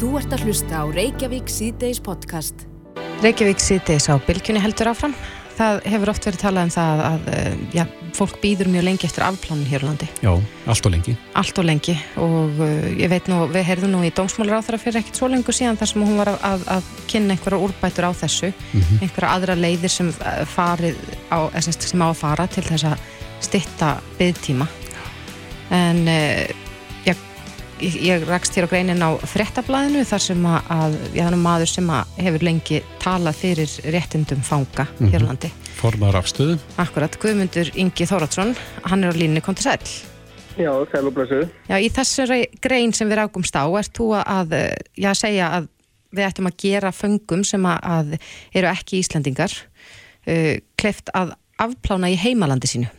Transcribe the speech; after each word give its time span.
Þú 0.00 0.14
ert 0.16 0.32
að 0.32 0.46
hlusta 0.48 0.80
á 0.80 0.84
Reykjavík 0.88 1.50
síðdeis 1.52 1.98
podcast. 2.00 2.62
Reykjavík 3.20 3.60
síðdeis 3.60 4.06
á 4.08 4.16
bylgjunni 4.24 4.62
heldur 4.64 4.88
áfram. 4.94 5.12
Það 5.60 5.80
hefur 5.92 6.08
oft 6.14 6.24
verið 6.24 6.40
talað 6.40 6.64
um 6.64 6.70
það 6.72 7.00
að 7.04 7.26
eh, 7.36 7.56
já, 7.76 7.82
fólk 8.16 8.38
býður 8.40 8.70
mjög 8.72 8.84
lengi 8.86 9.04
eftir 9.10 9.24
afplánin 9.26 9.66
hér 9.68 9.84
á 9.84 9.88
landi. 9.90 10.06
Já, 10.24 10.30
allt 10.72 10.88
og 10.88 10.94
lengi. 10.94 11.14
Allt 11.36 11.60
og 11.60 11.66
lengi 11.68 11.96
og 12.24 12.62
uh, 12.64 12.86
ég 12.96 13.12
veit 13.12 13.28
nú, 13.28 13.42
við 13.52 13.66
heyrðum 13.68 13.92
nú 13.92 14.00
í 14.08 14.12
dómsmálur 14.16 14.56
á 14.56 14.64
þeirra 14.64 14.80
fyrir 14.80 15.00
ekkert 15.02 15.20
svo 15.20 15.28
lengur 15.28 15.58
síðan 15.58 15.76
þar 15.82 15.92
sem 15.92 16.06
hún 16.08 16.16
var 16.22 16.32
að, 16.32 16.40
að, 16.48 16.64
að 16.78 16.88
kynna 17.12 17.36
einhverja 17.36 17.60
úrbætur 17.66 18.08
á 18.08 18.12
þessu, 18.22 18.52
Mhm. 18.72 19.02
einhverja 19.04 19.34
aðra 19.36 19.58
leiðir 19.60 19.92
sem 19.92 20.08
eh, 20.16 20.40
farið 20.48 20.96
á, 21.28 21.38
eða 21.52 21.60
sem 21.66 21.76
sagt, 21.76 21.90
sem 21.92 22.00
á 22.00 22.08
að 22.08 22.18
fara 22.24 22.48
til 22.48 22.64
þess 22.70 22.88
að 22.94 23.04
stytta 23.44 23.92
byggtíma. 24.16 24.70
En 25.76 26.02
uh, 26.08 26.69
ég, 27.80 27.96
ég 28.04 28.24
rakst 28.28 28.54
hér 28.56 28.68
á 28.68 28.72
greinin 28.72 29.02
á 29.04 29.16
frettablaðinu 29.28 30.04
þar 30.08 30.22
sem 30.24 30.46
að, 30.48 30.70
að 30.76 30.96
ég 31.16 31.26
þannig 31.26 31.42
maður 31.42 31.72
sem 31.72 31.90
að 31.94 32.14
hefur 32.26 32.46
lengi 32.46 32.80
talað 33.02 33.40
fyrir 33.40 33.74
réttindum 33.94 34.44
fanga 34.44 34.86
hér 35.00 35.24
á 35.24 35.28
landi. 35.28 35.50
Formar 35.80 36.18
afstöðu. 36.20 36.58
Akkurat, 36.80 37.16
Guðmundur 37.22 37.72
Ingi 37.80 38.06
Þóratsson, 38.08 38.54
hann 38.84 39.04
er 39.04 39.16
á 39.16 39.20
línni 39.20 39.42
konti 39.44 39.64
sæl. 39.64 39.80
Já, 40.60 40.72
sæl 40.92 41.06
og 41.08 41.14
blessuð. 41.16 41.46
Já, 41.70 41.76
í 41.80 41.88
þessari 41.94 42.40
grein 42.60 42.92
sem 42.96 43.08
við 43.08 43.22
rákumst 43.22 43.56
á, 43.56 43.64
ert 43.80 43.94
þú 43.96 44.12
að, 44.20 44.56
já, 44.98 45.12
segja 45.16 45.52
að 45.56 45.70
við 46.10 46.26
ættum 46.26 46.50
að 46.50 46.58
gera 46.60 46.92
föngum 46.92 47.44
sem 47.46 47.66
að, 47.70 47.78
að 47.86 48.14
eru 48.60 48.70
ekki 48.72 49.00
Íslandingar 49.00 49.54
uh, 49.54 50.56
kleift 50.80 51.12
að 51.16 51.36
afplána 51.60 52.10
í 52.10 52.18
heimalandi 52.18 52.70
sínu. 52.70 52.90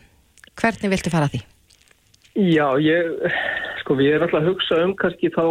Hvernig 0.58 0.92
viltu 0.92 1.12
fara 1.12 1.30
því? 1.32 1.42
Já, 2.32 2.66
ég, 2.80 3.28
sko, 3.92 3.98
við 4.00 4.14
erum 4.14 4.24
alltaf 4.26 4.40
að 4.40 4.48
hugsa 4.48 4.76
um 4.86 4.94
kannski 4.96 5.28
þá 5.32 5.44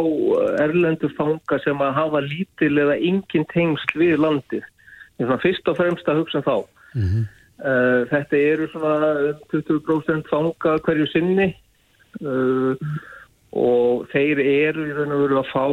erlendu 0.62 1.10
fanga 1.18 1.60
sem 1.62 1.78
að 1.78 1.94
hafa 1.94 2.22
lítil 2.26 2.78
eða 2.82 2.98
engin 2.98 3.46
tengsl 3.54 4.00
við 4.00 4.18
landið. 4.20 4.64
Ég 5.20 5.26
er 5.26 5.30
svona 5.30 5.44
fyrst 5.44 5.70
og 5.70 5.78
fremst 5.78 6.10
að 6.10 6.22
hugsa 6.24 6.42
þá. 6.42 6.56
Mhm. 6.96 7.28
Uh, 7.62 8.08
þetta 8.10 8.38
eru 8.42 8.68
svona 8.72 9.36
20% 9.54 10.26
fanga 10.32 10.80
hverju 10.82 11.06
sinni 11.12 11.52
uh, 12.26 12.74
og 13.54 14.08
þeir 14.10 14.42
eru 14.42 14.88
í 14.88 14.96
raun 14.98 15.14
og 15.14 15.22
veru 15.22 15.38
að 15.38 15.52
fá 15.52 15.66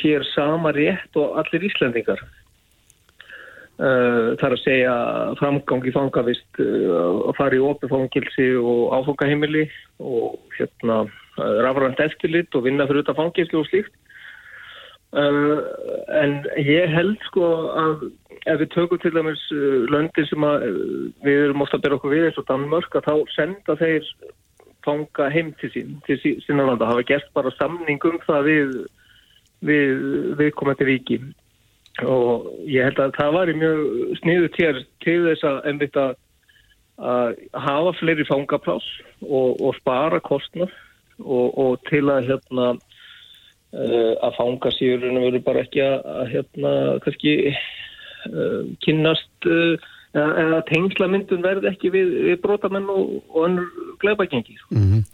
hér 0.00 0.24
sama 0.30 0.72
rétt 0.72 1.12
og 1.20 1.36
allir 1.36 1.68
Íslandingar. 1.68 2.22
Uh, 3.76 4.32
það 4.40 4.46
er 4.48 4.56
að 4.56 4.64
segja 4.64 4.96
framgang 5.36 5.84
í 5.84 5.92
fangavist 5.92 6.62
að 6.64 7.36
fara 7.36 7.58
í 7.58 7.60
opið 7.60 7.92
fangilsi 7.92 8.48
og 8.56 8.96
áfangaheimili 8.96 9.66
og 10.00 10.40
hérna 10.56 11.04
rafrænt 11.36 12.00
eftirlit 12.00 12.54
og 12.54 12.64
vinna 12.66 12.86
fyrir 12.88 13.04
þetta 13.04 13.16
fangilsi 13.20 13.58
og 13.58 13.68
slíkt. 13.70 13.94
Uh, 15.16 15.62
en 16.12 16.40
ég 16.58 16.90
held 16.90 17.14
sko 17.28 17.46
að 17.78 18.08
ef 18.50 18.58
við 18.60 18.72
tökum 18.74 18.98
til 19.00 19.14
dæmis 19.14 19.44
uh, 19.54 19.86
löndin 19.88 20.26
sem 20.28 20.44
að 20.44 20.66
uh, 20.66 21.06
við 21.24 21.44
erum 21.44 21.62
ofta 21.64 21.78
að 21.78 21.84
bera 21.86 21.96
okkur 21.96 22.12
við 22.12 22.26
eins 22.26 22.40
og 22.42 22.48
Danmörk 22.50 22.98
að 22.98 23.06
þá 23.06 23.14
senda 23.32 23.76
þeir 23.80 24.10
fanga 24.84 25.30
heim 25.32 25.54
til 25.60 25.70
sín, 25.72 25.94
til 26.04 26.18
sí, 26.20 26.34
sína 26.44 26.66
landa, 26.66 26.90
hafa 26.90 27.06
gert 27.06 27.30
bara 27.38 27.54
samning 27.54 28.02
um 28.04 28.18
það 28.26 28.50
við, 28.50 28.76
við, 29.70 30.04
við 30.42 30.52
komandi 30.58 30.88
ríki. 30.90 31.20
Og 32.04 32.50
ég 32.68 32.84
held 32.90 33.00
að 33.00 33.16
það 33.16 33.34
var 33.38 33.50
í 33.50 33.56
mjög 33.56 33.82
sniðu 34.20 34.52
til, 34.58 34.72
til 35.06 35.18
þess 35.30 35.46
að 35.48 35.60
einmitt 35.70 35.96
að, 36.02 36.16
hafa 36.96 37.92
fleiri 37.98 38.24
fangaplás 38.24 38.84
og, 39.20 39.56
og 39.60 39.74
spara 39.76 40.20
kostnað 40.24 40.72
og, 41.22 41.58
og 41.58 41.80
til 41.90 42.04
að 42.12 42.30
hérna 42.30 42.68
uh, 42.76 44.12
að 44.26 44.38
fanga 44.38 44.72
síðurinn 44.76 45.22
verður 45.24 45.44
bara 45.46 45.64
ekki 45.66 45.82
að, 45.84 45.98
að 46.20 46.30
hérna 46.34 46.72
kannski 47.06 47.34
uh, 47.52 48.62
kynnast 48.84 49.50
uh, 49.50 49.74
eða, 50.16 50.30
eða 50.44 50.62
tengslamyndun 50.70 51.44
verði 51.46 51.72
ekki 51.72 51.92
við, 51.94 52.14
við 52.30 52.40
brotamenn 52.44 52.88
og, 52.92 53.18
og 53.32 53.50
önnur 53.50 53.98
gleipagengi. 54.02 54.58
Mm 54.70 55.04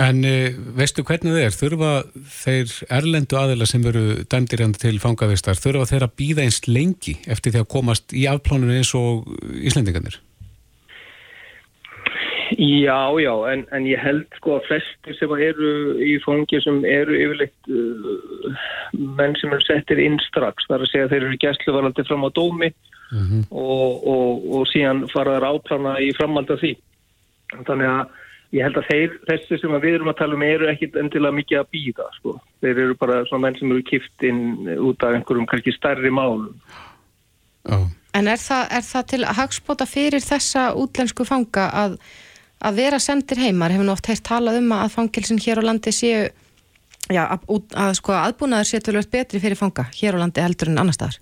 En 0.00 0.22
uh, 0.24 0.48
veistu 0.72 1.04
hvernig 1.04 1.34
það 1.34 1.42
er? 1.44 1.52
Þurfa 1.52 1.90
þeir 2.32 2.70
erlendu 2.96 3.36
aðila 3.36 3.66
sem 3.68 3.82
veru 3.84 4.22
dæmdir 4.24 4.62
hérna 4.64 4.80
til 4.80 4.96
fangavistar, 5.02 5.58
þurfa 5.60 5.90
þeir 5.90 6.06
að 6.06 6.14
býða 6.16 6.46
eins 6.46 6.62
lengi 6.64 7.18
eftir 7.28 7.52
því 7.52 7.60
að 7.60 7.72
komast 7.74 8.14
í 8.16 8.24
afpláninu 8.30 8.78
eins 8.78 8.94
og 8.96 9.28
Íslendingarnir? 9.60 10.16
Já, 12.58 13.00
já, 13.22 13.32
en, 13.52 13.66
en 13.72 13.84
ég 13.86 14.00
held 14.02 14.26
sko 14.36 14.58
að 14.58 14.66
flestir 14.68 15.16
sem 15.18 15.34
eru 15.38 15.72
í 16.02 16.16
fangi 16.24 16.60
sem 16.64 16.80
eru 16.84 17.14
yfirleitt 17.16 17.70
uh, 17.72 18.64
menn 19.18 19.36
sem 19.40 19.52
eru 19.54 19.64
settir 19.64 20.02
inn 20.02 20.18
strax, 20.26 20.66
þar 20.68 20.84
að 20.84 20.90
segja 20.90 21.06
að 21.08 21.14
þeir 21.14 21.28
eru 21.28 21.42
gæsluvaraldi 21.44 22.06
fram 22.08 22.26
á 22.26 22.30
dómi 22.36 22.72
Mhm. 23.12 23.44
og, 23.50 24.06
og, 24.08 24.44
og 24.56 24.68
síðan 24.70 25.04
fara 25.12 25.36
þær 25.36 25.48
áplana 25.50 25.98
í 26.00 26.12
framhald 26.16 26.50
af 26.50 26.62
því. 26.62 26.72
Þannig 27.68 27.90
að 27.90 28.14
ég 28.56 28.66
held 28.66 28.78
að 28.80 28.88
þeir, 28.88 29.16
þessi 29.28 29.58
sem 29.60 29.74
við 29.82 29.96
erum 29.98 30.12
að 30.12 30.18
tala 30.20 30.38
um 30.38 30.44
eru 30.46 30.70
ekkit 30.72 30.96
endilega 31.00 31.36
mikið 31.36 31.60
að 31.60 31.70
býða, 31.76 32.06
sko. 32.16 32.36
Þeir 32.64 32.80
eru 32.86 32.96
bara 33.00 33.18
svona 33.28 33.44
menn 33.46 33.58
sem 33.58 33.74
eru 33.74 33.84
kipt 33.88 34.24
inn 34.28 34.42
út 34.78 35.04
af 35.04 35.16
einhverjum 35.18 35.48
kannski 35.50 35.74
stærri 35.76 36.12
málum. 36.12 36.54
Já. 37.68 37.78
En 38.12 38.28
er 38.28 38.40
það, 38.40 38.64
er 38.76 38.84
það 38.84 39.06
til 39.12 39.22
að 39.24 39.38
hagspota 39.40 39.88
fyrir 39.88 40.24
þessa 40.24 40.64
útlensku 40.76 41.24
fanga 41.28 41.68
að, 41.84 42.00
að 42.62 42.78
vera 42.78 43.00
sendir 43.02 43.40
heimar, 43.42 43.74
hefur 43.74 43.88
nátt 43.88 44.08
heilt 44.10 44.24
talað 44.26 44.60
um 44.60 44.72
að 44.76 44.94
fangilsin 44.94 45.40
hér 45.42 45.62
á 45.62 45.68
landi 45.68 45.92
séu 45.94 46.22
já, 47.10 47.22
að, 47.26 47.46
að 47.74 47.92
sko 47.98 48.14
aðbúnaður 48.16 48.70
séu 48.70 48.82
tölvöld 48.84 49.10
betri 49.12 49.42
fyrir 49.42 49.58
fanga 49.58 49.88
hér 49.96 50.18
á 50.18 50.22
landi 50.22 50.44
heldur 50.44 50.72
en 50.72 50.82
annar 50.82 50.96
staðar. 50.96 51.18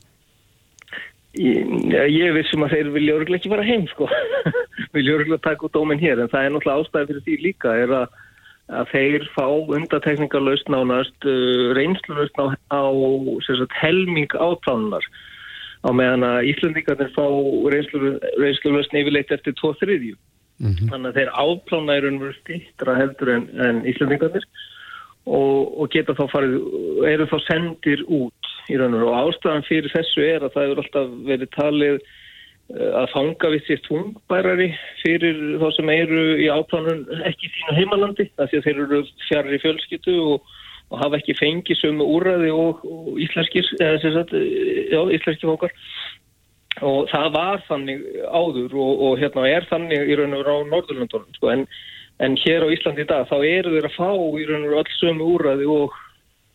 Ég, 1.38 1.62
ég 2.10 2.34
vissum 2.34 2.64
að 2.66 2.74
þeir 2.74 2.88
vilja 2.96 3.16
örgulega 3.20 3.38
ekki 3.38 3.52
vera 3.52 3.66
heim 3.66 3.86
sko. 3.92 4.08
Vilja 4.96 5.14
örgulega 5.14 5.44
taka 5.44 5.68
út 5.68 5.76
dóminn 5.76 6.00
hér 6.02 6.18
en 6.18 6.30
það 6.32 6.46
er 6.46 6.54
náttúrulega 6.56 6.82
ástæði 6.82 7.10
fyrir 7.10 7.24
því 7.26 7.36
líka 7.44 7.74
er 7.78 7.92
að, 7.94 8.16
að 8.80 8.88
þeir 8.90 9.26
fá 9.36 9.44
undatekningar 9.76 10.42
lausn 10.42 10.74
á 10.74 10.82
næst 10.90 11.28
uh, 11.30 11.70
reynslu 11.78 12.16
lausn 12.18 12.42
á, 12.42 12.46
á 12.74 12.82
sagt, 13.46 13.76
helming 13.78 14.34
átánunar 14.34 15.06
á 15.86 15.88
meðan 15.94 16.26
að 16.26 16.50
Íslandíkarnir 16.50 17.14
fá 17.14 17.24
reynslu 17.76 18.74
lausn 18.74 18.98
yfirleitt 19.00 19.30
eftir 19.36 19.54
2-3 19.62 20.00
Mm 20.60 20.74
-hmm. 20.74 20.90
Þannig 20.92 21.08
að 21.08 21.16
þeir 21.18 21.30
áplána 21.44 21.96
í 21.96 22.00
raun 22.04 22.18
og 22.18 22.22
veru 22.26 22.36
stýttra 22.36 22.96
heldur 22.98 23.30
en, 23.32 23.44
en 23.64 23.84
Íslandingarnir 23.88 24.44
og, 25.24 25.80
og 25.80 25.90
geta 25.92 26.16
þá 26.16 26.24
farið, 26.32 26.56
eru 27.08 27.28
þá 27.30 27.38
sendir 27.46 28.02
út 28.04 28.50
í 28.68 28.76
raun 28.76 28.94
og 28.94 29.00
veru 29.00 29.10
og 29.10 29.20
ástæðan 29.20 29.68
fyrir 29.68 29.92
þessu 29.94 30.24
er 30.26 30.44
að 30.44 30.56
það 30.56 30.66
eru 30.66 30.84
alltaf 30.84 31.14
verið 31.30 31.52
talið 31.56 31.96
eh, 31.96 32.92
að 33.02 33.08
fanga 33.14 33.52
við 33.54 33.66
sér 33.66 33.82
tungbærari 33.88 34.68
fyrir 35.02 35.40
þá 35.62 35.66
sem 35.76 35.92
eru 35.96 36.24
í 36.36 36.48
áplanun 36.52 37.04
ekki 37.24 37.48
í 37.48 37.52
þínu 37.56 37.76
heimalandi 37.80 38.28
það 38.36 38.50
sé 38.50 38.60
að 38.60 38.66
þeir 38.68 38.82
eru 38.84 39.02
fjari 39.28 39.62
fjölskyttu 39.64 40.18
og, 40.34 40.52
og 40.90 41.04
hafa 41.04 41.22
ekki 41.22 41.38
fengið 41.40 41.80
sömu 41.80 42.04
úræði 42.18 42.52
og, 42.52 42.84
og 42.84 43.16
íslenskir, 43.16 43.64
eða 43.80 44.04
sem 44.04 44.16
sagt, 44.18 44.36
eh, 44.36 44.92
já, 44.92 45.00
íslenski 45.08 45.48
fókar 45.48 45.72
og 46.86 47.08
það 47.10 47.32
var 47.34 47.64
þannig 47.68 48.04
áður 48.26 48.76
og, 48.80 49.02
og 49.06 49.18
hérna 49.20 49.46
er 49.48 49.66
þannig 49.70 50.12
í 50.12 50.18
raun 50.18 50.36
og 50.36 50.42
veru 50.42 50.54
á 50.56 50.70
Norðurlöndunum 50.70 51.36
sko, 51.36 51.50
en, 51.52 51.66
en 52.24 52.36
hér 52.40 52.64
á 52.64 52.72
Íslandi 52.72 53.04
í 53.04 53.10
dag 53.10 53.28
þá 53.28 53.36
eru 53.38 53.74
þeir 53.74 53.88
að 53.90 53.96
fá 53.98 54.10
í 54.10 54.46
raun 54.48 54.64
og 54.64 54.68
veru 54.68 54.80
alls 54.80 55.00
sömu 55.00 55.28
úræði 55.34 55.68
og, 55.70 55.96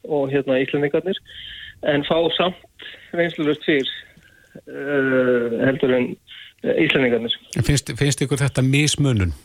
og 0.09 0.33
hérna 0.33 0.61
Íslandingarnir 0.63 1.19
en 1.93 2.05
fá 2.07 2.17
samt 2.37 2.87
reynslulöst 3.13 3.65
fyrr 3.67 3.91
uh, 4.65 5.59
heldur 5.65 5.93
en 5.97 6.13
uh, 6.65 6.73
Íslandingarnir. 6.73 7.35
Finnst, 7.59 7.93
finnst 7.99 8.25
ykkur 8.25 8.41
þetta 8.41 8.65
mismunun? 8.65 9.35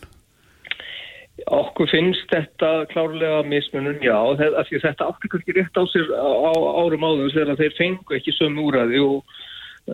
Okkur 1.51 1.89
finnst 1.89 2.29
þetta 2.33 2.85
klárlega 2.91 3.41
mismunum, 3.49 3.97
já, 4.05 4.17
þetta 4.37 5.07
átti 5.09 5.31
kannski 5.33 5.55
rétt 5.57 5.77
á 5.77 5.85
sér 5.89 6.11
á, 6.13 6.29
á 6.29 6.53
árum 6.85 7.07
áður 7.07 7.33
þegar 7.33 7.61
þeir 7.61 7.79
fengu 7.79 8.17
ekki 8.17 8.35
sömu 8.37 8.67
úræði 8.69 9.01
og 9.01 9.39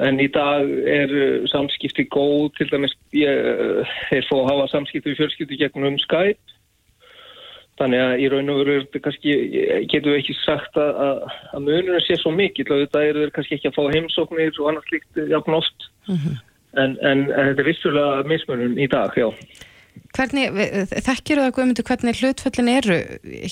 en 0.04 0.20
í 0.20 0.26
dag 0.32 0.68
er 0.90 1.12
uh, 1.14 1.46
samskipti 1.52 2.06
góð, 2.12 2.50
til 2.58 2.68
dæmis 2.72 2.94
ég, 3.16 3.48
uh, 3.52 3.96
þeir 4.10 4.28
fá 4.28 4.36
að 4.40 4.50
hafa 4.50 4.68
samskipti 4.74 5.12
við 5.12 5.22
fjölskyldi 5.22 5.60
gegnum 5.62 5.98
Skype 6.02 6.56
þannig 7.76 8.02
að 8.02 8.22
í 8.24 8.28
raun 8.32 8.52
og 8.52 8.58
veru 8.62 8.74
er 8.80 9.02
kannski, 9.04 9.36
getum 9.92 10.14
við 10.14 10.20
ekki 10.22 10.36
sagt 10.40 10.78
að, 10.80 11.00
að, 11.06 11.22
að 11.52 11.64
munurinn 11.66 12.04
sé 12.06 12.16
svo 12.20 12.32
mikill 12.32 12.68
og 12.70 12.82
þetta 12.86 13.04
eru 13.04 13.24
þeir 13.24 13.32
kannski 13.36 13.58
ekki 13.58 13.70
að 13.70 13.76
fá 13.76 13.82
heimsóknir 13.92 14.60
og 14.60 14.68
annars 14.70 14.92
líkt 14.94 15.22
jafn 15.32 15.56
oft 15.58 15.88
en, 16.08 16.36
en, 16.80 16.96
en 17.04 17.50
þetta 17.50 17.64
er 17.64 17.68
vissulega 17.68 18.28
mismunum 18.30 18.78
í 18.80 18.88
dag, 18.92 19.16
já. 19.16 19.28
Hvernig, 20.16 20.56
þekkir 20.92 21.40
það 21.40 21.52
Guðmundur 21.56 21.86
hvernig 21.88 22.18
hlutföllin 22.20 22.68
eru 22.72 22.96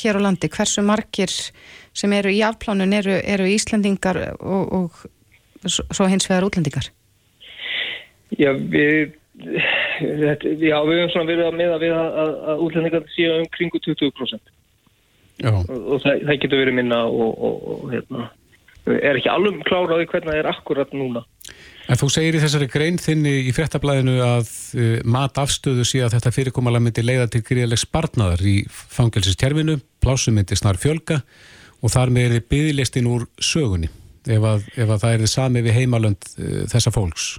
hér 0.01 0.19
á 0.21 0.21
landi? 0.25 0.49
Hversu 0.53 0.85
margir 0.85 1.33
sem 1.33 2.13
eru 2.17 2.33
í 2.33 2.41
afplánun 2.45 2.97
eru, 2.97 3.17
eru 3.21 3.49
Íslandingar 3.49 4.21
og, 4.39 4.73
og 4.77 5.05
svo 5.71 6.09
hins 6.11 6.29
vegar 6.31 6.47
útlendingar? 6.47 6.91
Já, 8.35 8.51
við, 8.53 9.15
þetta, 9.35 10.55
já, 10.59 10.77
við 10.87 11.01
höfum 11.01 11.13
svona 11.13 11.31
verið 11.31 11.49
að 11.49 11.59
meða 11.61 11.81
við 11.83 11.97
að, 11.97 12.21
að, 12.23 12.33
að 12.53 12.63
útlendingar 12.67 13.11
séu 13.15 13.35
um 13.41 13.51
kringu 13.55 13.81
20% 13.85 14.55
Já. 15.43 15.51
og, 15.51 15.71
og 15.71 16.03
það, 16.03 16.25
það 16.29 16.41
getur 16.45 16.63
verið 16.63 16.79
minna 16.79 17.05
og, 17.11 17.31
og, 17.35 17.69
og 17.75 17.87
hérna 17.93 18.31
er 18.85 19.17
ekki 19.17 19.31
alveg 19.33 19.63
kláraði 19.65 20.09
hvernig 20.11 20.31
það 20.31 20.41
er 20.43 20.51
akkurat 20.51 20.91
núna. 20.93 21.25
En 21.89 21.99
þú 22.01 22.09
segir 22.13 22.37
í 22.37 22.41
þessari 22.41 22.69
grein 22.73 22.99
þinni 23.01 23.33
í 23.49 23.53
fréttablaðinu 23.57 24.15
að 24.25 24.51
uh, 24.77 24.95
mat 25.09 25.41
afstöðu 25.41 25.85
sé 25.89 26.01
að 26.05 26.17
þetta 26.17 26.33
fyrirkomalega 26.33 26.85
myndi 26.87 27.05
leiða 27.05 27.27
til 27.33 27.43
gríðaleg 27.45 27.81
spartnaðar 27.81 28.45
í 28.49 28.55
fangelsistjerfinu, 28.69 29.79
plásum 30.05 30.37
myndi 30.39 30.57
snar 30.57 30.81
fjölga 30.81 31.21
og 31.85 31.93
þar 31.93 32.13
með 32.15 32.29
er 32.29 32.37
þið 32.39 32.49
bygglistin 32.55 33.11
úr 33.11 33.29
sögunni 33.41 33.91
ef 34.27 34.47
að, 34.51 34.69
ef 34.77 34.89
að 34.89 35.01
það 35.03 35.11
er 35.15 35.25
þið 35.25 35.33
sami 35.33 35.65
við 35.65 35.77
heimalönd 35.81 36.31
uh, 36.37 36.63
þessa 36.73 36.95
fólks. 36.95 37.33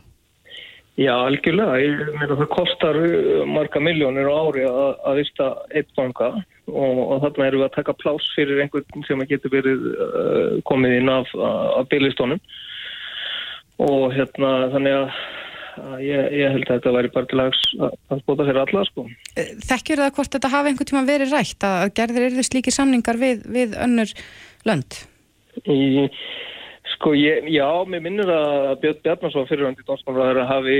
Já, 0.96 1.12
algjörlega. 1.12 1.80
Ég 1.84 2.12
meina 2.16 2.38
það 2.40 2.52
kostar 2.54 3.00
uh, 3.02 3.42
marga 3.50 3.82
miljónir 3.84 4.30
á 4.32 4.36
ári 4.36 4.68
að, 4.68 4.92
að 5.04 5.18
vista 5.20 5.50
eitt 5.76 5.90
banka 5.98 6.32
og, 6.72 7.00
og 7.04 7.18
þarna 7.26 7.50
erum 7.50 7.64
við 7.64 7.68
að 7.68 7.76
taka 7.76 7.98
plás 8.00 8.28
fyrir 8.36 8.62
einhvern 8.64 9.08
sem 9.08 9.26
getur 9.30 9.54
verið 9.54 9.90
uh, 9.92 10.62
komið 10.70 11.00
inn 11.02 11.12
af, 11.12 11.34
af 11.36 11.90
bygglistónum 11.92 12.40
og 13.84 14.14
hérna 14.16 14.52
þannig 14.72 14.96
að, 14.96 15.18
ég, 16.00 16.30
ég 16.40 16.54
held 16.54 16.70
að 16.70 16.78
þetta 16.78 16.96
væri 16.96 17.12
bara 17.12 17.30
til 17.32 17.42
að, 17.44 17.58
að 17.84 18.22
spota 18.24 18.48
fyrir 18.48 18.62
alla 18.64 18.86
sko. 18.88 19.06
Þekkjur 19.68 20.04
það 20.06 20.14
hvort 20.16 20.38
þetta 20.38 20.54
hafi 20.54 20.72
einhvern 20.72 20.92
tíma 20.92 21.04
verið 21.10 21.36
rætt 21.36 21.68
að 21.68 21.92
gerðir 22.00 22.30
eru 22.30 22.48
slíkir 22.48 22.76
samningar 22.76 23.20
við, 23.20 23.44
við 23.52 23.76
önnur 23.84 24.16
lönd? 24.64 25.02
Í 25.68 26.08
Sko 27.06 27.12
ég, 27.13 27.44
já, 27.54 27.68
mér 27.86 28.02
minnur 28.02 28.30
að 28.34 28.80
Björn 28.81 29.02
Bjarnarsson 29.06 29.46
fyrirvændi 29.46 29.84
dómsmálaður 29.86 30.48
hafi 30.50 30.78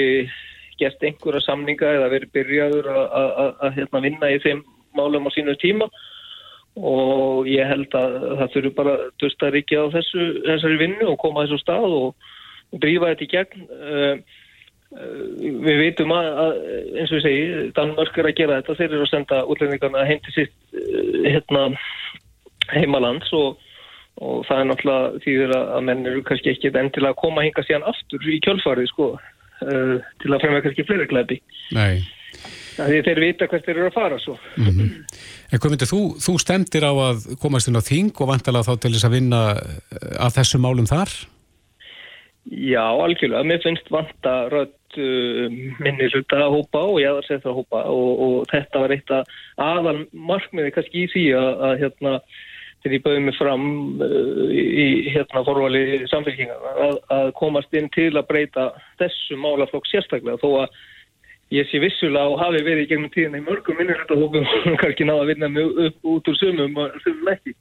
gert 0.80 1.04
einhverja 1.06 1.44
samninga 1.45 1.92
eða 2.00 2.07
verið 2.16 2.31
byrjaður 2.33 2.88
að 2.89 3.75
hérna, 3.75 4.01
vinna 4.01 4.31
í 4.33 4.39
þeim 4.42 4.63
málum 4.98 5.30
á 5.30 5.36
sínu 5.36 5.54
tíma 5.62 5.86
og 6.81 7.45
ég 7.45 7.69
held 7.69 7.94
að 8.00 8.18
það 8.39 8.56
þurfu 8.56 8.72
bara 8.80 8.95
dusta 9.22 9.51
ríkja 9.54 9.83
á 9.86 9.94
þessu, 9.94 10.25
þessari 10.48 10.80
vinnu 10.81 11.12
og 11.12 11.19
koma 11.22 11.44
þessu 11.45 11.62
stað 11.62 11.86
og, 12.00 12.33
og 12.74 12.81
drífa 12.81 13.12
þetta 13.12 13.25
í 13.28 13.30
gegn. 13.36 13.69
Uh, 13.69 14.42
við 15.62 15.83
veitum 15.83 16.16
að, 16.18 16.31
að, 16.48 16.60
eins 17.04 17.13
og 17.13 17.19
ég 17.19 17.25
segi, 17.28 17.69
Danmörk 17.78 18.18
er 18.18 18.31
að 18.31 18.38
gera 18.42 18.57
þetta, 18.63 18.80
þeir 18.81 18.89
eru 18.89 19.06
að 19.06 19.13
senda 19.13 19.44
útlendingarna 19.45 20.10
heim 20.10 20.25
til 20.25 20.36
sitt 20.39 20.57
uh, 20.74 21.21
hérna, 21.30 21.69
heimalands 22.74 23.30
og 23.38 23.62
og 24.23 24.45
það 24.47 24.62
er 24.62 24.67
náttúrulega 24.69 25.23
því 25.23 25.33
að 25.59 25.81
menn 25.89 26.06
eru 26.07 26.21
kannski 26.27 26.53
ekki 26.53 26.71
endilega 26.71 27.12
að 27.12 27.21
koma 27.21 27.41
að 27.41 27.50
hinga 27.50 27.63
síðan 27.67 27.88
aftur 27.91 28.29
í 28.31 28.38
kjölfarið 28.45 28.91
sko 28.91 29.07
uh, 29.15 29.95
til 30.23 30.31
að 30.31 30.44
fremja 30.44 30.62
kannski 30.63 30.85
fleiri 30.88 31.09
glæpi. 31.12 31.39
Nei. 31.75 32.06
Því 32.75 33.01
þeir 33.07 33.21
vita 33.23 33.47
hvert 33.47 33.67
þeir 33.67 33.77
eru 33.77 33.89
að 33.89 33.95
fara 33.95 34.17
svo. 34.19 34.35
Mm 34.59 34.71
-hmm. 34.71 34.89
En 35.51 35.59
hvað 35.59 35.71
myndir, 35.71 35.91
þú, 35.91 36.01
þú 36.19 36.33
stemdir 36.44 36.88
á 36.88 36.94
að 36.95 37.27
komast 37.39 37.69
inn 37.69 37.79
á 37.79 37.83
þing 37.83 38.12
og 38.19 38.31
vantalega 38.31 38.67
þá 38.67 38.73
til 38.79 38.91
þess 38.95 39.07
að 39.07 39.15
vinna 39.19 39.41
uh, 39.56 40.25
að 40.25 40.35
þessu 40.39 40.59
málum 40.63 40.88
þar? 40.88 41.11
Já, 42.45 42.85
algjörlega, 42.85 43.44
mér 43.44 43.63
finnst 43.63 43.88
vanta 43.91 44.33
rött 44.53 45.00
uh, 45.01 45.45
minni 45.81 46.09
hluta 46.13 46.44
að 46.45 46.56
hópa 46.56 46.83
og 46.88 47.00
ég 47.01 47.11
aðar 47.11 47.27
setja 47.27 47.51
að 47.51 47.57
hópa. 47.59 47.83
Og, 47.91 48.11
og 48.25 48.35
þetta 48.51 48.83
var 48.83 48.95
eitt 48.95 49.11
að 49.11 49.23
aðal 49.59 49.97
markmiði 50.11 50.75
kannski 50.75 51.03
í 51.03 51.11
því 51.11 51.25
að, 51.35 51.51
að 51.68 51.79
hérna 51.83 52.19
þegar 52.85 52.95
ég 52.95 53.05
bauði 53.05 53.21
mig 53.25 53.37
fram 53.39 53.63
uh, 54.05 54.49
í 54.53 54.87
hérna 55.09 55.41
forvali 55.47 56.03
samfélkingar 56.11 56.81
að, 56.85 56.99
að 57.15 57.31
komast 57.39 57.73
inn 57.73 57.89
til 57.95 58.11
að 58.13 58.27
breyta 58.29 58.67
þessu 59.01 59.39
málaflokk 59.41 59.89
sérstaklega 59.89 60.37
þó 60.43 60.61
að 60.67 60.75
ég 61.55 61.69
sé 61.69 61.81
vissulega 61.81 62.29
og 62.29 62.41
hafi 62.41 62.61
verið 62.65 62.91
gegnum 62.91 63.13
tíðan 63.13 63.39
í 63.39 63.45
mörgum 63.45 63.79
minnurhættahókum 63.81 64.45
og 64.73 64.77
kannski 64.83 65.09
náða 65.09 65.25
að 65.25 65.31
vinna 65.33 65.49
mig 65.55 65.81
upp 65.87 66.13
út 66.13 66.29
úr 66.29 66.37
sumum 66.37 66.77
og 66.83 67.01
sumum 67.01 67.33
ekki. 67.33 67.55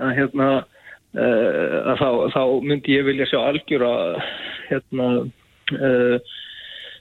Að 0.00 0.16
hérna 0.22 0.48
uh, 0.56 1.78
að 1.92 2.00
þá, 2.00 2.08
þá 2.32 2.42
myndi 2.64 2.96
ég 2.96 3.06
vilja 3.08 3.28
sjá 3.28 3.38
algjör 3.44 3.86
að 3.90 4.18
hérna 4.70 5.12
uh, 5.20 6.34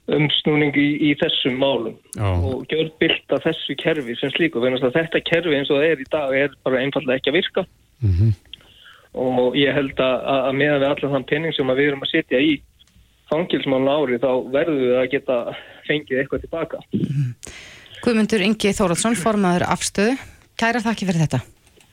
umsnúning 0.05 0.75
í, 0.77 0.87
í 1.09 1.13
þessum 1.17 1.55
málum 1.57 1.95
Já. 2.13 2.27
og 2.29 2.65
gjör 2.69 2.91
bylta 3.01 3.39
þessu 3.41 3.75
kerfi 3.81 4.15
sem 4.19 4.29
slíku, 4.35 4.61
þannig 4.61 4.85
að 4.85 4.99
þetta 4.99 5.23
kerfi 5.25 5.55
eins 5.57 5.71
og 5.73 5.81
það 5.81 5.87
er 5.89 6.03
í 6.03 6.09
dag 6.13 6.35
er 6.37 6.53
bara 6.67 6.83
einfallega 6.83 7.21
ekki 7.21 7.33
að 7.33 7.39
virka 7.41 7.65
Mm 8.03 8.11
-hmm. 8.11 8.31
og 9.15 9.55
ég 9.55 9.71
held 9.73 9.99
að, 10.03 10.15
að 10.47 10.53
meðan 10.59 10.81
við 10.81 10.89
allar 10.89 11.11
þann 11.13 11.27
penning 11.29 11.53
sem 11.55 11.67
við 11.67 11.87
erum 11.87 12.03
að 12.03 12.11
setja 12.11 12.39
í 12.43 12.61
fangilsmánu 13.31 13.87
ári 13.87 14.19
þá 14.19 14.31
verðum 14.51 14.81
við 14.81 14.97
að 14.99 15.11
geta 15.13 15.37
fengið 15.87 16.19
eitthvað 16.19 16.43
tilbaka 16.43 16.77
Guðmundur 18.03 18.43
Ingi 18.43 18.75
Þóraldsson, 18.75 19.15
formaður 19.15 19.63
afstöðu 19.71 20.17
Kæra 20.59 20.83
þakki 20.83 21.07
fyrir 21.07 21.23
þetta 21.23 21.39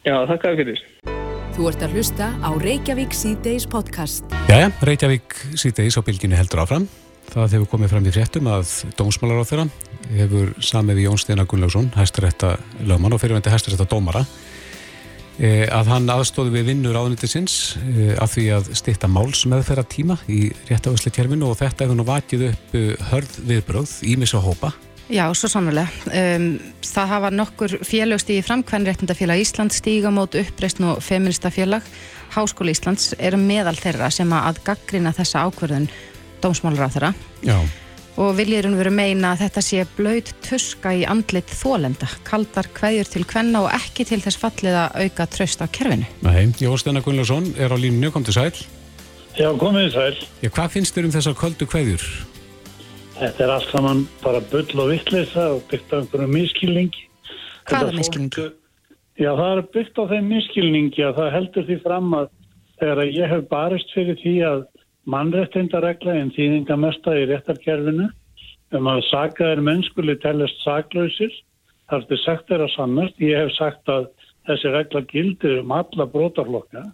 Já, 0.03 0.27
þakka 0.27 0.57
fyrir 0.59 0.83
Þú 1.53 1.67
ert 1.69 1.83
að 1.85 1.97
hlusta 1.99 2.27
á 2.41 2.51
Reykjavík 2.57 3.13
C-Days 3.13 3.67
podcast. 3.69 4.25
Jæja, 4.49 4.71
Reykjavík 4.81 5.37
síðdeis 5.53 5.99
á 6.01 6.03
bylginu 6.03 6.39
heldur 6.39 6.63
áfram. 6.65 6.87
Það 7.31 7.55
hefur 7.57 7.71
komið 7.71 7.93
fram 7.95 8.07
í 8.07 8.13
fréttum 8.13 8.49
að 8.51 8.73
dómsmálar 8.99 9.41
á 9.41 9.49
þeirra 9.49 9.67
hefur 10.13 10.53
samið 10.65 10.99
við 10.99 11.07
Jón 11.07 11.21
Steinar 11.21 11.49
Gunnlaugsson, 11.49 11.93
hæstarétta 11.97 12.57
lögmann 12.85 13.15
og 13.15 13.23
fyrirvendi 13.23 13.53
hæstarétta 13.53 13.87
dómara, 13.89 14.25
e, 15.39 15.65
að 15.73 15.93
hann 15.95 16.11
aðstóði 16.13 16.53
við 16.59 16.71
vinnur 16.73 16.99
áðunitisins 16.99 17.59
e, 17.81 18.13
að 18.19 18.35
því 18.35 18.47
að 18.59 18.71
stitta 18.83 19.11
máls 19.11 19.45
meðferða 19.49 19.87
tíma 19.95 20.19
í 20.29 20.45
réttafæsli 20.69 21.15
kerfinu 21.15 21.49
og 21.49 21.61
þetta 21.63 21.87
hefur 21.87 22.01
nú 22.01 22.09
vakið 22.09 22.49
upp 22.51 22.77
e, 22.77 22.87
hörð 23.13 23.39
viðbröð 23.49 23.99
í 24.11 24.17
misa 24.21 24.43
hópa. 24.43 24.75
Já, 25.13 25.27
svo 25.37 25.51
sannlega. 25.51 25.91
Um, 26.15 26.55
það 26.87 27.11
hafa 27.11 27.31
nokkur 27.35 27.73
félög 27.85 28.21
stíði 28.23 28.45
fram, 28.47 28.63
Kvennréttindafélag 28.65 29.43
Íslands, 29.43 29.81
Stígamót, 29.83 30.39
Uppreistn 30.41 30.87
og 30.89 31.03
Feministafélag, 31.05 31.85
Háskóli 32.33 32.73
Íslands 32.73 33.11
eru 33.19 33.37
meðal 33.37 33.75
þeirra 33.77 34.09
sem 34.15 34.31
að 34.33 34.63
gaggrina 34.65 35.13
þessa 35.13 35.43
ákverðun 35.45 35.91
dómsmálar 36.43 36.91
á 36.91 36.95
þeirra 36.95 37.13
Já. 37.47 37.57
og 38.21 38.35
viljirinn 38.39 38.77
veru 38.79 38.93
meina 38.95 39.33
að 39.33 39.47
þetta 39.47 39.65
sé 39.65 39.87
blöyt 39.97 40.33
tuska 40.45 40.93
í 40.95 41.07
andlit 41.09 41.49
þólenda, 41.49 42.11
kaldar 42.29 42.69
kveðjur 42.77 43.11
til 43.15 43.25
kvenna 43.29 43.65
og 43.65 43.73
ekki 43.77 44.07
til 44.09 44.21
þess 44.25 44.41
fallið 44.43 44.79
að 44.83 44.99
auka 45.07 45.29
tröst 45.33 45.65
á 45.65 45.67
kerfinu. 45.71 46.09
Nei, 46.27 46.53
Jón 46.61 46.81
Steinar 46.81 47.07
Gunnlaugsson 47.07 47.55
er 47.57 47.73
á 47.73 47.77
línunni, 47.79 48.13
kom 48.13 48.27
til 48.27 48.37
sæl. 48.37 48.53
Já, 49.39 49.49
komið 49.57 49.95
sæl. 49.95 50.19
Já, 50.43 50.51
hvað 50.53 50.75
finnst 50.77 50.97
þér 50.97 51.09
um 51.09 51.15
þessar 51.15 51.39
köldu 51.41 51.69
kveðjur? 51.71 52.05
Þetta 53.17 53.45
er 53.45 53.53
allt 53.55 53.71
saman 53.71 54.03
bara 54.23 54.43
bull 54.51 54.83
og 54.83 54.91
vittlisa 54.91 55.47
og 55.55 55.63
byggt 55.71 55.95
á 55.95 56.03
einhverju 56.03 56.29
miskilningi. 56.33 57.07
Hvaða 57.71 57.95
misskilningi? 57.97 58.51
Já, 59.21 59.31
það 59.39 59.51
er 59.55 59.67
byggt 59.77 60.01
á 60.01 60.05
þeim 60.11 60.31
miskilningi 60.33 61.05
að 61.07 61.19
það 61.21 61.35
heldur 61.37 61.67
því 61.69 61.77
fram 61.85 62.15
að 62.19 62.31
þegar 62.83 63.03
ég 63.07 63.31
hef 63.31 63.45
barist 63.51 63.93
fyrir 63.95 64.19
því 64.21 64.35
að 64.49 64.63
mannréttindaregla 65.11 66.15
en 66.21 66.31
þýðingamesta 66.37 67.15
í 67.19 67.27
réttarkerfinu 67.31 68.09
um 68.77 68.89
að 68.89 69.03
sakaðir 69.11 69.63
mennskuli 69.67 70.15
tellast 70.23 70.63
saklausir, 70.65 71.33
þar 71.91 72.07
til 72.09 72.19
sagt 72.23 72.53
er 72.55 72.65
að 72.65 72.73
sannast. 72.77 73.19
Ég 73.21 73.37
hef 73.37 73.53
sagt 73.57 73.91
að 73.93 74.09
þessi 74.49 74.73
regla 74.73 75.03
gildir 75.11 75.59
um 75.61 75.75
alla 75.77 76.07
brotarflokka 76.09 76.87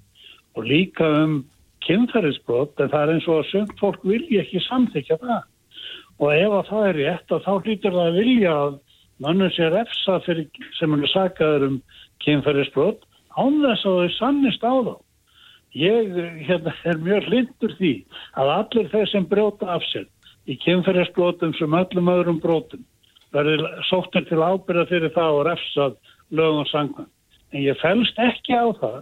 og 0.56 0.66
líka 0.66 1.06
um 1.22 1.38
kynferðisbrot 1.86 2.80
en 2.82 2.90
það 2.92 3.04
er 3.04 3.14
eins 3.14 3.28
og 3.28 3.40
að 3.42 3.50
sönd 3.52 3.74
fólk 3.80 4.04
vilja 4.08 4.42
ekki 4.42 4.64
samþykja 4.66 5.20
það. 5.22 5.42
Og 6.18 6.32
ef 6.34 6.54
að 6.58 6.70
það 6.72 6.88
er 6.88 6.98
rétt 6.98 7.34
að 7.34 7.44
þá 7.44 7.52
hlýtur 7.54 7.94
það 7.94 8.08
að 8.08 8.18
vilja 8.18 8.54
að 8.64 8.78
mönnum 9.22 9.52
sé 9.54 9.68
refsa 9.70 10.18
fyrir 10.24 10.64
sem 10.78 10.94
hann 10.94 11.04
er 11.06 11.12
sakaður 11.12 11.68
um 11.68 11.76
kynferðisbrot 12.24 13.04
án 13.38 13.60
þess 13.62 13.86
að 13.86 14.00
þau 14.00 14.16
sannist 14.16 14.66
á 14.66 14.74
þá. 14.74 14.94
Ég 15.78 16.14
hérna, 16.49 16.73
er 16.85 16.99
mjög 16.99 17.28
hlindur 17.28 17.75
því 17.78 17.92
að 18.40 18.54
allir 18.54 18.88
þeir 18.92 19.11
sem 19.12 19.26
brjóta 19.30 19.68
af 19.76 19.85
sér 19.92 20.08
í 20.50 20.56
kynferðisbrotum 20.64 21.52
sem 21.58 21.76
öllum 21.78 22.11
öðrum 22.11 22.40
brotum 22.42 22.82
verður 23.37 23.62
sóttir 23.87 24.25
til 24.28 24.40
ábyrða 24.40 24.88
fyrir 24.88 25.12
það 25.14 25.37
og 25.37 25.47
refsað 25.49 25.94
lögum 26.35 26.66
sangvann. 26.70 27.11
En 27.52 27.62
ég 27.62 27.78
fælst 27.82 28.18
ekki 28.20 28.56
á 28.56 28.66
það 28.80 28.99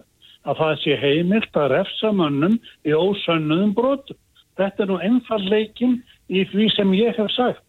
að 0.47 0.61
það 0.61 0.75
sé 0.83 0.97
heimilt 1.03 1.59
að 1.59 1.73
refsa 1.75 2.13
mönnum 2.15 2.59
í 2.87 2.95
ósönnuðum 2.95 3.73
brotum. 3.79 4.19
Þetta 4.57 4.85
er 4.85 4.91
nú 4.91 4.99
einfalleikin 5.09 5.97
í 6.29 6.45
því 6.51 6.69
sem 6.75 6.93
ég 6.97 7.17
hef 7.19 7.33
sagt. 7.35 7.63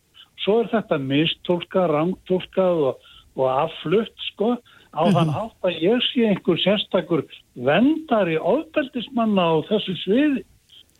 Svo 0.44 0.62
er 0.64 0.70
þetta 0.72 1.00
mistúlkað, 1.02 1.92
rangtúlkað 1.94 2.84
og, 2.92 3.08
og 3.38 3.48
afflutt 3.53 4.25
sko 4.32 4.56
á 4.98 5.01
þann 5.13 5.32
hátt 5.34 5.67
að 5.70 5.79
ég 5.84 6.03
sé 6.10 6.27
einhver 6.32 6.60
sérstakur 6.63 7.24
vendari 7.53 8.38
ofbeldismanna 8.41 9.46
á 9.46 9.56
þessu 9.70 9.96
sviði. 10.03 10.44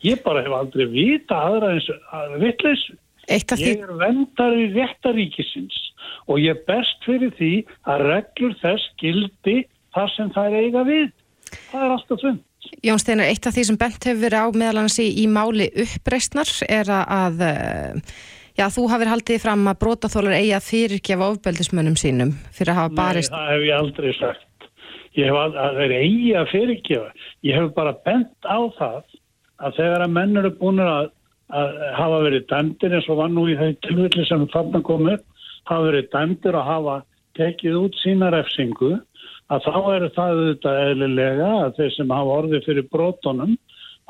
Ég 0.06 0.22
bara 0.26 0.44
hef 0.46 0.54
aldrei 0.54 0.86
vita 0.94 1.38
aðra 1.50 1.74
eins 1.74 1.90
af 3.52 3.60
því, 3.60 3.72
Ég 3.74 3.84
er 3.84 3.94
vendari 4.00 4.68
réttaríkisins 4.76 5.80
og 6.32 6.40
ég 6.40 6.62
best 6.68 7.02
fyrir 7.04 7.34
því 7.36 7.54
að 7.90 8.06
reglur 8.12 8.54
þess 8.62 8.92
gildi 9.02 9.58
þar 9.96 10.14
sem 10.14 10.30
það 10.36 10.48
er 10.48 10.68
eiga 10.68 10.84
við. 10.88 11.10
Það 11.72 11.84
er 11.84 11.96
alltaf 11.96 12.24
þund. 12.24 12.44
Jón 12.84 13.00
Steinar, 13.00 13.30
eitt 13.32 13.48
af 13.48 13.56
því 13.56 13.64
sem 13.68 13.78
bent 13.80 14.08
hefur 14.08 14.24
verið 14.26 14.44
á 14.44 14.48
meðal 14.62 14.82
hans 14.84 14.98
í, 15.00 15.08
í 15.24 15.26
máli 15.32 15.70
uppreistnar 15.84 16.50
er 16.68 16.90
að, 16.92 17.14
að 17.18 18.12
já, 18.58 18.66
þú 18.74 18.88
hafir 18.92 19.12
haldið 19.12 19.44
fram 19.44 19.70
að 19.70 19.80
brotaþólar 19.84 20.38
eigi 20.40 20.54
að 20.58 20.68
fyrirgefa 20.68 21.30
ofbeldismönnum 21.34 21.98
sínum 22.00 22.34
fyrir 22.56 22.74
að 22.74 22.80
hafa 22.82 22.96
barist. 22.98 23.32
Nei, 23.34 23.40
það 23.40 23.54
hef 23.54 23.66
ég 23.68 23.78
aldrei 23.78 24.14
sagt. 24.18 24.68
ég 25.18 25.30
hef 25.32 25.38
að, 25.42 25.60
að 25.64 25.80
þeir 25.82 25.94
eigi 25.98 26.34
að 26.38 26.50
fyrirgefa. 26.54 27.28
Ég 27.48 27.60
hef 27.60 27.70
bara 27.78 27.94
bent 28.06 28.50
á 28.50 28.60
það 28.78 29.00
að 29.58 29.78
þegar 29.80 30.06
að 30.06 30.16
menn 30.18 30.42
eru 30.42 30.54
búin 30.60 30.82
að, 30.84 31.12
að 31.50 31.78
hafa 31.98 32.24
verið 32.26 32.48
dæmdir 32.52 32.98
eins 32.98 33.10
og 33.10 33.22
var 33.22 33.32
nú 33.34 33.46
í 33.50 33.58
þeim 33.58 33.78
tilvilli 33.88 34.26
sem 34.30 34.46
þarna 34.54 34.82
kom 34.86 35.08
upp, 35.14 35.24
hafa 35.70 35.88
verið 35.90 36.10
dæmdir 36.14 36.58
að 36.58 36.70
hafa 36.72 36.98
tekið 37.38 37.80
út 37.80 37.98
sína 38.02 38.30
refsingu, 38.34 38.94
að 39.54 39.66
þá 39.66 39.74
eru 39.96 40.12
það 40.16 40.36
auðvitað 40.36 40.84
eðlilega 40.84 41.50
að 41.64 41.76
þeir 41.80 41.96
sem 41.96 42.14
hafa 42.18 42.38
orðið 42.42 42.68
fyrir 42.68 42.88
brotunum, 42.94 43.58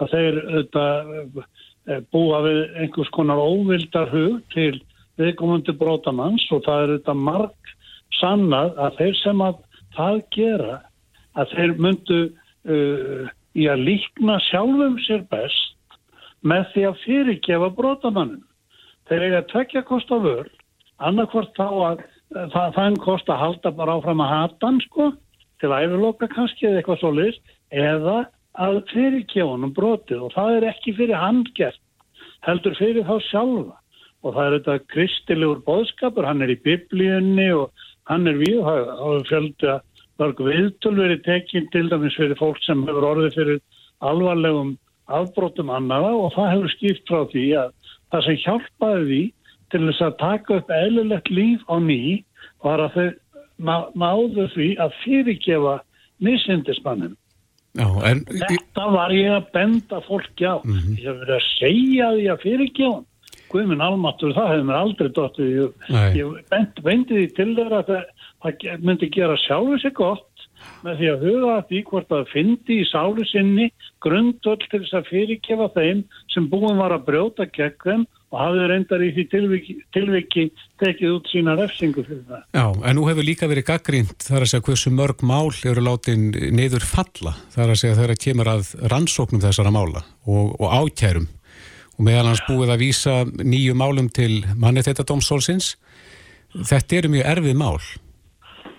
að 0.02 0.14
þeir 0.14 0.40
auðvitað 0.44 1.42
búa 2.12 2.42
við 2.46 2.62
einhvers 2.82 3.12
konar 3.16 3.40
óvildar 3.40 4.12
hug 4.12 4.42
til 4.54 4.74
viðkomandi 5.18 5.74
brotamanns 5.78 6.46
og 6.54 6.66
það 6.66 6.82
er 6.82 6.92
auðvitað 6.94 7.24
marg 7.30 7.72
sannað 8.20 8.76
að 8.84 9.00
þeir 9.00 9.18
sem 9.22 9.44
að 9.46 9.64
það 9.98 10.20
gera 10.36 10.76
að 11.38 11.56
þeir 11.56 11.74
myndu 11.86 12.20
uh, 12.28 13.24
í 13.58 13.66
að 13.72 13.86
líkna 13.88 14.38
sjálfum 14.50 15.00
sér 15.06 15.24
best 15.32 15.98
með 16.46 16.68
því 16.74 16.84
að 16.90 17.02
fyrirgefa 17.06 17.70
brotamannum. 17.78 18.44
Þeir 19.10 19.26
eiga 19.26 19.42
að 19.42 19.50
tvekja 19.54 19.84
kost 19.88 20.12
á 20.14 20.18
vörl, 20.22 20.52
annarkvort 21.02 21.54
þá 21.58 21.68
að 21.68 22.04
það, 22.54 22.74
þann 22.76 22.98
kost 23.02 23.30
að 23.32 23.42
halda 23.42 23.72
bara 23.78 23.98
áfram 23.98 24.24
að 24.24 24.34
hata 24.34 24.70
hann 24.70 24.82
sko, 24.84 25.12
til 25.62 25.72
æfirloka 25.74 26.30
kannski 26.34 26.68
eða 26.68 26.82
eitthvað 26.82 27.02
svo 27.02 27.14
list, 27.16 27.54
eða 27.74 28.18
að 28.58 28.80
fyrirgefa 28.92 29.52
hann 29.54 29.68
um 29.68 29.74
brotið 29.76 30.24
og 30.28 30.34
það 30.36 30.56
er 30.58 30.70
ekki 30.72 30.96
fyrir 30.98 31.22
handgert, 31.22 31.82
heldur 32.48 32.78
fyrir 32.80 33.06
þá 33.08 33.18
sjálfa. 33.30 33.78
Og 34.26 34.34
það 34.34 34.46
er 34.48 34.56
þetta 34.58 34.92
kristilegur 34.94 35.60
boðskapur, 35.68 36.26
hann 36.26 36.42
er 36.42 36.52
í 36.52 36.58
biblíunni 36.66 37.52
og 37.54 37.86
hann 38.10 38.28
er 38.28 38.40
við, 38.42 38.58
fjöldi 39.30 39.70
að 39.70 39.84
mörg 40.18 40.42
viðtöl 40.42 40.96
verið 40.98 41.24
tekinn 41.28 41.68
til 41.74 41.86
dæmis 41.92 42.18
fyrir 42.18 42.38
fólk 42.40 42.58
sem 42.66 42.82
hefur 42.88 43.06
orðið 43.12 43.36
fyrir 43.38 43.60
alvarlegum 44.06 44.78
afbrótum 45.08 45.70
annara 45.72 46.10
og 46.16 46.34
það 46.36 46.52
hefur 46.54 46.74
skipt 46.74 47.12
frá 47.12 47.22
því 47.32 47.46
að 47.62 47.70
það 48.12 48.26
sem 48.26 48.40
hjálpaði 48.44 49.06
því 49.12 49.22
til 49.72 49.84
þess 49.86 50.02
að 50.08 50.18
taka 50.24 50.58
upp 50.58 50.74
eðlilegt 50.74 51.30
líf 51.32 51.64
á 51.70 51.76
ný 51.84 52.02
var 52.66 52.84
að 52.88 52.98
þau 52.98 53.08
náðu 54.02 54.48
því 54.56 54.70
að 54.82 54.98
fyrirgefa 55.04 55.76
nýsindismannin. 57.78 58.26
En... 58.28 58.42
Þetta 58.44 58.88
var 58.96 59.14
ég 59.16 59.36
að 59.36 59.52
benda 59.54 60.02
fólki 60.08 60.50
á. 60.50 60.58
Mm 60.64 60.80
-hmm. 60.80 60.98
Ég 60.98 61.06
hef 61.08 61.22
verið 61.22 61.36
að 61.38 61.48
segja 61.58 62.12
því 62.16 62.28
að 62.34 62.44
fyrirgefa. 62.46 63.04
Guðminn 63.48 63.82
Almatur, 63.82 64.34
það 64.36 64.50
hefði 64.52 64.64
mér 64.68 64.78
aldrei 64.78 65.10
dóttið. 65.16 65.52
Ég, 65.56 65.70
ég 66.20 66.26
bendi 66.84 67.14
því 67.16 67.28
til 67.36 67.52
þeirra 67.56 67.80
að 67.80 67.92
það 68.44 68.84
myndi 68.84 69.10
gera 69.10 69.38
sjálfu 69.40 69.80
sig 69.80 69.94
gott 69.94 70.28
með 70.84 71.00
því 71.00 71.08
að 71.12 71.24
huga 71.26 71.56
því 71.70 71.82
hvort 71.90 72.12
að 72.12 72.30
fyndi 72.34 72.80
í 72.82 72.88
sálu 72.90 73.26
sinni 73.30 73.68
grundvöld 74.04 74.66
til 74.70 74.82
þess 74.84 74.98
að 75.00 75.10
fyrirkefa 75.12 75.70
þeim 75.76 76.04
sem 76.34 76.50
búin 76.52 76.82
var 76.82 76.96
að 76.96 77.06
brjóta 77.10 77.48
gegn 77.58 77.82
þeim 77.84 78.06
og 78.28 78.40
hafði 78.42 78.66
reyndar 78.68 79.04
í 79.06 79.10
því 79.16 79.24
tilviki, 79.32 79.76
tilviki 79.96 80.46
tekið 80.82 81.14
út 81.16 81.30
sína 81.32 81.56
refsingu 81.56 82.04
fyrir 82.04 82.26
það. 82.28 82.42
Já, 82.58 82.66
en 82.90 82.98
nú 82.98 83.06
hefur 83.08 83.28
líka 83.28 83.48
verið 83.48 83.70
gaggrínt 83.70 84.26
þar 84.28 84.44
að 84.44 84.52
segja 84.52 84.66
hversu 84.68 84.92
mörg 84.92 85.24
mál 85.24 85.48
eru 85.72 85.86
látin 85.86 86.28
niður 86.56 86.84
falla 86.88 87.38
þar 87.56 87.72
að 87.72 87.82
segja 87.84 88.00
þeirra 88.02 88.18
kemur 88.26 88.52
að 88.52 88.74
rannsóknum 88.92 89.44
þessara 89.46 89.72
mála 89.72 90.04
og, 90.28 90.58
og 90.60 90.68
ákjærum 90.68 91.30
og 91.98 92.04
meðal 92.06 92.28
hans 92.30 92.44
búið 92.50 92.76
að 92.76 92.84
vísa 92.84 93.16
nýju 93.26 93.78
málum 93.80 94.12
til 94.14 94.44
manni 94.60 94.84
þetta 94.86 95.08
domstólsins. 95.08 95.76
Þetta 96.52 97.00
eru 97.00 97.16
mjög 97.16 97.32
erfið 97.32 97.58
mál. 97.60 97.80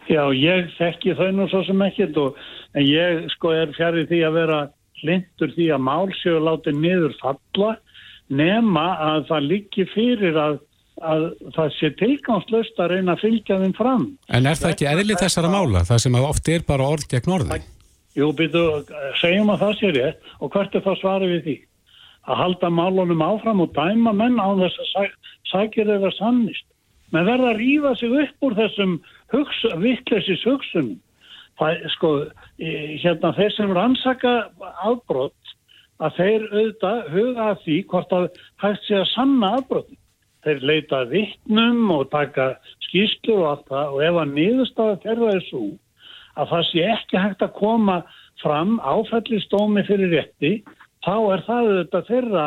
Já, 0.09 0.23
ég 0.33 0.71
þekki 0.79 1.17
þau 1.19 1.29
nú 1.37 1.49
svo 1.51 1.65
sem 1.67 1.83
ekkert 1.85 2.17
og 2.21 2.39
en 2.77 2.85
ég 2.85 3.27
sko 3.35 3.53
er 3.57 3.73
fjarið 3.77 4.13
því 4.13 4.21
að 4.29 4.39
vera 4.39 4.61
hlindur 5.03 5.53
því 5.55 5.67
að 5.75 5.85
málsjögur 5.89 6.47
láti 6.47 6.75
niður 6.75 7.17
falla 7.21 7.75
nema 8.29 8.87
að 9.03 9.29
það 9.31 9.49
líki 9.53 9.87
fyrir 9.93 10.37
að, 10.39 10.59
að 11.01 11.25
það 11.57 11.73
sé 11.79 11.91
tilgangslöst 12.01 12.83
að 12.83 12.95
reyna 12.95 13.15
að 13.15 13.25
fylgja 13.25 13.59
þeim 13.63 13.75
fram. 13.79 14.07
En 14.29 14.47
er 14.51 14.61
það 14.61 14.75
ekki 14.75 14.91
eðlið 14.93 15.25
þessara 15.25 15.53
mála? 15.53 15.85
Það 15.89 16.05
sem 16.05 16.21
oft 16.21 16.53
er 16.53 16.67
bara 16.69 16.93
orð 16.95 17.09
gegn 17.13 17.35
orði? 17.39 17.61
Jú, 18.19 18.31
byrju, 18.35 18.65
segjum 19.21 19.53
að 19.55 19.65
það 19.65 19.75
sé 19.79 19.91
rétt 19.95 20.31
og 20.43 20.55
hvert 20.55 20.75
er 20.75 20.87
það 20.87 21.03
svarið 21.03 21.35
við 21.35 21.43
því? 21.49 21.59
Að 22.29 22.41
halda 22.43 22.71
málunum 22.75 23.25
áfram 23.25 23.63
og 23.65 23.77
dæma 23.77 24.13
menn 24.17 24.41
á 24.43 24.49
þess 24.59 24.97
að 25.01 25.13
sækir 25.49 25.93
eða 25.97 26.11
sannist. 26.19 26.67
Men 27.15 27.25
verða 27.25 27.55
að 27.55 27.61
rífa 27.63 27.95
sig 27.97 28.17
upp 28.21 28.45
úr 28.45 28.57
þessum 28.59 28.99
vittleysis 29.81 30.43
hugsun 30.45 30.91
það, 31.59 31.87
sko, 31.95 32.11
hérna 32.59 33.33
þeir 33.37 33.55
sem 33.57 33.75
rannsaka 33.77 34.35
afbrott 34.87 35.48
að 35.99 36.19
þeir 36.19 36.45
auðvitað 36.53 37.01
huga 37.15 37.47
að 37.53 37.65
því 37.65 37.79
hvort 37.91 38.15
að 38.19 38.29
hægt 38.63 38.87
sé 38.87 38.99
að 39.01 39.11
sanna 39.13 39.51
afbrott 39.59 39.91
þeir 40.47 40.65
leita 40.71 41.03
vittnum 41.11 41.91
og 41.95 42.07
taka 42.13 42.53
skýslu 42.87 43.41
og 43.41 43.47
allt 43.53 43.67
það. 43.73 43.93
Og 43.95 44.05
ef 44.07 44.21
að 44.23 44.35
niðurstaða 44.37 45.01
þeirra 45.05 45.35
er 45.35 45.45
svo 45.49 45.65
að 46.39 46.51
það 46.53 46.67
sé 46.71 46.89
ekki 46.95 47.23
hægt 47.23 47.45
að 47.45 47.57
koma 47.59 48.01
fram 48.43 48.77
áfællistómi 48.79 49.83
fyrir 49.89 50.15
rétti 50.15 50.53
þá 51.07 51.15
er 51.35 51.47
það 51.49 51.71
auðvitað 51.73 52.11
þeirra 52.13 52.45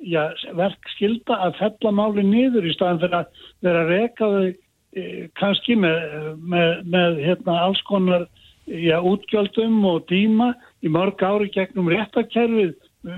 já, 0.00 0.24
verk 0.56 0.90
skilda 0.96 1.38
að 1.46 1.60
fella 1.60 1.94
máli 1.96 2.24
niður 2.26 2.68
í 2.68 2.74
staðan 2.76 3.00
fyrir 3.04 3.22
að 3.22 3.46
vera 3.64 3.84
að 3.84 3.94
reka 3.94 4.28
þau 4.34 4.50
E, 4.90 5.28
kannski 5.38 5.76
með, 5.78 6.00
með, 6.50 6.70
með 6.90 7.18
hérna, 7.22 7.60
alls 7.68 7.80
konar 7.86 8.24
já, 8.66 8.96
útgjöldum 8.98 9.84
og 9.86 10.08
tíma 10.10 10.50
í 10.82 10.90
mörg 10.90 11.22
ári 11.22 11.46
gegnum 11.54 11.90
réttakerfið 11.92 12.72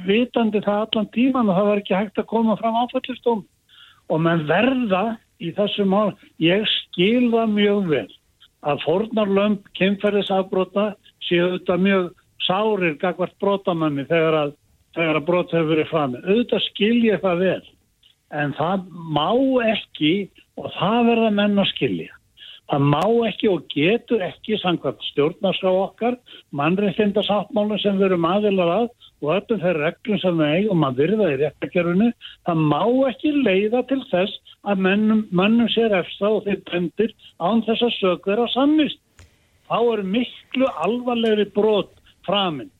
vitandi 0.06 0.62
það 0.62 0.86
allan 0.86 1.10
tíman 1.14 1.50
og 1.50 1.58
það 1.58 1.68
var 1.68 1.82
ekki 1.82 1.96
hægt 1.96 2.22
að 2.22 2.30
koma 2.30 2.56
fram 2.60 2.78
áfællistóm 2.84 3.44
og 4.12 4.20
menn 4.22 4.46
verða 4.46 5.04
í 5.42 5.50
þessu 5.56 5.86
mál, 5.88 6.12
ég 6.38 6.66
skil 6.70 7.30
það 7.32 7.54
mjög 7.56 7.86
vel 7.90 8.08
að 8.62 8.82
fornarlömp 8.84 9.66
kemferðisafbrota 9.78 10.92
séu 11.26 11.56
þetta 11.56 11.78
mjög 11.82 12.10
sárir 12.46 12.98
gagvart 13.02 13.34
brotamanni 13.42 14.06
þegar 14.10 14.38
að, 14.38 14.54
þegar 14.94 15.18
að 15.18 15.26
brot 15.26 15.54
hefur 15.54 15.70
verið 15.72 15.90
fram 15.90 16.16
auðvitað 16.20 16.66
skil 16.68 16.98
ég 17.06 17.22
það 17.22 17.44
vel 17.46 17.62
en 18.42 18.54
það 18.58 18.86
má 19.12 19.30
ekki 19.72 20.14
og 20.60 20.70
það 20.78 20.98
verða 21.10 21.30
menn 21.36 21.60
að 21.60 21.70
skilja. 21.74 22.12
Það 22.72 22.84
má 22.88 23.02
ekki 23.28 23.48
og 23.52 23.64
getur 23.68 24.22
ekki 24.24 24.56
samkvæmt 24.56 25.02
stjórnarská 25.10 25.68
okkar, 25.76 26.14
mannreifindarsáttmálun 26.56 27.80
sem 27.82 27.98
við 28.00 28.06
erum 28.06 28.24
aðilar 28.24 28.70
að 28.78 28.86
og 29.20 29.32
öllum 29.34 29.60
þeir 29.60 29.80
reglum 29.82 30.20
sem 30.22 30.40
við 30.40 30.54
eigum 30.56 30.86
að 30.88 31.02
virða 31.02 31.26
í 31.34 31.36
réttakerfinu, 31.42 32.08
það 32.48 32.62
má 32.72 32.80
ekki 33.10 33.34
leiða 33.44 33.82
til 33.90 34.00
þess 34.08 34.56
að 34.64 34.82
mennum, 34.88 35.20
mennum 35.28 35.68
sér 35.74 35.98
eftir 36.00 36.30
og 36.30 36.48
þeir 36.48 36.64
bendir 36.70 37.12
án 37.44 37.60
þess 37.68 37.84
að 37.90 37.96
sögur 37.98 38.44
að 38.46 38.52
sannist. 38.54 39.02
Þá 39.68 39.78
er 39.92 40.04
miklu 40.16 40.72
alvarlegri 40.86 41.50
brot 41.52 41.92
framinn 42.24 42.72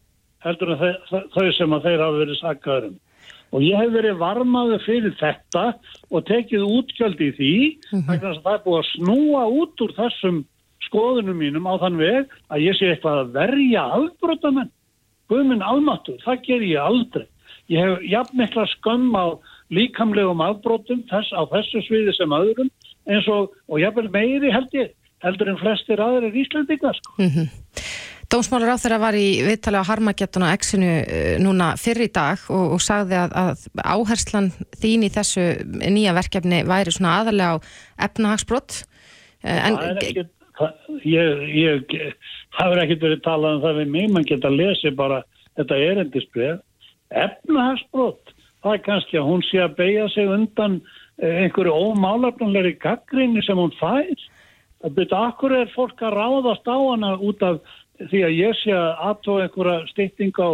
heldur 0.42 0.72
en 0.72 0.80
þau 1.36 1.48
sem 1.52 1.76
að 1.76 1.84
þeir 1.90 2.06
hafa 2.06 2.22
verið 2.24 2.40
sakkaðurum 2.40 2.96
og 3.52 3.64
ég 3.64 3.76
hef 3.78 3.92
verið 3.92 4.20
varmaður 4.20 4.84
fyrir 4.86 5.16
þetta 5.20 5.64
og 6.10 6.24
tekið 6.28 6.64
útgjöld 6.66 7.20
í 7.20 7.30
því 7.38 7.54
mm 7.92 8.00
-hmm. 8.00 8.22
að 8.28 8.40
það 8.44 8.54
er 8.54 8.64
búið 8.64 8.80
að 8.80 8.90
snúa 8.92 9.42
út 9.60 9.84
úr 9.84 9.92
þessum 9.98 10.44
skoðunum 10.88 11.38
mínum 11.38 11.68
á 11.68 11.74
þann 11.82 11.98
veg 12.00 12.32
að 12.48 12.64
ég 12.66 12.78
sé 12.78 12.90
eitthvað 12.90 13.18
að 13.18 13.34
verja 13.36 13.82
afbrotamenn 13.98 14.72
Guðminn 15.30 15.62
almatur, 15.64 16.18
það 16.24 16.42
ger 16.44 16.62
ég 16.62 16.80
aldrei 16.80 17.26
ég 17.72 17.80
hef 17.80 18.02
jafn 18.10 18.36
mikla 18.36 18.66
skömm 18.74 19.14
á 19.16 19.26
líkamlegum 19.72 20.42
afbrotum 20.44 21.04
þess, 21.08 21.32
á 21.32 21.42
þessu 21.48 21.80
sviði 21.86 22.12
sem 22.16 22.32
öðrum 22.32 22.70
eins 23.08 23.28
og, 23.28 23.54
og 23.68 23.80
jafnvel 23.80 24.10
meiri 24.12 24.52
held 24.52 24.74
ég 24.76 24.92
heldur 25.22 25.52
en 25.52 25.60
flestir 25.60 26.02
aðrir 26.02 26.34
íslendingar 26.34 26.96
sko. 26.98 27.14
mm 27.18 27.28
-hmm. 27.28 27.46
Dómsmálur 28.32 28.70
á 28.72 28.80
þeirra 28.80 28.96
var 28.96 29.16
í 29.18 29.26
viðtali 29.44 29.76
á 29.76 29.84
Harmageddun 29.84 30.46
og 30.46 30.52
Exinu 30.54 30.88
eh, 31.04 31.34
núna 31.42 31.74
fyrir 31.76 32.06
í 32.06 32.12
dag 32.14 32.40
og, 32.48 32.78
og 32.78 32.80
sagði 32.80 33.18
að, 33.20 33.34
að 33.36 33.64
áherslan 33.84 34.48
þín 34.80 35.04
í 35.04 35.10
þessu 35.12 35.44
nýja 35.68 36.14
verkefni 36.16 36.62
væri 36.64 36.94
svona 36.94 37.18
aðalega 37.20 37.58
á 37.60 37.64
efnahagsbrott. 38.08 38.78
Eh, 39.44 39.58
en... 39.68 39.76
Það 39.76 39.90
er 39.90 40.00
ekkert, 40.06 40.32
ég, 41.04 41.42
ég, 41.58 41.92
það 42.56 42.76
er 42.76 42.82
ekkert 42.86 43.04
verið 43.04 43.20
talað 43.26 43.58
um 43.58 43.64
það 43.66 43.82
við 43.82 43.92
mig, 43.98 44.08
mann 44.14 44.28
geta 44.30 44.48
að 44.48 44.58
lesi 44.62 44.94
bara 45.02 45.20
þetta 45.60 45.80
erendisbreyð. 45.90 46.64
Efnahagsbrott, 47.26 48.32
það 48.64 48.78
er 48.78 48.84
kannski 48.88 49.20
að 49.20 49.28
hún 49.28 49.44
sé 49.50 49.60
að 49.60 49.76
beigja 49.82 50.08
sig 50.14 50.32
undan 50.38 50.80
eh, 51.20 51.42
einhverju 51.44 51.76
ómálafnanleiri 51.90 52.78
gaggrinni 52.80 53.44
sem 53.44 53.60
hún 53.60 53.76
fær. 53.76 54.24
Það 54.82 54.96
byrja, 54.96 55.22
akkur 55.28 55.52
er 55.54 55.68
fólk 55.76 56.00
að 56.02 56.16
ráðast 56.16 56.64
á 56.66 56.74
hana 56.80 57.12
út 57.20 57.44
af 57.46 57.60
því 58.00 58.22
að 58.26 58.36
ég 58.38 58.58
sé 58.62 58.74
að 58.76 58.90
aðtóa 59.08 59.46
einhverja 59.46 59.90
stýtting 59.92 60.38
á 60.40 60.50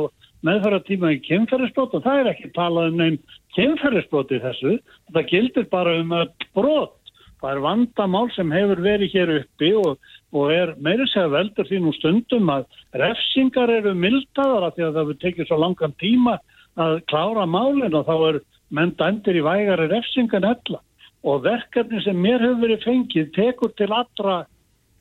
meðfæratíma 0.46 1.14
í 1.16 1.22
kemferðisbrot 1.24 1.96
og 1.98 2.04
það 2.04 2.20
er 2.20 2.30
ekki 2.32 2.50
talað 2.54 2.92
um 2.92 3.00
neinn 3.00 3.18
kemferðisbrot 3.56 4.34
í 4.34 4.40
þessu, 4.42 4.76
það 5.14 5.30
gildir 5.32 5.66
bara 5.72 5.96
um 5.98 6.14
að 6.14 6.46
brot. 6.54 6.94
Það 7.38 7.52
er 7.52 7.62
vandamál 7.62 8.26
sem 8.34 8.50
hefur 8.50 8.80
verið 8.82 9.14
hér 9.14 9.32
uppi 9.36 9.70
og, 9.78 9.98
og 10.34 10.52
er 10.52 10.74
meiri 10.82 11.06
segja 11.06 11.30
veldur 11.30 11.68
því 11.68 11.80
nú 11.84 11.92
stundum 11.94 12.50
að 12.50 12.66
refsingar 12.98 13.70
eru 13.70 13.94
mildaðara 13.94 14.72
því 14.74 14.86
að 14.88 14.98
það 14.98 15.10
vil 15.10 15.18
tekið 15.24 15.50
svo 15.50 15.58
langan 15.62 15.94
tíma 16.02 16.38
að 16.78 17.00
klára 17.10 17.46
málinn 17.46 17.94
og 17.94 18.06
þá 18.10 18.14
er 18.30 18.40
menn 18.74 18.94
dæmdir 18.98 19.38
í 19.38 19.46
vægari 19.46 19.86
refsingan 19.92 20.46
ella. 20.50 20.82
Og 21.26 21.42
verkefni 21.46 22.02
sem 22.02 22.18
mér 22.18 22.42
hefur 22.42 22.62
verið 22.66 22.84
fengið 22.86 23.30
tekur 23.34 23.74
til 23.78 23.90
allra 23.94 24.42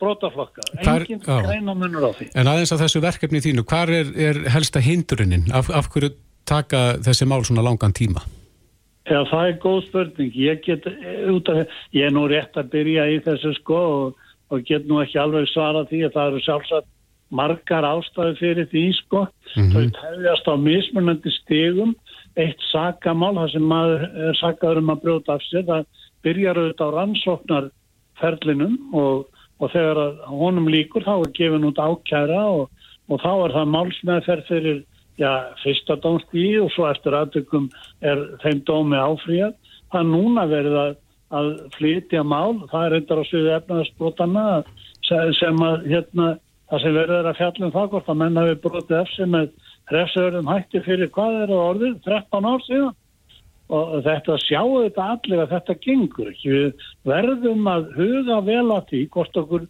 brotaflokka, 0.02 0.66
enginn 0.84 1.22
greina 1.26 1.74
munur 1.74 2.10
á 2.10 2.12
því. 2.18 2.30
En 2.38 2.50
aðeins 2.52 2.74
að 2.76 2.84
þessu 2.86 3.04
verkefni 3.04 3.44
þínu, 3.44 3.66
hvað 3.68 3.94
er, 4.00 4.12
er 4.30 4.42
helsta 4.54 4.84
hindurinn? 4.84 5.48
Af, 5.56 5.72
af 5.74 5.90
hverju 5.94 6.14
taka 6.48 6.98
þessi 7.06 7.28
mál 7.30 7.44
svona 7.48 7.66
langan 7.66 7.96
tíma? 7.96 8.24
Já, 9.08 9.22
það 9.30 9.48
er 9.48 9.58
góð 9.64 9.80
spurning. 9.88 10.36
Ég 10.36 10.64
get 10.66 10.88
út 11.32 11.50
af, 11.52 11.80
ég 11.96 12.10
er 12.10 12.14
nú 12.16 12.26
rétt 12.28 12.60
að 12.60 12.72
byrja 12.76 13.08
í 13.14 13.22
þessu 13.24 13.54
sko 13.62 13.80
og, 13.80 14.26
og 14.52 14.68
get 14.68 14.88
nú 14.88 15.00
ekki 15.04 15.20
alveg 15.22 15.48
svara 15.52 15.86
því 15.88 16.04
að 16.08 16.16
það 16.18 16.32
eru 16.32 16.44
sjálfsagt 16.44 16.90
margar 17.38 17.88
ástæði 17.88 18.36
fyrir 18.40 18.68
því 18.72 18.84
sko. 19.00 19.28
Mm 19.56 19.64
-hmm. 19.64 19.72
Það 19.96 20.04
hefðast 20.04 20.52
á 20.52 20.56
mismunandi 20.60 21.32
stegum 21.42 21.96
eitt 22.38 22.62
sakamál, 22.72 23.36
það 23.36 23.52
sem 23.52 23.66
maður 23.66 24.04
er 24.28 24.38
sakaður 24.42 24.82
um 24.84 24.94
að 24.94 25.02
brjóta 25.02 25.34
af 25.38 25.42
sér, 25.48 25.66
það 25.66 25.86
byrjar 26.26 26.60
auðvitað 26.62 26.88
á 26.88 26.96
rannsóknarferlinum 26.98 28.76
og, 28.94 29.26
og 29.58 29.72
þegar 29.74 30.00
honum 30.30 30.70
líkur 30.72 31.06
þá 31.06 31.16
er 31.16 31.34
gefin 31.38 31.68
út 31.68 31.82
ákjæra 31.82 32.44
og, 32.60 32.70
og 33.10 33.22
þá 33.24 33.32
er 33.34 33.56
það 33.56 33.74
málsmeðferð 33.74 34.50
fyrir 34.52 34.80
já, 35.18 35.32
fyrsta 35.64 35.98
dómstíði 36.04 36.62
og 36.64 36.74
svo 36.76 36.88
eftir 36.92 37.18
aðtökum 37.18 37.70
er 38.06 38.24
þeim 38.44 38.64
dómi 38.68 39.00
áfríðað. 39.02 39.56
Það 39.92 40.02
er 40.02 40.10
núna 40.12 40.46
verið 40.52 40.78
að, 40.82 40.92
að 41.40 41.54
flytja 41.78 42.26
mál, 42.28 42.60
það 42.72 42.84
er 42.84 42.94
reyndar 42.96 43.24
á 43.24 43.26
sviði 43.30 43.56
efnaðarsbrótana 43.58 44.46
sem 45.08 45.64
að 45.64 45.88
hérna, 45.88 46.30
það 46.68 46.84
sem 46.84 46.98
verður 47.00 47.32
að 47.32 47.40
fjallum 47.40 47.74
það 47.74 47.92
hvort 47.94 48.12
að 48.12 48.22
menna 48.22 48.46
við 48.50 48.62
brotið 48.66 49.02
eftir 49.02 49.30
með 49.34 49.52
refsöðurum 49.96 50.50
hætti 50.52 50.84
fyrir 50.84 51.12
hvað 51.16 51.42
er 51.42 51.54
það 51.54 51.68
orðið, 51.72 52.00
13 52.06 52.50
ár 52.52 52.66
síðan 52.68 52.96
og 53.74 53.98
þetta 54.06 54.38
sjáu 54.46 54.84
þetta 54.86 55.08
allir 55.14 55.42
að 55.44 55.54
þetta 55.56 55.76
gengur 55.84 56.30
ekki. 56.32 56.54
Við 56.54 56.86
verðum 57.10 57.68
að 57.72 57.90
huga 57.98 58.40
vel 58.48 58.68
að 58.76 58.86
því 58.92 59.02
hvort 59.16 59.40
okkur 59.42 59.66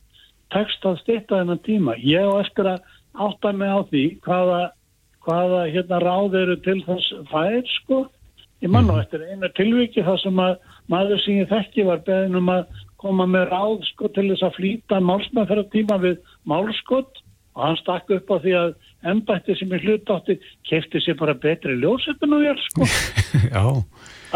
tekst 0.54 0.86
að 0.88 1.00
styrta 1.02 1.42
þennan 1.42 1.64
tíma. 1.66 1.98
Ég 2.02 2.28
og 2.28 2.44
eftir 2.44 2.70
að 2.74 2.84
átta 3.18 3.54
mig 3.58 3.74
á 3.74 3.80
því 3.90 4.06
hvaða, 4.26 4.62
hvaða 5.26 5.64
hérna 5.74 6.02
ráð 6.04 6.38
eru 6.44 6.58
til 6.66 6.80
þess 6.86 7.14
fær 7.32 7.62
sko. 7.80 8.04
Ég 8.62 8.74
mann 8.74 8.90
og 8.90 9.02
eftir 9.04 9.26
einu 9.26 9.50
tilviki 9.58 10.06
það 10.06 10.22
sem 10.24 10.42
að 10.42 10.54
maður 10.90 11.24
sem 11.24 11.42
ég 11.42 11.50
þekki 11.52 11.88
var 11.90 12.04
beðin 12.06 12.40
um 12.40 12.52
að 12.54 12.84
koma 13.02 13.28
með 13.30 13.52
ráð 13.52 13.84
sko 13.92 14.10
til 14.14 14.30
þess 14.32 14.46
að 14.48 14.56
flýta 14.58 15.02
málsmaðferðartíma 15.06 16.00
við 16.02 16.22
málskott 16.50 17.22
og 17.58 17.64
hann 17.66 17.78
stakk 17.82 18.14
upp 18.14 18.34
á 18.34 18.38
því 18.42 18.56
að 18.58 18.72
ennbætti 19.06 19.56
sem 19.60 19.72
er 19.76 19.84
hlutátti 19.86 20.38
kefti 20.70 21.02
sér 21.04 21.18
bara 21.20 21.36
betri 21.38 21.78
ljósöpun 21.78 22.38
og 22.38 22.46
ég 22.46 22.62
sko. 22.70 22.88
Já. 23.56 23.66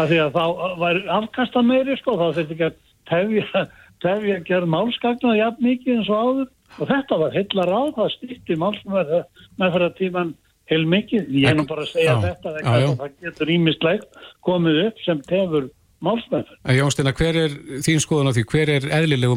Að 0.00 0.12
því 0.12 0.18
að 0.24 0.34
þá 0.38 0.44
var 0.80 1.00
afkasta 1.18 1.62
meiri 1.66 1.96
sko 2.00 2.16
þá 2.20 2.26
þetta 2.38 2.56
ekki 2.56 2.68
að 2.68 2.80
tefja 3.10 3.64
tefja 4.02 4.38
að 4.38 4.46
gera 4.48 4.70
málskagna 4.70 5.36
jafn 5.38 5.66
mikið 5.66 5.98
eins 5.98 6.10
og 6.10 6.22
áður. 6.22 6.52
Og 6.80 6.88
þetta 6.88 7.18
var 7.20 7.34
heilla 7.36 7.66
ráð 7.68 7.90
það 7.98 8.14
stýtti 8.16 8.56
málsmaður 8.58 9.26
með 9.60 9.74
fyrir 9.74 9.86
að 9.90 9.98
tíman 9.98 10.32
heil 10.70 10.82
mikið, 10.88 11.30
ég 11.36 11.50
er 11.50 11.58
nú 11.58 11.66
bara 11.68 11.84
að 11.84 11.92
segja 11.92 12.14
já, 12.14 12.20
þetta 12.26 12.52
já, 12.58 12.74
já. 12.82 12.90
það 13.00 13.16
getur 13.26 13.54
ímislegt 13.56 14.20
komið 14.46 14.78
upp 14.86 15.02
sem 15.06 15.24
tefur 15.28 15.66
málsmaður 16.02 16.76
Jónstina, 16.78 17.14
hver 17.18 17.40
er 17.44 17.56
þín 17.84 18.02
skoðun 18.02 18.30
á 18.30 18.36
því? 18.36 18.46
Hver 18.52 18.72
er 18.78 18.88
eðlilegu 19.00 19.36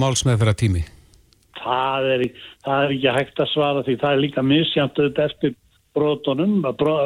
tími? 0.61 0.85
Það 1.65 2.09
er, 2.13 2.25
það 2.65 2.83
er 2.85 2.95
ekki 2.95 3.15
hægt 3.19 3.41
að 3.43 3.53
svara 3.53 3.85
því. 3.85 3.97
Það 4.01 4.11
er 4.13 4.23
líka 4.23 4.43
auðvitað 4.45 5.25
eftir 5.25 5.55
brotunum, 5.95 6.59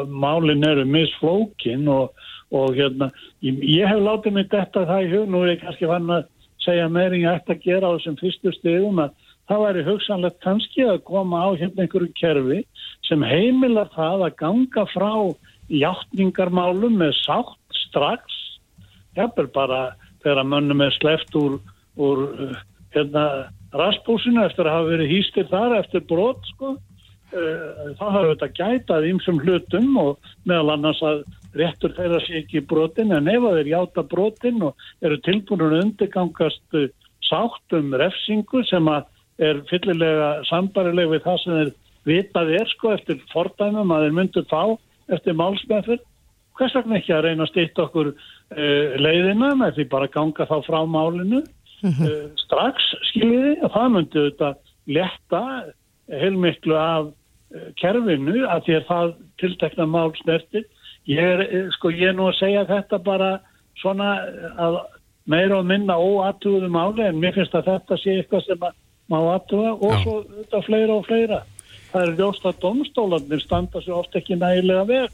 málin 0.10 0.66
eru 0.66 0.86
misflókin 0.90 1.88
og, 1.94 2.14
og 2.52 2.74
hérna, 2.78 3.12
ég, 3.46 3.60
ég 3.62 3.90
hef 3.90 4.02
látið 4.02 4.36
mig 4.36 4.50
þetta 4.50 4.86
það 4.90 5.06
í 5.06 5.12
hug, 5.14 5.28
nú 5.30 5.44
er 5.44 5.54
ég 5.54 5.64
kannski 5.64 5.90
vann 5.90 6.10
að 6.16 6.30
segja 6.66 6.88
meiring 6.92 7.28
að 7.30 7.38
þetta 7.40 7.66
gera 7.66 7.92
á 7.92 7.96
þessum 7.96 8.18
fyrstu 8.20 8.54
stegum 8.58 9.04
að 9.04 9.14
það 9.50 9.64
væri 9.66 9.86
hugsanlegt 9.88 10.42
kannski 10.46 10.88
að 10.90 11.04
koma 11.08 11.44
á 11.46 11.50
hérna 11.58 11.86
einhverju 11.86 12.10
kerfi 12.18 12.60
sem 13.08 13.24
heimilar 13.26 13.90
það 13.94 14.26
að 14.28 14.36
ganga 14.42 14.86
frá 14.90 15.14
hjáttningarmálum 15.70 16.98
með 16.98 17.14
sátt 17.22 17.80
strax, 17.86 18.26
hefur 19.18 19.50
bara 19.54 19.80
þegar 20.24 20.50
mönnum 20.50 20.82
er 20.86 20.94
sleft 20.98 21.38
úr, 21.38 21.60
úr 21.98 22.26
hérna 22.94 23.24
raspúsinu 23.76 24.44
eftir 24.46 24.68
að 24.68 24.78
hafa 24.78 24.94
verið 24.94 25.12
hýstir 25.14 25.50
þar 25.50 25.76
eftir 25.80 26.06
brot 26.10 26.42
sko. 26.54 26.78
Eh, 27.30 27.92
það 28.00 28.16
hafa 28.16 28.30
þetta 28.32 28.50
gætað 28.58 29.10
ímsum 29.12 29.42
hlutum 29.44 29.90
og 30.02 30.32
meðal 30.50 30.74
annars 30.74 31.02
að 31.06 31.22
réttur 31.58 31.94
þeirra 31.98 32.22
sé 32.26 32.40
ekki 32.42 32.64
brotin 32.66 33.14
en 33.14 33.30
ef 33.30 33.46
þeir 33.46 33.70
játa 33.70 34.04
brotin 34.06 34.64
og 34.66 34.88
eru 35.06 35.20
tilbúinur 35.26 35.78
undirgangast 35.84 36.78
eh, 36.78 36.90
sátt 37.30 37.78
um 37.78 37.94
refsingu 38.02 38.64
sem 38.66 38.90
að 38.90 39.06
er 39.40 39.62
fyllilega 39.70 40.32
sambarileg 40.50 41.12
við 41.14 41.26
það 41.28 41.42
sem 41.44 41.60
þeir 41.60 41.72
vitað 42.10 42.54
er 42.58 42.72
sko 42.74 42.94
eftir 42.96 43.22
fordæmum 43.34 43.94
að 43.94 44.08
þeir 44.08 44.18
myndu 44.18 44.46
fá 44.50 44.64
eftir 45.14 45.38
málsmeðfur 45.38 46.02
hvers 46.60 46.76
vegna 46.76 47.00
ekki 47.00 47.14
að 47.16 47.26
reyna 47.28 47.46
að 47.46 47.52
stýta 47.54 47.86
okkur 47.86 48.12
uh, 48.12 48.98
leiðina 49.00 49.54
með 49.60 49.78
því 49.78 49.86
bara 49.94 50.12
ganga 50.12 50.48
þá 50.50 50.58
frá 50.66 50.80
málinu 50.90 51.44
mm 51.82 51.92
-hmm. 51.92 52.38
strax 52.44 52.90
skiljiði 53.12 53.54
og 53.64 53.72
það 53.72 53.90
myndi 53.94 54.26
þetta 54.26 54.50
letta 54.88 55.44
heilmiklu 56.22 56.76
af 56.76 57.06
uh, 57.06 57.70
kerfinu 57.82 58.46
að 58.48 58.64
því 58.66 58.76
að 58.80 58.88
það 58.92 59.14
tiltekna 59.42 59.86
mál 59.86 60.12
snertir. 60.22 60.66
Ég 61.10 61.24
er, 61.24 61.42
eh, 61.42 61.70
sko, 61.72 61.90
ég 61.90 62.10
er 62.10 62.14
nú 62.14 62.28
að 62.30 62.40
segja 62.40 62.66
þetta 62.66 63.00
bara 63.04 63.40
svona 63.82 64.10
að 64.58 64.80
meira 65.26 65.58
og 65.58 65.66
minna 65.66 65.96
óatúðu 65.96 66.70
máli 66.70 67.06
en 67.08 67.20
mér 67.22 67.34
finnst 67.34 67.56
að 67.56 67.70
þetta 67.72 67.98
sé 67.98 68.18
eitthvað 68.18 68.46
sem 68.46 68.60
má 69.10 69.20
atúða 69.34 69.72
og 69.74 69.94
Já. 69.94 70.04
svo 70.04 70.24
þetta 70.24 70.66
fleira 70.66 70.94
og 70.94 71.06
fleira. 71.06 71.40
Það 71.92 72.02
er 72.02 72.18
ljóst 72.18 72.46
að 72.46 72.60
domstólanir 72.62 73.42
standa 73.42 73.82
svo 73.82 74.02
oft 74.04 74.16
ekki 74.16 74.36
nægilega 74.36 74.86
veg 74.86 75.10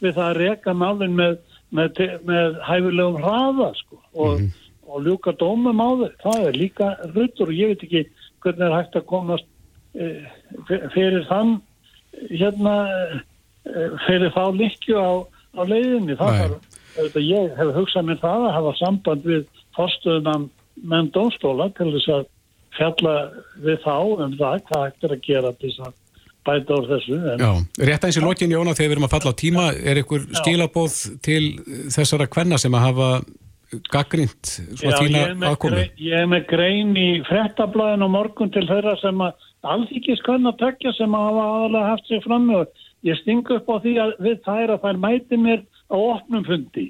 við 0.00 0.14
það 0.14 0.26
að 0.30 0.36
reka 0.36 0.74
málinn 0.74 1.16
með, 1.16 1.38
með, 1.70 2.02
með 2.24 2.58
hæfilegum 2.68 3.16
hraða 3.22 3.72
sko 3.74 3.96
og 4.14 4.40
mm 4.40 4.46
-hmm 4.46 4.59
og 4.90 5.06
ljúka 5.06 5.34
dómum 5.38 5.80
á 5.80 5.88
þau. 5.88 6.10
Það 6.24 6.46
er 6.48 6.58
líka 6.58 6.90
hlutur 7.12 7.50
og 7.50 7.56
ég 7.56 7.72
veit 7.72 7.84
ekki 7.86 8.04
hvernig 8.44 8.66
er 8.66 8.76
hægt 8.76 8.98
að 8.98 9.08
komast 9.10 9.46
e, 9.94 10.10
fyrir 10.94 11.26
þann 11.30 11.56
hérna 12.30 12.74
e, 12.90 13.86
fyrir 14.06 14.34
þá 14.34 14.44
likju 14.56 14.98
á, 14.98 15.10
á 15.56 15.62
leiðinni. 15.62 16.18
Það 16.18 16.42
var, 16.42 16.58
ég 17.22 17.56
hef 17.58 17.72
hugsað 17.78 18.10
mér 18.10 18.20
það 18.24 18.48
að 18.48 18.56
hafa 18.58 18.76
samband 18.80 19.30
við 19.30 19.46
fórstuðunan 19.78 20.50
menn 20.90 21.10
dómstóla 21.14 21.70
til 21.76 21.90
þess 21.94 22.12
að 22.18 22.28
fjalla 22.76 23.16
við 23.60 23.82
þá 23.84 23.96
um 23.96 24.38
það 24.38 24.62
hvað 24.68 24.86
hægt 24.86 25.06
er 25.06 25.16
að 25.16 25.26
gera 25.26 25.52
til 25.58 25.72
þess 25.72 25.88
að 25.88 25.98
bæta 26.46 26.76
úr 26.78 26.88
þessu. 26.88 27.18
En... 27.32 27.42
Já, 27.42 27.50
rétt 27.90 28.06
eins 28.06 28.18
í 28.18 28.24
lokin 28.24 28.54
Jóna 28.54 28.74
þegar 28.76 28.88
við 28.88 28.96
erum 28.96 29.06
að 29.08 29.14
falla 29.14 29.32
á 29.34 29.40
tíma, 29.42 29.66
er 29.76 30.00
ykkur 30.00 30.26
skilabóð 30.40 30.96
til 31.24 31.42
þessara 31.92 32.28
kvenna 32.32 32.58
sem 32.60 32.76
að 32.76 32.86
hafa 32.88 33.10
gaggrínt 33.92 34.50
svona 34.50 34.98
þína 34.98 35.50
aðkomi? 35.50 35.86
Ég 36.02 36.22
hef 36.22 36.30
með 36.30 36.46
grein 36.50 36.92
í 36.98 37.08
frettablaðin 37.28 38.06
og 38.06 38.12
morgun 38.14 38.52
til 38.54 38.66
þeirra 38.68 38.96
sem 39.00 39.22
að 39.24 39.48
alþykis 39.70 40.22
kann 40.26 40.48
að 40.48 40.60
tekja 40.62 40.94
sem 40.96 41.14
að 41.14 41.26
hafa 41.28 41.48
aðalega 41.54 41.92
haft 41.92 42.08
sig 42.08 42.22
fram 42.24 42.48
og 42.56 42.86
ég 43.06 43.20
stingu 43.20 43.58
upp 43.58 43.68
á 43.70 43.76
því 43.84 43.94
að 44.04 44.14
við 44.26 44.40
þær 44.46 44.74
að 44.74 44.82
þær 44.86 45.00
mæti 45.04 45.40
mér 45.40 45.62
á 45.90 45.96
opnum 45.96 46.46
fundi 46.48 46.86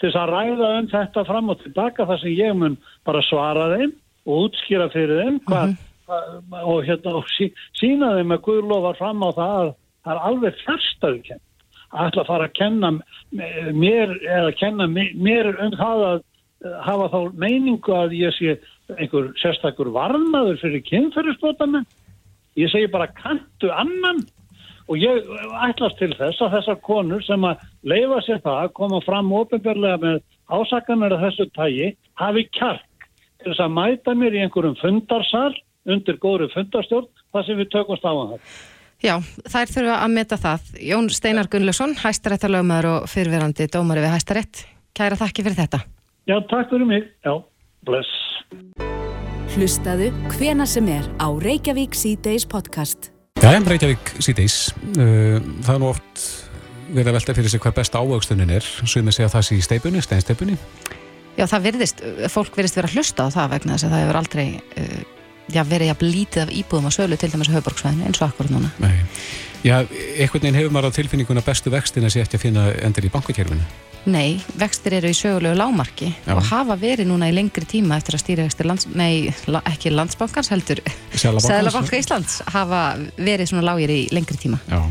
til 0.00 0.08
þess 0.08 0.20
að 0.22 0.32
ræða 0.34 0.72
um 0.78 0.90
þetta 0.90 1.24
fram 1.28 1.52
og 1.52 1.62
tilbaka 1.62 2.08
þar 2.08 2.22
sem 2.22 2.36
ég 2.38 2.58
mun 2.58 2.76
bara 3.06 3.22
svara 3.28 3.68
þeim 3.76 3.94
og 4.26 4.48
útskýra 4.48 4.88
fyrir 4.94 5.22
þeim 5.22 5.38
hvað, 5.46 5.68
mm 5.68 5.76
-hmm. 6.08 6.58
og, 6.62 6.84
hérna, 6.86 7.14
og 7.20 7.30
sí, 7.36 7.52
sína 7.78 8.16
þeim 8.18 8.34
að 8.34 8.44
Guðlófar 8.48 8.98
fram 8.98 9.22
á 9.22 9.30
það 9.30 9.56
að 9.60 9.72
það 10.02 10.14
er 10.14 10.22
alveg 10.28 10.62
færstaðukent 10.66 11.42
að 11.42 11.51
ætla 11.92 12.22
að 12.24 12.28
fara 12.28 12.48
að 12.48 12.54
kenna 12.58 12.92
mér 13.76 14.14
eða 14.24 14.52
kenna 14.58 14.88
mér 14.88 15.50
um 15.52 15.74
það 15.76 16.04
að 16.08 16.20
eh, 16.20 16.76
hafa 16.86 17.08
þá 17.12 17.18
meiningu 17.44 17.96
að 17.96 18.14
ég 18.18 18.36
sé 18.36 18.54
einhver 18.98 19.32
sérstakur 19.40 19.92
varnaður 19.94 20.60
fyrir 20.60 20.84
kynferðisbótamenn. 20.88 21.88
Ég 22.58 22.72
segi 22.72 22.90
bara 22.92 23.08
kantu 23.16 23.70
annan 23.72 24.20
og 24.90 24.98
ég 25.00 25.28
ætlast 25.68 26.00
til 26.00 26.12
þess 26.18 26.42
að 26.42 26.56
þessar 26.58 26.80
konur 26.84 27.22
sem 27.24 27.44
að 27.48 27.62
leifa 27.86 28.20
sér 28.26 28.42
það 28.44 28.58
að 28.64 28.74
koma 28.76 29.00
fram 29.06 29.30
ofinbarlega 29.38 30.00
með 30.02 30.18
ásakanir 30.52 31.16
af 31.16 31.24
þessu 31.26 31.48
tægi 31.56 31.92
hafi 32.20 32.44
kjark 32.52 33.08
til 33.40 33.52
þess 33.52 33.64
að 33.64 33.76
mæta 33.78 34.16
mér 34.18 34.36
í 34.36 34.42
einhverjum 34.44 34.76
fundarsal 34.82 35.54
undir 35.88 36.18
góðru 36.22 36.50
fundarstjórn 36.52 37.08
þar 37.32 37.46
sem 37.46 37.58
við 37.58 37.72
tökumst 37.72 38.06
á 38.06 38.12
hann 38.12 38.34
það. 38.34 38.52
Já, 39.02 39.16
þær 39.50 39.70
þurfa 39.72 39.94
að 39.98 40.12
meta 40.14 40.36
það. 40.38 40.66
Jón 40.86 41.08
Steinar 41.10 41.48
Gunnlaugsson, 41.50 41.96
hæstaréttalögmaður 41.98 42.86
og 42.92 43.08
fyrverandi 43.10 43.66
dómari 43.66 44.04
við 44.04 44.12
hæstarétt. 44.14 44.60
Kæra 44.94 45.16
þakki 45.18 45.42
fyrir 45.42 45.58
þetta. 45.58 45.80
Já, 46.30 46.36
takk 46.46 46.70
fyrir 46.70 46.86
mig. 46.86 47.08
Já, 47.26 47.32
bless. 47.88 48.12
Hlustaðu 49.56 50.12
hvena 50.36 50.68
sem 50.70 50.86
er 50.94 51.08
á 51.18 51.26
Reykjavík 51.34 51.98
C-Days 51.98 52.46
podcast. 52.46 53.10
Já, 53.42 53.50
Reykjavík 53.58 54.12
síðdeis. 54.22 54.68
Uh, 54.94 55.42
það 55.66 55.72
er 55.74 55.82
nú 55.82 55.88
oft 55.90 56.22
verið 56.92 57.10
að 57.10 57.16
velta 57.18 57.36
fyrir 57.40 57.50
sig 57.50 57.64
hvað 57.64 57.80
besta 57.80 58.04
ávöxtunin 58.04 58.54
er. 58.54 58.68
Svo 58.84 59.00
ég 59.00 59.08
með 59.08 59.18
segja 59.18 59.32
það 59.34 59.48
sé 59.48 59.58
í 59.58 59.64
steipunni, 59.66 60.04
steinsteipunni. 60.06 60.54
Já, 61.40 61.48
það 61.48 61.66
virðist, 61.66 62.04
fólk 62.30 62.54
virðist 62.54 62.78
vera 62.78 62.92
að 62.92 63.00
hlusta 63.00 63.26
á 63.26 63.34
það 63.34 63.52
vegna 63.56 63.74
þess 63.74 63.88
að 63.88 63.96
það 63.96 64.04
hefur 64.04 64.20
aldrei 64.22 64.46
uh, 64.54 65.21
já, 65.50 65.62
verið 65.66 65.90
jafn 65.90 66.10
lítið 66.12 66.44
af 66.44 66.52
íbúðum 66.54 66.90
á 66.90 66.92
sölu 66.94 67.18
til 67.18 67.30
dæmis 67.32 67.50
á 67.50 67.56
höfborgsvæðinu 67.56 68.06
eins 68.06 68.20
og 68.22 68.28
akkurat 68.28 68.52
núna. 68.54 68.70
Nei. 68.82 68.94
Já, 69.62 69.76
einhvern 69.82 70.42
veginn 70.42 70.58
hefur 70.58 70.74
maður 70.74 70.90
á 70.90 70.96
tilfinninguna 70.98 71.42
bestu 71.46 71.70
vextina 71.70 72.10
sé 72.10 72.24
ekki 72.24 72.38
að 72.38 72.44
finna 72.48 72.66
endur 72.82 73.06
í 73.06 73.10
bankakerfinu. 73.14 73.66
Nei, 74.10 74.40
vextir 74.58 74.96
eru 74.96 75.12
í 75.12 75.14
sögulegu 75.14 75.54
lámarki 75.54 76.08
Já. 76.10 76.32
og 76.34 76.42
hafa 76.48 76.74
verið 76.74 77.06
núna 77.06 77.28
í 77.30 77.34
lengri 77.36 77.62
tíma 77.70 78.00
eftir 78.00 78.16
að 78.16 78.24
stýrivextir, 78.24 78.66
lands, 78.66 78.88
nei, 78.98 79.30
la, 79.46 79.60
ekki 79.70 79.92
landsbankans 79.94 80.50
heldur. 80.50 80.82
Seðlabanka 81.14 82.00
Íslands 82.00 82.40
hafa 82.50 82.80
verið 83.14 83.52
svona 83.52 83.62
lágir 83.68 83.92
í 83.94 84.00
lengri 84.10 84.40
tíma. 84.42 84.58
Já. 84.66 84.82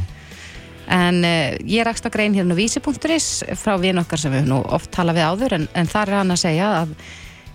En 0.91 1.19
uh, 1.27 1.57
ég 1.67 1.83
rakst 1.87 2.07
á 2.07 2.11
grein 2.11 2.35
hérna 2.35 2.55
á 2.55 2.59
vísi.is 2.59 3.27
frá 3.59 3.75
vin 3.79 3.99
okkar 3.99 4.19
sem 4.19 4.31
við 4.31 4.47
nú 4.47 4.61
oft 4.63 4.91
talað 4.95 5.19
við 5.19 5.27
áður 5.27 5.57
en, 5.59 5.67
en 5.75 5.91
þar 5.91 6.13
er 6.13 6.19
hann 6.21 6.35
að 6.35 6.41
segja 6.45 6.71
að 6.79 6.95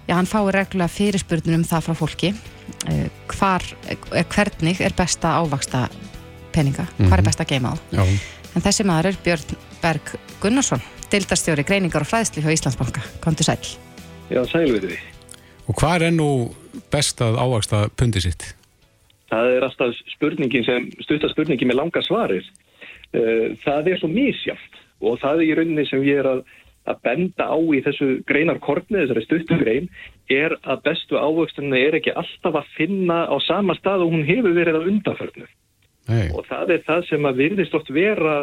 já, 0.05 0.15
hann 0.15 0.29
fái 0.29 0.45
reglulega 0.53 0.93
fyrirspurnum 0.93 1.63
um 1.63 1.67
það 1.67 1.89
frá 1.89 1.99
fólki 2.05 2.35
hvar, 3.39 3.63
uh, 3.91 4.23
hvernig 4.35 4.81
er 4.81 4.95
besta 4.97 5.37
ávaksta 5.41 5.89
peninga, 6.53 6.87
hvar 6.99 7.19
er 7.19 7.23
Mhm. 7.23 7.25
besta 7.29 7.45
að 7.45 7.49
geima 7.55 7.73
á. 7.73 7.77
Já. 7.93 8.03
En 8.57 8.63
þessi 8.63 8.85
maður 8.89 9.07
er 9.13 9.17
Björn 9.25 9.57
Berg 9.83 10.15
Gunnarsson, 10.41 10.81
dildastjóri 11.11 11.65
greiningar 11.65 12.01
og 12.03 12.09
fræðsli 12.09 12.43
hjá 12.43 12.53
Íslandsbanka. 12.53 13.03
Komdu 13.21 13.45
sæl. 13.45 13.59
Já, 14.31 14.43
sæl 14.49 14.73
við 14.73 14.89
því. 14.89 14.99
Og 15.69 15.75
hvað 15.77 16.03
er 16.03 16.11
nú 16.13 16.55
best 16.91 17.21
að 17.21 17.37
ávaksta 17.39 17.89
pundi 17.97 18.21
sitt? 18.21 18.55
Það 19.31 19.57
er 19.57 19.63
alltaf 19.67 19.95
spurningin 20.15 20.65
sem, 20.65 20.91
stutta 21.03 21.29
spurningin 21.29 21.69
með 21.69 21.75
langa 21.81 22.03
svarir. 22.03 22.45
Eh, 23.13 23.57
Það 23.65 23.89
er 23.93 23.99
svo 23.99 24.09
misjátt 24.09 24.75
og 25.03 25.19
það 25.21 25.41
er 25.43 25.47
í 25.47 25.55
rauninni 25.57 25.87
sem 25.89 26.01
ég 26.03 26.19
er 26.21 26.25
að, 26.25 26.43
að 26.87 26.97
benda 27.03 27.45
á 27.51 27.59
í 27.59 27.83
þessu 27.85 28.25
greinarkortni, 28.25 28.99
þessari 29.03 29.25
stuttu 29.25 29.59
grein, 29.59 29.89
er 30.33 30.57
að 30.63 30.83
bestu 30.87 31.19
ávöxtunni 31.19 31.81
er 31.87 31.99
ekki 31.99 32.15
alltaf 32.17 32.61
að 32.63 32.71
finna 32.77 33.25
á 33.31 33.37
sama 33.47 33.77
stað 33.79 34.07
og 34.07 34.15
hún 34.15 34.27
hefur 34.27 34.57
verið 34.57 34.81
á 34.81 34.89
undanförnu. 34.89 35.49
Nei. 36.07 36.31
Og 36.35 36.47
það 36.47 36.77
er 36.77 36.87
það 36.87 37.05
sem 37.09 37.27
að 37.27 37.43
virðist 37.43 37.75
oft 37.75 37.91
vera 37.95 38.37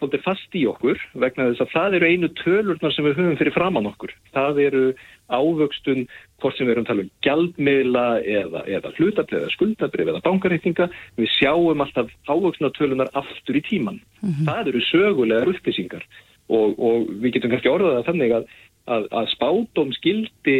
svolítið 0.00 0.22
fast 0.24 0.56
í 0.56 0.62
okkur 0.68 1.00
vegna 1.20 1.50
þess 1.50 1.64
að 1.64 1.72
það 1.74 1.96
eru 1.98 2.08
einu 2.08 2.28
tölurnar 2.40 2.94
sem 2.94 3.04
við 3.04 3.18
höfum 3.18 3.36
fyrir 3.36 3.54
framann 3.54 3.88
okkur. 3.90 4.14
Það 4.32 4.60
eru 4.64 4.84
ávöxtun, 5.28 6.06
hvort 6.40 6.56
sem 6.56 6.66
við 6.66 6.74
erum 6.74 6.86
að 6.86 6.90
tala 6.90 7.04
um 7.04 7.10
gjaldmiðla 7.26 8.06
eða, 8.38 8.62
eða 8.78 8.92
hlutabrið 8.96 9.42
eða 9.42 9.52
skuldabrið 9.54 10.12
eða 10.14 10.24
bankareikninga. 10.24 10.88
Við 11.20 11.32
sjáum 11.36 11.84
alltaf 11.84 12.12
ávöxtunatölunar 12.30 13.12
aftur 13.20 13.60
í 13.60 13.64
tíman. 13.68 14.00
Það 14.48 14.72
eru 14.72 14.84
sögulegar 14.88 15.52
upplýsingar 15.52 16.06
og, 16.48 16.78
og 16.80 17.10
við 17.20 17.36
getum 17.36 17.52
kannski 17.52 17.72
orðað 17.72 17.98
það 17.98 18.08
þannig 18.10 18.36
að, 18.38 18.48
að, 18.96 19.10
að 19.20 19.30
spátum 19.36 19.92
skildi 19.98 20.58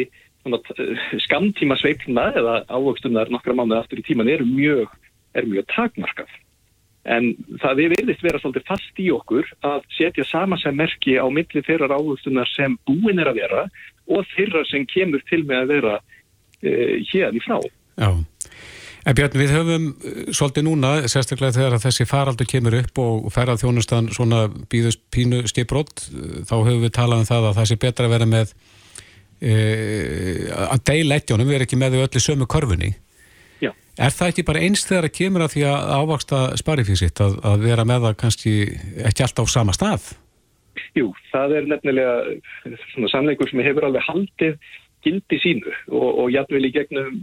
skamtíma 1.26 1.76
sveifluna 1.76 2.30
eða 2.38 2.60
ávöxtunar 2.70 3.30
nokkra 3.32 3.56
mánuði 3.56 3.80
aftur 3.80 4.00
í 4.00 4.06
tíman 4.06 4.30
eru 4.32 4.46
mjög, 4.48 4.88
er 5.36 5.48
mjög 5.48 5.68
takmarkað. 5.74 6.30
En 7.08 7.32
það 7.62 7.78
við 7.78 7.92
verðist 7.94 8.24
vera 8.24 8.40
svolítið 8.42 8.66
fast 8.68 9.00
í 9.00 9.08
okkur 9.12 9.46
að 9.64 9.84
setja 9.96 10.24
sama 10.28 10.58
sem 10.60 10.76
merki 10.76 11.16
á 11.16 11.24
milli 11.32 11.62
þeirrar 11.64 11.96
ávöxtunar 11.96 12.48
sem 12.52 12.76
búin 12.88 13.20
er 13.20 13.30
að 13.30 13.40
vera 13.40 13.62
og 14.10 14.26
þeirra 14.34 14.64
sem 14.68 14.84
kemur 14.88 15.22
til 15.28 15.44
með 15.48 15.62
að 15.62 15.72
vera 15.74 15.94
uh, 16.00 16.96
hér 17.12 17.36
í 17.36 17.44
frá. 17.44 17.56
Já. 18.00 18.10
En 19.00 19.16
Björn, 19.16 19.38
við 19.40 19.54
höfum 19.56 19.86
uh, 19.94 20.18
svolítið 20.36 20.66
núna, 20.66 20.90
sérstaklega 21.08 21.56
þegar 21.56 21.78
að 21.78 21.86
þessi 21.86 22.08
faraldur 22.08 22.50
kemur 22.50 22.76
upp 22.82 23.00
og 23.00 23.30
ferðað 23.32 23.64
þjónustan 23.64 24.10
svona 24.12 24.42
býðust 24.72 25.06
pínu 25.14 25.46
stiprótt, 25.48 26.04
þá 26.48 26.54
höfum 26.58 26.84
við 26.84 26.94
talað 26.98 27.24
um 27.24 27.30
það 27.32 27.48
að 27.48 27.62
það 27.62 27.70
sé 27.70 27.80
betra 27.80 28.10
að 28.10 28.14
vera 28.18 28.28
með 28.28 28.52
e, 28.52 28.79
að 29.40 30.82
deila 30.90 31.16
ettjónum, 31.20 31.48
við 31.48 31.58
erum 31.58 31.68
ekki 31.68 31.78
með 31.80 31.96
þau 31.96 32.02
öllu 32.06 32.22
sömu 32.24 32.48
körfunni. 32.50 32.90
Já. 33.60 33.70
Er 34.00 34.12
það 34.16 34.32
ekki 34.32 34.46
bara 34.48 34.64
eins 34.64 34.84
þegar 34.88 35.08
að 35.08 35.16
kemur 35.16 35.44
að 35.44 35.54
því 35.54 35.64
að 35.70 35.94
ávaksta 36.00 36.42
sparifísitt, 36.60 37.22
að, 37.24 37.38
að 37.44 37.64
vera 37.64 37.86
með 37.88 38.06
það 38.08 38.18
kannski 38.24 38.54
ekki 39.10 39.24
alltaf 39.26 39.48
á 39.48 39.54
sama 39.56 39.76
stað? 39.76 40.12
Jú, 40.96 41.10
það 41.32 41.56
er 41.58 41.68
nefnilega 41.70 42.76
svona 42.92 43.10
samleikur 43.12 43.50
sem 43.50 43.62
hefur 43.64 43.88
alveg 43.88 44.06
haldið 44.06 44.56
gildi 45.04 45.38
sínu 45.42 45.72
og, 45.88 46.08
og 46.24 46.32
jafnvel 46.34 46.66
í 46.68 46.72
gegnum 46.74 47.20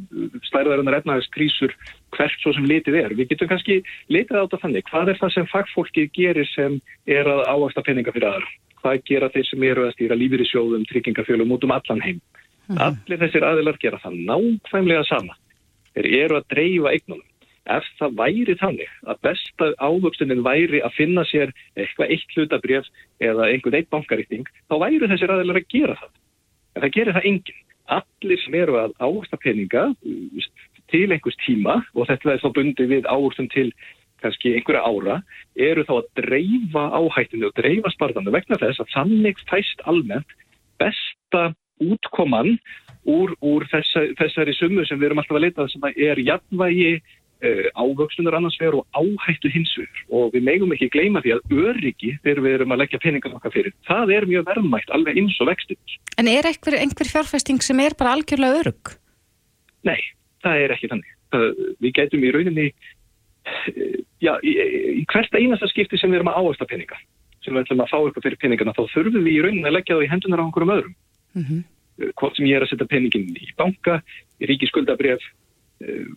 stærðarinnar 0.48 1.00
efnahagskrísur 1.00 1.74
hvert 2.16 2.40
svo 2.42 2.54
sem 2.56 2.68
litið 2.70 3.00
er. 3.02 3.16
Við 3.18 3.34
getum 3.34 3.52
kannski 3.52 3.80
litið 4.14 4.40
á 4.40 4.44
þetta 4.46 4.62
þannig. 4.64 4.88
Hvað 4.90 5.14
er 5.14 5.22
það 5.22 5.34
sem 5.36 5.50
fagfólkið 5.52 6.10
gerir 6.16 6.50
sem 6.54 6.80
er 7.06 7.30
að 7.30 7.46
ávasta 7.52 7.86
peninga 7.86 8.14
fyrir 8.16 8.32
aðra? 8.32 8.52
Hvað 8.82 9.02
gera 9.10 9.32
þeir 9.34 9.48
sem 9.50 9.64
eru 9.68 9.88
að 9.88 9.96
stýra 9.96 10.18
lífyrísjóðum, 10.18 10.86
tryggingafjölum 10.90 11.56
út 11.56 11.66
um 11.66 11.74
allan 11.76 12.04
heim? 12.06 12.22
Allir 12.76 13.22
þessir 13.24 13.46
aðilar 13.48 13.80
gera 13.82 14.00
það 14.04 14.22
nákvæmlega 14.28 15.08
sama. 15.08 15.38
Þeir 15.96 16.08
eru 16.22 16.38
að 16.40 16.48
dreifa 16.54 16.94
eignunum. 16.94 17.26
Ef 17.68 17.88
það 18.00 18.14
væri 18.16 18.54
þannig 18.62 18.92
að 19.12 19.18
besta 19.28 19.68
ávöxtunin 19.84 20.44
væri 20.46 20.80
að 20.80 20.94
finna 20.96 21.26
sér 21.28 21.52
eitthvað 21.76 22.14
eitt 22.16 22.36
hlutabrjöf 22.36 22.88
eða 23.20 23.50
einhvern 23.52 23.76
eitt 23.76 23.90
bankaríkting, 23.92 24.48
þá 24.72 24.76
væri 24.86 25.10
þessir 25.12 25.34
aðeinar 25.34 25.60
að 25.60 25.68
gera 25.74 25.98
það. 26.00 26.14
En 26.78 26.86
það 26.86 26.94
gerir 26.96 27.18
það 27.18 27.28
enginn. 27.32 27.64
Allir 27.88 28.40
sem 28.44 28.56
eru 28.60 28.76
að 28.82 28.96
ávöxta 29.00 29.40
peninga 29.40 29.84
til 30.92 31.06
einhvers 31.12 31.38
tíma, 31.46 31.78
og 31.96 32.08
þetta 32.10 32.34
er 32.34 32.42
þá 32.44 32.50
bundið 32.58 32.92
við 32.94 33.08
ávöxtun 33.12 33.50
til 33.54 33.70
kannski 34.24 34.56
einhverja 34.58 34.82
ára, 34.88 35.20
eru 35.70 35.86
þá 35.88 35.94
að 36.00 36.10
dreifa 36.20 36.84
áhættinu 37.00 37.50
og 37.50 37.56
dreifa 37.60 37.92
spartanu 37.94 38.34
vegna 38.34 38.60
þess 38.60 38.82
að 38.84 38.92
þannig 38.96 39.44
fæst 39.52 39.84
almennt 39.86 40.36
besta 40.82 41.52
útkoman 41.84 42.58
úr, 43.08 43.36
úr 43.46 43.68
þessa, 43.72 44.08
þessari 44.20 44.56
summu 44.58 44.86
sem 44.88 45.00
við 45.00 45.12
erum 45.12 45.22
alltaf 45.22 45.38
að 45.38 45.46
leita 45.46 45.68
sem 45.72 45.88
er 45.94 46.20
jafnvægi 46.26 46.98
ávöxtunar 47.78 48.34
annars 48.34 48.58
vegar 48.60 48.80
og 48.80 48.86
áhættu 48.98 49.52
hins 49.54 49.74
vegar. 49.78 50.04
Og 50.10 50.32
við 50.34 50.46
megum 50.48 50.74
ekki 50.74 50.90
gleyma 50.94 51.22
því 51.22 51.36
að 51.36 51.54
öryggi 51.54 52.14
þegar 52.24 52.42
við 52.46 52.56
erum 52.58 52.74
að 52.74 52.82
leggja 52.82 53.02
peningan 53.04 53.38
okkar 53.38 53.54
fyrir 53.54 53.76
það 53.88 54.14
er 54.16 54.28
mjög 54.30 54.48
verðmætt 54.50 54.94
alveg 54.96 55.20
eins 55.22 55.38
og 55.44 55.52
vextir. 55.52 55.98
En 56.18 56.32
er 56.32 56.50
einhver, 56.50 56.80
einhver 56.82 57.12
fjárfesting 57.12 57.62
sem 57.62 57.80
er 57.84 57.98
bara 58.00 58.16
algjörlega 58.18 58.64
örug? 58.64 58.94
Nei, 59.86 60.00
það 60.46 60.66
er 60.66 60.76
ekki 60.76 60.92
þannig. 60.94 61.14
Það, 61.32 61.48
við 61.84 61.96
gætum 62.00 62.26
í 62.26 62.34
rauninni 62.34 62.68
uh, 62.74 63.96
já, 64.24 64.34
í, 64.42 64.58
í 64.98 65.06
hvert 65.12 65.38
einasta 65.38 65.70
skipti 65.70 66.00
sem 66.00 66.12
við 66.12 66.22
erum 66.22 66.34
að 66.34 66.42
ávægsta 66.42 66.70
peninga 66.70 67.02
sem 67.46 67.54
við 67.54 67.64
ætlum 67.64 67.84
að 67.84 67.92
fá 67.92 67.98
eitthvað 68.02 68.26
fyrir 68.26 68.40
peningana 68.42 68.76
þá 68.76 68.86
þurfum 68.92 69.24
við 69.24 69.36
í 69.38 69.42
rauninni 69.46 69.68
að 69.70 69.76
leggja 69.78 69.96
það 69.96 70.06
í 70.08 70.12
hendunar 70.12 70.42
á 70.42 70.46
einhverjum 70.48 70.78
öðrum. 70.78 70.96
Mm 71.38 71.44
uh, 71.98 72.12
hvort 72.18 72.38
sem 72.38 72.48
ég 72.48 72.58
er 72.58 72.66
að 72.66 72.72
setja 72.72 72.90
peningin 72.90 73.30
í 73.38 73.52
banka, 73.58 74.02
í 74.42 74.50
ríkiskuldabref 74.50 75.24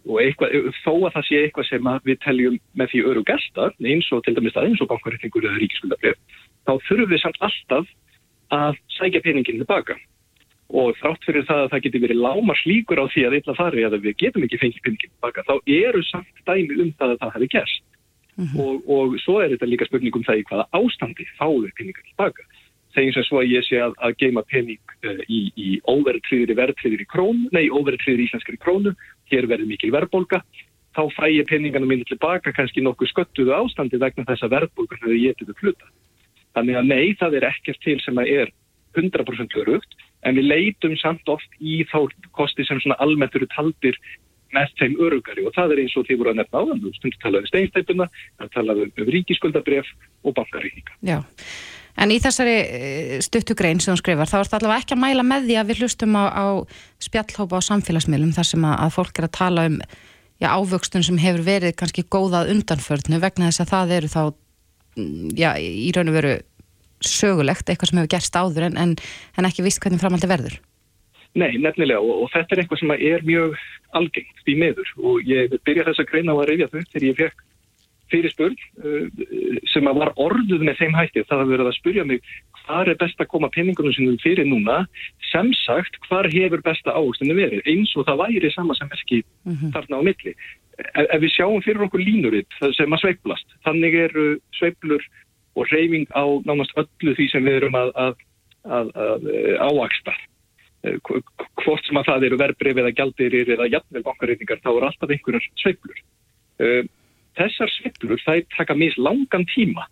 og 0.08 0.20
eitthvað, 0.22 0.54
þó 0.80 0.92
að 0.94 1.16
það 1.16 1.26
sé 1.28 1.40
eitthvað 1.44 1.66
sem 1.68 1.88
við 2.06 2.20
teljum 2.24 2.54
með 2.80 2.92
því 2.92 3.00
öru 3.10 3.24
gæsta, 3.28 3.66
eins 3.84 4.08
og 4.14 4.22
til 4.24 4.36
dæmis 4.36 4.54
það 4.56 4.68
eins 4.70 4.80
og 4.80 4.88
bankareikningur 4.92 5.48
eða 5.48 5.60
ríkiskuldabref, 5.60 6.38
þá 6.64 6.72
þurfum 6.86 7.10
við 7.10 7.22
samt 7.24 7.42
alltaf 7.44 7.90
að 8.56 8.80
sækja 8.96 9.22
peningin 9.26 9.60
tilbaka 9.60 9.98
og 10.70 10.94
þrátt 11.00 11.26
fyrir 11.26 11.46
það 11.48 11.64
að 11.64 11.70
það 11.72 11.84
geti 11.84 12.02
verið 12.06 12.22
lámars 12.24 12.62
líkur 12.64 13.02
á 13.02 13.06
því 13.10 13.26
að 13.26 13.36
illa 13.40 13.54
fari 13.58 13.84
eða 13.84 14.00
við 14.00 14.16
getum 14.22 14.46
ekki 14.46 14.60
fengið 14.62 14.84
peningin 14.86 15.12
tilbaka, 15.12 15.44
þá 15.48 15.54
eru 15.66 16.02
samt 16.06 16.42
dæmi 16.46 16.78
um 16.78 16.92
það 16.96 17.14
að 17.14 17.22
það 17.22 17.34
hefði 17.36 17.48
gerst. 17.56 17.86
Og, 18.56 18.86
og 18.88 19.16
svo 19.20 19.40
er 19.42 19.50
þetta 19.52 19.66
líka 19.68 19.84
spurning 19.84 20.14
um 20.16 20.24
það 20.24 20.40
í 20.40 20.44
hvaða 20.48 20.64
ástandi 20.78 21.26
fáum 21.36 21.66
við 21.66 21.74
peningar 21.76 22.06
tilbaka 22.06 22.46
þegar 22.94 23.14
sem 23.14 23.26
svo 23.26 23.40
að 23.40 23.52
ég 23.52 23.66
sé 23.66 23.80
að, 23.82 23.94
að 24.02 24.16
geima 24.22 24.42
pening 24.50 24.94
uh, 25.06 25.20
í, 25.30 25.40
í 25.54 25.68
óverðtriðri 25.90 26.56
verðtriðri 26.58 27.06
krónu, 27.10 27.50
nei 27.54 27.68
óverðtriðri 27.70 28.26
íslenskari 28.26 28.60
krónu, 28.62 28.94
hér 29.30 29.48
verður 29.50 29.70
mikil 29.70 29.92
verðbólga, 29.94 30.42
þá 30.96 31.02
fæ 31.14 31.26
ég 31.30 31.48
peningana 31.48 31.86
minni 31.86 32.06
tilbaka 32.08 32.52
kannski 32.54 32.82
nokkuð 32.84 33.12
sköttuðu 33.12 33.54
ástandi 33.56 34.00
vegna 34.02 34.26
þess 34.28 34.46
að 34.46 34.56
verðbólgan 34.56 35.04
hefur 35.04 35.38
til 35.38 35.48
að 35.48 35.60
fluta. 35.60 35.90
Þannig 36.56 36.80
að 36.80 36.88
nei, 36.90 37.04
það 37.18 37.36
er 37.38 37.46
ekkert 37.50 37.84
til 37.84 37.98
sem 38.02 38.18
að 38.18 38.32
er 38.34 38.50
100% 38.98 39.60
örugt, 39.62 39.94
en 40.26 40.36
við 40.36 40.50
leitum 40.50 40.96
samt 40.98 41.28
oft 41.30 41.54
í 41.62 41.84
þá 41.88 42.10
kosti 42.36 42.66
sem 42.66 42.80
svona 42.82 42.98
almennt 43.00 43.36
eru 43.38 43.46
taldir 43.54 43.96
með 44.54 44.72
þeim 44.80 44.96
örugari 44.98 45.44
og 45.46 45.54
það 45.54 45.76
er 45.76 45.82
eins 45.84 45.96
og 45.98 46.08
þið 46.08 46.20
voru 46.20 46.32
að 46.32 46.40
nefna 46.40 46.58
á 46.58 46.66
þann, 46.68 46.80
þú 46.82 46.92
stundur 46.96 47.20
talaðu 47.22 47.46
um 47.46 47.50
steinstæpuna, 47.52 48.06
það 48.40 48.54
talaðu 48.56 48.86
um 48.88 49.12
ríkiskuldabref 49.14 49.92
og 50.26 50.34
bankaríkninga. 50.40 50.96
Já. 51.06 51.20
En 52.00 52.12
í 52.14 52.16
þessari 52.22 52.54
eh, 52.60 53.16
stuttu 53.24 53.56
grein 53.58 53.80
sem 53.82 53.92
hún 53.92 54.00
skrifar, 54.00 54.28
þá 54.28 54.38
er 54.38 54.48
þetta 54.48 54.60
allavega 54.60 54.84
ekki 54.84 54.96
að 54.96 55.02
mæla 55.02 55.24
með 55.26 55.48
því 55.48 55.56
að 55.60 55.70
við 55.70 55.82
hlustum 55.84 56.16
á, 56.16 56.24
á 56.32 56.46
spjallhópa 57.04 57.60
á 57.60 57.68
samfélagsmiðlum 57.68 58.32
þar 58.36 58.48
sem 58.48 58.64
að, 58.64 58.76
að 58.86 58.94
fólk 58.96 59.20
er 59.20 59.26
að 59.28 59.34
tala 59.36 59.66
um 59.68 59.76
já, 60.40 60.48
ávöxtun 60.48 61.04
sem 61.04 61.20
hefur 61.20 61.44
verið 61.44 61.76
kannski 61.76 62.06
góðað 62.08 62.54
undanförnu 62.54 63.20
vegna 63.20 63.50
þess 63.50 63.64
að 63.66 63.74
það 63.74 63.92
eru 63.98 64.12
þá 64.14 64.22
mm, 64.24 65.28
já, 65.36 65.50
í 65.60 65.90
raun 65.96 66.12
og 66.12 66.16
veru 66.16 66.32
sögulegt, 67.04 67.68
eitthvað 67.68 67.92
sem 67.92 68.00
hefur 68.00 68.14
gerst 68.16 68.40
áður 68.40 68.68
en, 68.70 68.80
en, 68.80 68.96
en 69.36 69.48
ekki 69.48 69.64
vist 69.64 69.80
hvernig 69.84 70.00
framaldi 70.00 70.30
verður. 70.30 70.56
Nei, 71.38 71.52
nefnilega 71.62 72.00
og, 72.00 72.24
og 72.24 72.32
þetta 72.32 72.56
er 72.56 72.62
eitthvað 72.64 72.80
sem 72.80 72.96
er 72.96 73.28
mjög 73.28 73.60
algengt 74.00 74.50
í 74.50 74.56
meður 74.58 74.90
og 75.04 75.28
ég 75.28 75.52
byrja 75.66 75.86
þess 75.90 76.02
að 76.02 76.10
greina 76.10 76.34
á 76.34 76.36
að 76.40 76.48
reyðja 76.50 76.70
þau 76.72 76.80
þegar 76.80 77.06
ég 77.06 77.20
fekk 77.20 77.46
fyrir 78.12 78.32
spurn 78.32 78.56
uh, 78.84 79.06
sem 79.72 79.88
að 79.90 80.00
var 80.02 80.12
orðuð 80.20 80.64
með 80.66 80.80
þeim 80.82 80.96
hætti 80.98 81.26
það 81.28 81.44
að 81.44 81.52
verða 81.54 81.72
að 81.72 81.78
spurja 81.78 82.06
mig 82.08 82.24
hvað 82.70 82.92
er 82.92 83.00
best 83.00 83.22
að 83.22 83.30
koma 83.32 83.50
penningunum 83.54 83.94
sinum 83.94 84.18
fyrir 84.22 84.46
núna? 84.46 84.84
Sem 85.30 85.52
sagt 85.64 85.98
hvað 86.06 86.30
hefur 86.34 86.62
besta 86.66 86.94
águstinu 86.94 87.36
verið? 87.38 87.62
Eins 87.70 87.94
og 87.98 88.06
það 88.08 88.22
væri 88.24 88.52
sama 88.54 88.76
sem 88.78 88.90
ekki 88.94 89.22
mm 89.22 89.54
-hmm. 89.54 89.72
þarna 89.74 89.98
á 89.98 90.02
milli. 90.08 90.34
Ef, 90.94 91.06
ef 91.14 91.20
við 91.20 91.34
sjáum 91.34 91.62
fyrir 91.62 91.84
okkur 91.86 92.00
línuritt 92.00 92.52
sem 92.76 92.92
að 92.92 93.02
sveiplast 93.02 93.48
þannig 93.64 93.94
eru 94.06 94.26
sveiplur 94.58 95.02
og 95.54 95.66
reyfing 95.72 96.06
á 96.14 96.24
nánast 96.46 96.74
öllu 96.78 97.14
því 97.16 97.26
sem 97.30 97.44
við 97.44 97.58
erum 97.60 97.74
að, 97.74 97.90
að, 97.94 98.14
að, 98.64 98.92
að 98.94 99.26
áaksta 99.66 100.14
eh, 100.84 100.96
hvort 101.64 101.84
sem 101.86 101.98
að 102.00 102.08
það 102.10 102.26
eru 102.28 102.40
verbreyf 102.40 102.80
eða 102.82 102.94
gjaldirir 102.96 103.52
eða 103.56 103.68
jafnvel 103.74 104.06
bankarreitingar 104.06 104.62
þá 104.62 104.70
eru 104.70 104.88
alltaf 104.88 105.10
einhverjar 105.10 105.48
sveiplur 105.60 105.98
eh, 106.62 106.82
þessar 107.38 107.72
sveiflur 107.76 108.22
þær 108.24 108.44
taka 108.56 108.76
mis 108.78 108.96
langan 108.98 109.46
tíma. 109.54 109.86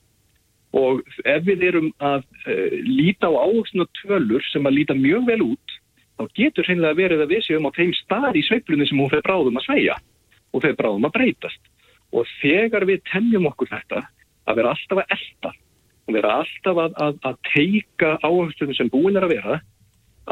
Og 0.77 1.01
ef 1.25 1.45
við 1.47 1.65
erum 1.71 1.93
að 2.05 2.25
uh, 2.45 2.79
líta 2.85 3.31
á 3.31 3.41
áherslu 3.41 3.87
tölur 4.03 4.45
sem 4.53 4.67
að 4.69 4.81
líta 4.81 4.97
mjög 4.99 5.29
vel 5.31 5.43
út 5.55 5.79
þá 6.19 6.27
getur 6.35 6.67
hreinlega 6.67 6.99
verið 6.99 7.23
að 7.23 7.33
við 7.33 7.45
séum 7.47 7.69
á 7.71 7.77
þeim 7.77 7.95
stað 7.95 8.37
í 8.37 8.43
sveiflunni 8.43 8.89
sem 8.89 8.99
hún 8.99 9.11
fyrir 9.13 9.25
bráðum 9.27 9.61
að 9.61 9.67
sveia 9.69 9.97
og 10.51 10.63
fyrir 10.65 10.79
bráðum 10.81 11.07
að 11.07 11.15
breytast. 11.15 11.63
Og 12.11 12.29
þegar 12.41 12.87
við 12.89 13.05
tennjum 13.13 13.49
okkur 13.53 13.71
þetta 13.71 14.03
að 14.49 14.59
vera 14.59 14.75
alltaf 14.75 15.03
að 15.03 15.17
elda 15.17 15.53
og 16.09 16.17
vera 16.17 16.37
alltaf 16.41 16.81
að, 16.85 16.95
að, 17.05 17.19
að 17.29 17.41
teika 17.53 18.15
áherslu 18.25 18.75
sem 18.75 18.91
búin 18.93 19.19
er 19.21 19.29
að 19.29 19.35
vera 19.37 19.59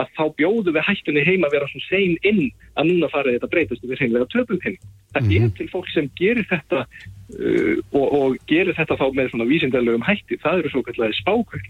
að 0.01 0.13
þá 0.17 0.25
bjóðu 0.41 0.75
við 0.77 0.87
hættunni 0.87 1.25
heima 1.27 1.49
að 1.49 1.57
vera 1.57 1.69
svona 1.71 1.89
sein 1.89 2.15
inn 2.29 2.45
að 2.77 2.91
núna 2.91 3.11
farið 3.13 3.37
þetta 3.37 3.51
breytast 3.55 3.85
og 3.85 3.91
við 3.91 4.01
hreinlega 4.03 4.29
töpum 4.35 4.61
henni. 4.65 4.93
Það 5.15 5.23
mm 5.23 5.31
-hmm. 5.31 5.45
er 5.45 5.57
til 5.59 5.69
fólk 5.73 5.91
sem 5.93 6.11
gerir 6.21 6.47
þetta 6.51 6.85
uh, 6.85 7.77
og, 7.99 8.07
og 8.21 8.39
gerir 8.51 8.77
þetta 8.77 8.99
þá 9.01 9.07
með 9.17 9.31
svona 9.33 9.51
vísindarlegum 9.51 10.07
hætti. 10.09 10.41
Það 10.45 10.59
eru 10.59 10.73
svo 10.73 10.83
kallega 10.87 11.21
spákvöld 11.21 11.69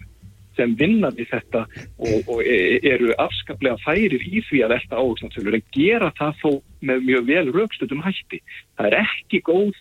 sem 0.57 0.73
vinna 0.75 1.11
við 1.13 1.29
þetta 1.29 1.67
og, 2.01 2.29
og 2.33 2.39
e, 2.41 2.79
eru 2.81 3.11
afskaplega 3.21 3.77
færir 3.83 4.17
í 4.17 4.41
því 4.41 4.63
að 4.65 4.73
velta 4.73 4.97
áhugsnarsölur 4.97 5.53
en 5.53 5.67
gera 5.75 6.09
það 6.17 6.39
þó 6.41 6.51
með 6.81 7.03
mjög 7.09 7.27
vel 7.29 7.47
raukstutum 7.53 8.01
hætti. 8.01 8.41
Það 8.77 8.87
er 8.89 8.95
ekki 9.03 9.41
góð, 9.45 9.73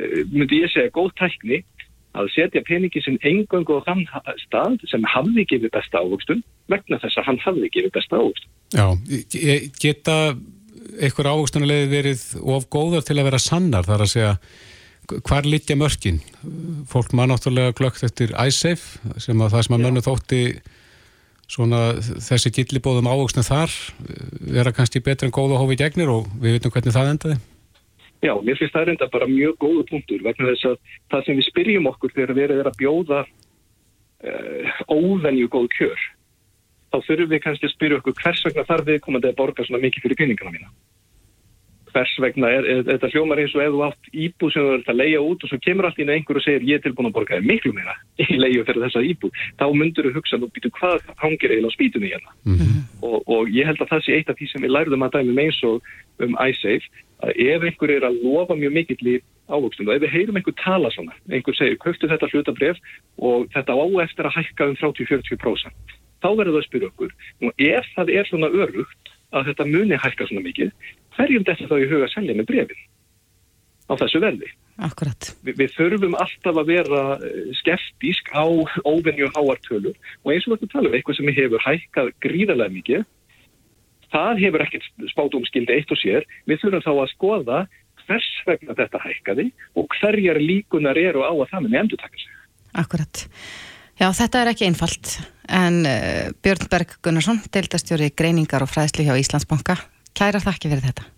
uh, 0.00 0.20
myndi 0.32 0.62
ég 0.62 0.72
segja, 0.74 0.92
góð 0.92 1.14
tækni 1.16 1.62
að 2.18 2.32
setja 2.34 2.62
peningi 2.66 3.00
sem 3.04 3.16
engöngu 3.24 3.78
á 3.80 3.86
þann 3.86 4.02
stað 4.44 4.82
sem 4.90 5.04
hafði 5.14 5.46
gefið 5.48 5.72
besta 5.76 6.02
ávöxtun 6.02 6.42
vegna 6.72 6.98
þess 7.00 7.20
að 7.20 7.28
hann 7.30 7.40
hafði 7.44 7.70
gefið 7.72 7.94
besta 7.96 8.20
ávöxtun. 8.20 8.50
Já, 8.72 8.86
geta 9.80 10.18
einhver 11.00 11.30
ávöxtunarlega 11.32 11.88
verið 11.92 12.26
of 12.42 12.68
góðar 12.72 13.06
til 13.06 13.18
að 13.18 13.30
vera 13.30 13.40
sannar 13.40 13.88
þar 13.88 14.04
að 14.04 14.12
segja 14.12 14.36
hvar 15.28 15.48
litja 15.48 15.76
mörkin? 15.78 16.20
Fólk 16.90 17.14
maður 17.16 17.34
náttúrulega 17.34 17.76
glögt 17.80 18.04
eftir 18.06 18.34
iSafe 18.36 19.18
sem 19.20 19.40
að 19.40 19.56
það 19.56 19.66
sem 19.66 19.76
að 19.76 19.84
mönnu 19.86 20.04
þótti 20.04 20.42
svona 21.52 21.80
þessi 22.00 22.52
gillibóðum 22.56 23.10
ávöxtun 23.10 23.46
þar 23.46 23.72
vera 24.52 24.72
kannski 24.76 25.02
betur 25.04 25.28
en 25.28 25.34
góða 25.34 25.60
hófi 25.60 25.80
gegnir 25.80 26.12
og 26.12 26.28
við 26.40 26.58
veitum 26.58 26.72
hvernig 26.74 26.96
það 26.96 27.10
endaði. 27.14 27.40
Já, 28.22 28.32
mér 28.38 28.58
finnst 28.58 28.74
það 28.74 28.88
reynda 28.88 29.08
bara 29.10 29.26
mjög 29.26 29.56
góðu 29.58 29.84
punktur 29.88 30.20
vegna 30.22 30.52
þess 30.52 30.68
að 30.70 30.76
það 31.10 31.24
sem 31.26 31.38
við 31.40 31.46
spyrjum 31.48 31.88
okkur 31.90 32.12
þegar 32.14 32.36
við 32.36 32.44
erum 32.44 32.70
að 32.70 32.78
bjóða 32.78 33.20
uh, 33.26 34.82
óvenju 34.86 35.48
góð 35.50 35.66
kjör 35.74 36.04
þá 36.92 36.98
þurfum 37.08 37.32
við 37.32 37.42
kannski 37.46 37.66
að 37.66 37.74
spyrja 37.74 37.98
okkur 37.98 38.18
hvers 38.20 38.44
vegna 38.46 38.68
þarf 38.68 38.86
við 38.86 39.00
komandi 39.02 39.30
að 39.32 39.38
borga 39.40 39.66
svona 39.66 39.82
mikið 39.82 40.06
fyrir 40.06 40.20
peningana 40.20 40.54
mína 40.54 40.70
hvers 41.92 42.14
vegna 42.24 42.50
er, 42.50 42.66
er, 42.66 42.80
er 42.82 42.88
þetta 42.90 43.10
hljómar 43.12 43.42
eins 43.42 43.54
og 43.56 43.62
ef 43.64 43.74
þú 43.74 43.82
átt 43.86 44.10
íbúð 44.12 44.52
sem 44.54 44.66
þú 44.66 44.74
ert 44.78 44.90
að 44.92 45.00
leia 45.00 45.20
út 45.22 45.44
og 45.44 45.52
svo 45.52 45.58
kemur 45.62 45.88
allt 45.88 46.00
ína 46.02 46.16
einhver 46.16 46.40
og 46.40 46.44
segir 46.44 46.66
ég 46.68 46.80
er 46.80 46.84
tilbúin 46.86 47.10
að 47.10 47.16
borga 47.18 47.38
þér 47.38 47.48
miklu 47.50 47.72
meira 47.76 47.96
í 48.18 48.38
leiðu 48.42 48.66
fyrir 48.68 48.86
þessa 48.86 49.04
íbúð. 49.12 49.42
Þá 49.60 49.66
myndur 49.80 50.08
þú 50.08 50.14
hugsa 50.18 50.40
og 50.40 50.52
býtu 50.56 50.72
hvað 50.78 51.12
hangir 51.22 51.54
eiginlega 51.54 51.72
á 51.72 51.76
spýtunni 51.76 52.12
hérna? 52.12 52.34
Mm 52.44 52.56
-hmm. 52.58 52.82
og, 53.02 53.18
og 53.28 53.52
ég 53.52 53.66
held 53.68 53.80
að 53.80 53.92
það 53.92 54.04
sé 54.06 54.16
eitt 54.16 54.30
af 54.30 54.36
því 54.38 54.50
sem 54.50 54.62
við 54.64 54.74
lærðum 54.76 55.06
að 55.06 55.14
dæmi 55.16 55.42
eins 55.42 55.62
og 55.62 55.82
um 56.22 56.36
iSafe 56.48 56.88
að 57.22 57.30
ef 57.38 57.62
einhver 57.62 57.90
er 57.90 58.04
að 58.06 58.18
lofa 58.22 58.54
mjög 58.58 58.72
mikill 58.72 59.06
í 59.06 59.20
ávöxtum 59.50 59.88
og 59.88 59.94
ef 59.96 60.02
við 60.04 60.14
heyrum 60.14 60.38
einhver 60.38 60.56
tala 60.58 60.90
svona 60.90 61.14
einhver 61.30 61.56
segir 61.56 61.78
köftu 61.82 62.08
þetta 62.10 62.30
hlutabref 62.30 62.78
og 63.18 63.48
þetta 63.54 63.74
á 63.74 63.86
eftir 64.04 64.28
að 64.28 64.36
hækka 64.38 64.68
um 64.70 64.76
30-40% 64.80 65.96
þá 66.22 66.28
verður 66.38 66.54
það 66.54 66.60
að 66.62 66.68
spyrja 66.68 66.90
okkur 66.92 67.14
og 67.42 67.64
ef 67.68 67.90
það 67.96 68.12
er 68.16 68.30
svona 68.30 68.50
örugt 68.50 69.14
að 69.32 69.48
þetta 69.50 69.68
muni 69.74 69.98
hækka 69.98 70.28
svona 70.28 70.44
mikið 70.46 70.72
hverjum 71.16 71.46
þetta 71.48 71.70
þá 71.70 71.76
í 71.78 71.88
huga 71.90 72.08
að 72.08 72.14
selja 72.16 72.36
með 72.38 72.50
brefin 72.50 72.84
á 73.90 73.92
þessu 74.00 74.20
verði. 74.22 74.50
Akkurat. 74.82 75.32
Vi, 75.44 75.52
við 75.58 75.74
þurfum 75.76 76.14
alltaf 76.16 76.60
að 76.62 76.70
vera 76.70 77.02
eh, 77.18 77.50
skeftísk 77.60 78.30
á 78.32 78.46
óvenju 78.88 79.28
háartölur 79.34 79.96
og 80.24 80.32
eins 80.32 80.46
og 80.46 80.56
þetta 80.56 80.72
tala 80.72 80.88
um 80.88 80.96
eitthvað 80.96 81.18
sem 81.18 81.34
hefur 81.36 81.66
hækkað 81.66 82.12
gríðarlega 82.24 82.76
mikið 82.78 83.04
það 84.12 84.42
hefur 84.44 84.64
ekkert 84.66 84.88
spátumskildi 85.12 85.76
eitt 85.76 85.92
og 85.92 86.00
sér. 86.00 86.26
Við 86.48 86.62
þurfum 86.62 86.84
þá 86.86 86.92
að 86.94 87.12
skoða 87.12 87.60
hvers 88.02 88.30
vegna 88.48 88.76
þetta 88.78 89.02
hækkaði 89.02 89.50
og 89.78 89.98
hverjar 89.98 90.40
líkunar 90.42 90.98
eru 91.00 91.24
á 91.24 91.32
að 91.32 91.48
það 91.52 91.68
með 91.68 91.78
endur 91.82 92.02
taka 92.02 92.18
sig. 92.20 92.40
Akkurat. 92.82 93.24
Já, 94.00 94.08
þetta 94.16 94.40
er 94.40 94.50
ekki 94.50 94.66
einfalt 94.66 95.16
en 95.52 95.82
uh, 95.86 96.32
Björn 96.42 96.68
Berg 96.72 96.96
Gunnarsson, 97.04 97.42
deildastjóri 97.52 98.08
greiningar 98.16 98.64
og 98.64 98.72
fræðslu 98.72 99.04
hjá 99.06 99.14
Íslandsbanka 99.20 99.76
Kæra 100.16 100.40
þakki 100.42 100.70
fyrir 100.72 100.86
þetta. 100.90 101.08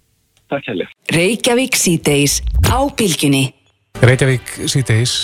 Takk 0.52 0.70
helga. 0.70 0.88
Reykjavík 1.14 1.78
síðdeis 1.78 2.40
á 2.70 2.78
bylginni. 2.94 3.44
Reykjavík 4.04 4.50
síðdeis, 4.70 5.14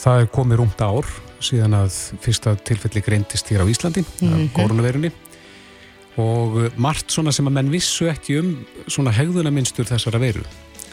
það 0.00 0.22
er 0.22 0.30
komið 0.34 0.62
rúmt 0.62 0.80
ár 0.82 1.08
síðan 1.40 1.76
að 1.78 1.96
fyrsta 2.20 2.54
tilfelli 2.68 3.02
greintist 3.04 3.48
hér 3.50 3.64
á 3.64 3.70
Íslandi, 3.70 4.04
mm 4.04 4.28
-hmm. 4.28 4.48
koronavirunni 4.56 5.10
og 6.20 6.72
margt 6.76 7.12
svona 7.12 7.32
sem 7.32 7.46
að 7.46 7.56
menn 7.56 7.70
vissu 7.70 8.08
ekki 8.10 8.40
um 8.40 8.66
svona 8.86 9.12
hegðuna 9.14 9.50
minnstur 9.50 9.86
þessara 9.88 10.20
veru. 10.20 10.42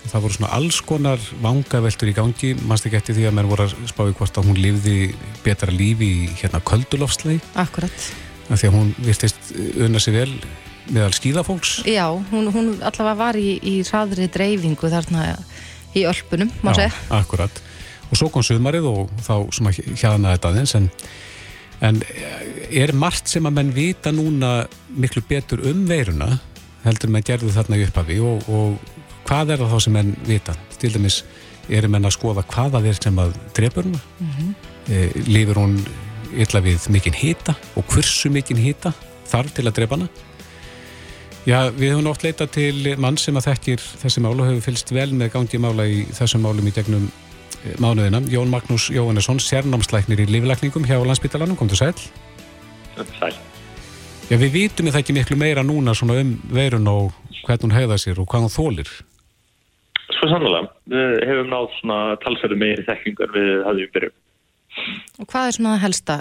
Það 0.07 0.21
voru 0.23 0.33
svona 0.33 0.53
alls 0.55 0.77
konar 0.81 1.19
vangaveltur 1.41 2.07
í 2.07 2.13
gangi, 2.15 2.53
mannst 2.67 2.85
ekki 2.85 2.99
eftir 3.01 3.15
því 3.17 3.27
að 3.27 3.33
menn 3.33 3.49
voru 3.49 3.65
að 3.65 3.73
spá 3.89 4.05
í 4.07 4.13
hvort 4.13 4.37
að 4.37 4.47
hún 4.47 4.61
lifði 4.61 5.15
betra 5.43 5.71
lífi 5.73 6.05
í 6.05 6.29
hérna 6.39 6.61
köldulofslegi. 6.61 7.41
Akkurat. 7.55 7.97
Því 8.47 8.69
að 8.69 8.77
hún 8.77 8.93
virtist 9.03 9.51
unna 9.75 9.99
sig 9.99 10.13
vel 10.13 10.31
meðal 10.93 11.13
skýðafólks 11.15 11.79
Já, 11.87 12.05
hún, 12.31 12.51
hún 12.53 12.73
allavega 12.81 13.15
var 13.19 13.39
í, 13.39 13.57
í 13.61 13.79
hraðri 13.87 14.27
dreifingu 14.31 14.91
þarna 14.91 15.29
í 15.97 16.03
ölpunum, 16.07 16.51
má 16.65 16.73
segja. 16.75 16.91
Akkurat, 17.15 17.61
og 18.09 18.19
svo 18.19 18.29
kom 18.33 18.45
sömarið 18.45 18.89
og 18.89 19.15
þá 19.23 19.33
svona 19.55 19.73
hjaðnaði 19.73 20.35
þetta 20.35 20.51
aðeins 20.51 20.75
en, 20.77 20.89
en 21.87 22.01
er 22.69 22.93
margt 22.97 23.31
sem 23.31 23.47
að 23.47 23.57
menn 23.59 23.73
vita 23.75 24.13
núna 24.15 24.51
miklu 24.93 25.23
betur 25.27 25.63
um 25.67 25.85
veiruna 25.89 26.37
heldur 26.85 27.11
með 27.13 27.27
gerðu 27.31 27.53
þarna 27.55 27.79
í 27.79 27.85
upphafi? 27.87 28.19
Og, 28.23 28.47
og 28.51 29.25
hvað 29.27 29.53
er 29.55 29.63
það 29.63 29.73
þá 29.73 29.85
sem 29.85 29.97
menn 29.97 30.15
vita? 30.27 30.55
Til 30.77 30.93
dæmis 30.93 31.21
erum 31.73 31.95
menn 31.95 32.07
að 32.07 32.15
skoða 32.15 32.45
hvaða 32.47 32.83
þeir 32.85 33.01
sem 33.01 33.21
að 33.23 33.33
drefur 33.57 33.87
hún 33.89 33.97
mm 33.97 34.29
-hmm. 34.37 34.53
e, 34.87 35.23
lifur 35.27 35.59
hún 35.63 35.77
illa 36.35 36.61
við 36.61 36.89
mikinn 36.93 37.17
hýta 37.17 37.55
og 37.75 37.85
hversu 37.91 38.29
mikinn 38.29 38.61
hýta 38.61 38.93
þarf 39.27 39.53
til 39.53 39.67
að 39.67 39.75
drepa 39.79 39.97
hana 39.97 40.07
Já, 41.47 41.69
við 41.71 41.93
hefum 41.93 42.09
oft 42.11 42.25
leitað 42.25 42.49
til 42.57 42.89
mann 42.99 43.15
sem 43.15 43.37
að 43.39 43.45
þekkir 43.45 43.83
þessi 44.01 44.19
mál 44.19 44.33
og 44.33 44.49
hefur 44.49 44.65
fylst 44.65 44.89
vel 44.91 45.13
með 45.15 45.29
gangi 45.37 45.59
mála 45.63 45.85
í 45.87 46.01
þessum 46.11 46.41
málum 46.43 46.67
í 46.67 46.73
gegnum 46.75 47.05
eh, 47.07 47.77
mánuðina. 47.79 48.19
Jón 48.27 48.51
Magnús 48.51 48.89
Jóhannesson, 48.91 49.39
sérnámslæknir 49.39 50.25
í 50.25 50.27
líflækningum 50.27 50.83
hjá 50.89 50.97
Landsbytalanum, 50.99 51.55
kom 51.55 51.71
til 51.71 51.79
sæl. 51.79 51.93
Sæl. 53.15 53.31
Já, 54.27 54.35
við 54.35 54.57
vitum 54.57 54.91
það 54.91 54.99
ekki 54.99 55.15
miklu 55.15 55.39
meira 55.39 55.63
núna 55.63 55.95
svona 55.95 56.19
um 56.19 56.35
veirun 56.51 56.91
og 56.91 57.15
hvernig 57.45 57.63
hún 57.63 57.77
heiða 57.77 57.95
sér 58.03 58.19
og 58.19 58.27
hvað 58.27 58.49
hún 58.49 58.55
þólir. 58.57 58.91
Svo 60.17 60.27
sannlega, 60.27 60.67
við 60.91 61.15
hefum 61.31 61.53
nátt 61.53 61.79
svona 61.79 62.01
talsverðu 62.25 62.59
meiri 62.59 62.83
þekkingar 62.89 63.31
við 63.31 63.53
hafðum 63.69 63.93
byrjum. 63.95 64.17
Og 65.17 65.25
hvað 65.25 65.47
er 65.47 65.55
svona 65.57 65.75
það 65.75 65.83
helsta? 65.87 66.17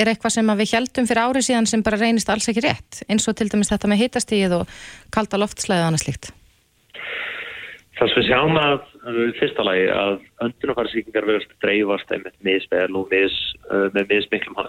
Er 0.00 0.10
eitthvað 0.10 0.34
sem 0.36 0.52
við 0.60 0.74
heldum 0.74 1.08
fyrir 1.10 1.22
árið 1.26 1.46
síðan 1.48 1.68
sem 1.68 1.84
bara 1.84 2.00
reynist 2.00 2.32
alls 2.32 2.48
ekki 2.50 2.64
rétt? 2.64 3.02
Eins 3.12 3.28
og 3.28 3.36
til 3.36 3.50
dæmis 3.52 3.72
þetta 3.72 3.90
með 3.90 4.04
hitastíð 4.04 4.56
og 4.60 4.78
kalda 5.14 5.40
loftslæði 5.42 5.84
og 5.84 5.90
annað 5.90 6.04
slíkt. 6.06 6.30
Það 8.00 8.10
sem 8.10 8.16
við 8.22 8.28
sjáum 8.30 8.56
að 8.56 8.76
fyrsta 9.36 9.64
lagi 9.66 9.86
að 9.92 10.12
öndunarfærsíkingar 10.46 11.26
verðast 11.28 11.56
dreifast 11.60 12.12
með 12.14 12.36
misvel 12.48 12.90
og 12.96 13.10
mis, 13.12 13.40
með 13.92 14.14
mismiklum 14.14 14.60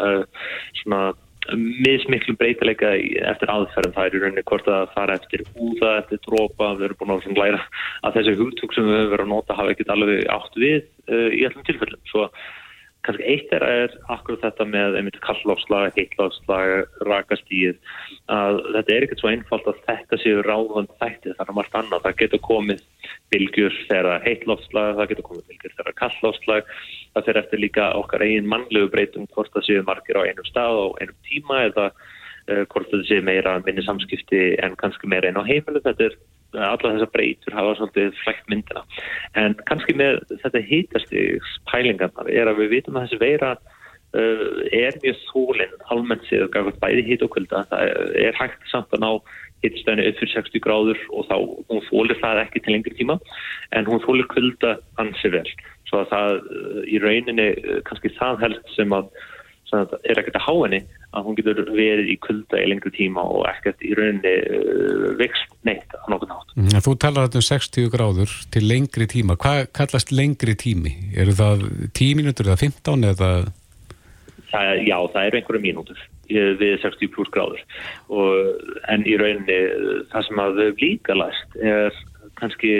svona 0.81 1.03
mismiklum 1.57 2.37
breytileika 2.37 2.91
eftir 3.31 3.49
aðferðum 3.49 3.95
það 3.95 4.07
er 4.07 4.15
í 4.15 4.21
rauninni 4.21 4.43
hvort 4.45 4.67
að 4.69 4.91
fara 4.93 5.15
eftir 5.17 5.43
úða, 5.55 5.95
eftir 6.01 6.21
drópa, 6.27 6.73
við 6.77 6.89
erum 6.89 6.99
búin 6.99 7.13
að 7.15 7.39
læra 7.39 7.61
að 8.05 8.19
þessi 8.19 8.35
hugtúk 8.39 8.75
sem 8.75 8.87
við 8.87 9.09
verið 9.13 9.25
að 9.25 9.31
nota 9.33 9.57
hafa 9.57 9.73
ekkert 9.73 9.93
alveg 9.95 10.27
átt 10.35 10.59
við 10.61 10.83
uh, 11.09 11.29
í 11.33 11.41
allum 11.47 11.65
tilfellum 11.67 12.03
svo 12.11 12.27
kannski 13.05 13.25
eitt 13.25 13.51
er, 13.55 13.63
er 13.65 13.93
akkurat 14.13 14.43
þetta 14.45 14.65
með 14.69 14.97
einmitt 14.99 15.17
kallofslag, 15.25 15.95
heitlofslag, 15.97 16.91
rakastíð 17.07 17.79
að 18.31 18.59
þetta 18.75 18.93
er 18.93 19.05
ekkert 19.05 19.23
svo 19.23 19.31
einfalt 19.31 19.69
að 19.69 19.81
þetta 19.87 20.19
séu 20.21 20.43
ráðan 20.45 20.89
þætti 21.01 21.35
þar 21.37 21.49
er 21.49 21.57
margt 21.57 21.77
annað. 21.79 22.05
Það 22.05 22.17
getur 22.21 22.43
komið 22.45 22.83
bylgjur 23.33 23.77
þegar 23.89 24.25
heitlofslag, 24.27 24.95
það 24.99 25.11
getur 25.13 25.27
komið 25.29 25.45
bylgjur 25.49 25.77
þegar 25.79 25.99
kallofslag. 26.03 26.73
Það 27.11 27.27
fyrir 27.27 27.41
eftir 27.43 27.63
líka 27.63 27.91
okkar 27.97 28.25
eigin 28.27 28.49
mannlegu 28.51 28.91
breytum 28.93 29.29
hvort 29.33 29.53
það 29.55 29.67
séu 29.69 29.85
margir 29.87 30.21
á 30.21 30.27
einum 30.27 30.49
stað 30.49 30.81
og 30.85 30.99
einum 31.01 31.17
tíma 31.29 31.63
eða 31.71 31.87
uh, 31.91 32.63
hvort 32.69 32.91
það 32.93 33.07
séu 33.09 33.25
meira 33.25 33.57
minni 33.65 33.85
samskipti 33.87 34.43
en 34.61 34.77
kannski 34.77 35.09
meira 35.09 35.31
einn 35.31 35.41
á 35.41 35.45
heimilu. 35.47 35.81
Þetta 35.81 36.11
er 36.11 36.19
alla 36.57 36.93
þessar 36.95 37.11
breytur 37.13 37.55
hafa 37.55 37.75
svolítið 37.79 38.17
flægt 38.23 38.49
myndina. 38.51 38.83
En 39.39 39.55
kannski 39.69 39.95
með 39.97 40.21
þetta 40.43 40.63
hýtastigs 40.67 41.53
pælingarnar 41.71 42.31
er 42.31 42.51
að 42.51 42.63
við 42.63 42.73
vitum 42.77 42.97
að 42.99 43.07
þessi 43.07 43.21
veira 43.21 43.51
uh, 43.55 44.59
er 44.71 44.97
mjög 45.03 45.21
þólinn 45.29 45.77
almennt 45.93 46.27
séð 46.29 46.49
bæði 46.81 47.07
hýt 47.07 47.25
og 47.25 47.33
kvölda 47.35 47.65
það 47.71 47.95
er 48.25 48.39
hægt 48.39 48.67
samt 48.71 48.93
að 48.95 49.05
ná 49.05 49.11
hittstæðinu 49.61 50.07
upp 50.09 50.17
fyrir 50.17 50.33
60 50.33 50.63
gráður 50.65 51.01
og 51.13 51.27
þá 51.29 51.35
hún 51.69 51.83
þólir 51.89 52.17
það 52.21 52.41
ekki 52.45 52.63
til 52.63 52.73
lengri 52.75 52.95
tíma 52.97 53.19
en 53.77 53.85
hún 53.85 54.01
þólir 54.01 54.27
kvölda 54.31 54.79
ansi 55.01 55.29
vel. 55.33 55.45
Svo 55.89 56.01
að 56.01 56.09
það 56.15 56.39
uh, 56.39 56.81
í 56.87 57.03
rauninni 57.03 57.51
uh, 57.61 57.77
kannski 57.87 58.13
það 58.17 58.41
helst 58.47 58.75
sem 58.75 58.97
að 58.97 59.11
er 59.77 60.19
ekkert 60.21 60.37
að 60.39 60.45
há 60.45 60.53
henni 60.65 60.81
að 61.11 61.25
hún 61.27 61.37
getur 61.39 61.61
verið 61.71 62.11
í 62.13 62.17
kulda 62.23 62.59
í 62.61 62.67
lengri 62.71 62.91
tíma 62.95 63.23
og 63.23 63.45
ekkert 63.49 63.83
í 63.85 63.93
rauninni 63.97 64.33
uh, 64.57 65.07
vext 65.19 65.55
neitt 65.67 65.95
á 65.95 66.05
nokkur 66.11 66.31
nátt. 66.31 66.53
Mm, 66.57 66.77
þú 66.85 66.95
talar 67.03 67.31
um 67.31 67.45
60 67.47 67.91
gráður 67.93 68.35
til 68.53 68.63
lengri 68.67 69.07
tíma. 69.11 69.37
Hvað 69.41 69.65
kallast 69.77 70.13
lengri 70.15 70.55
tími? 70.59 70.93
Eru 71.15 71.35
það 71.37 71.67
10 71.97 72.21
mínútur 72.21 72.51
eða 72.51 72.61
15 72.63 73.11
eða? 73.11 73.33
Það, 74.51 74.71
já, 74.83 74.97
það 75.13 75.27
eru 75.27 75.39
einhverju 75.39 75.63
mínútur 75.63 76.07
við 76.31 76.77
60 76.79 77.11
pluss 77.11 77.31
gráður 77.33 77.59
og, 78.07 78.61
en 78.91 79.03
í 79.07 79.17
rauninni 79.19 79.57
það 80.11 80.27
sem 80.27 80.41
að 80.43 80.61
við 80.61 80.83
líka 80.85 81.15
læst 81.17 81.57
er 81.59 81.95
kannski, 82.39 82.71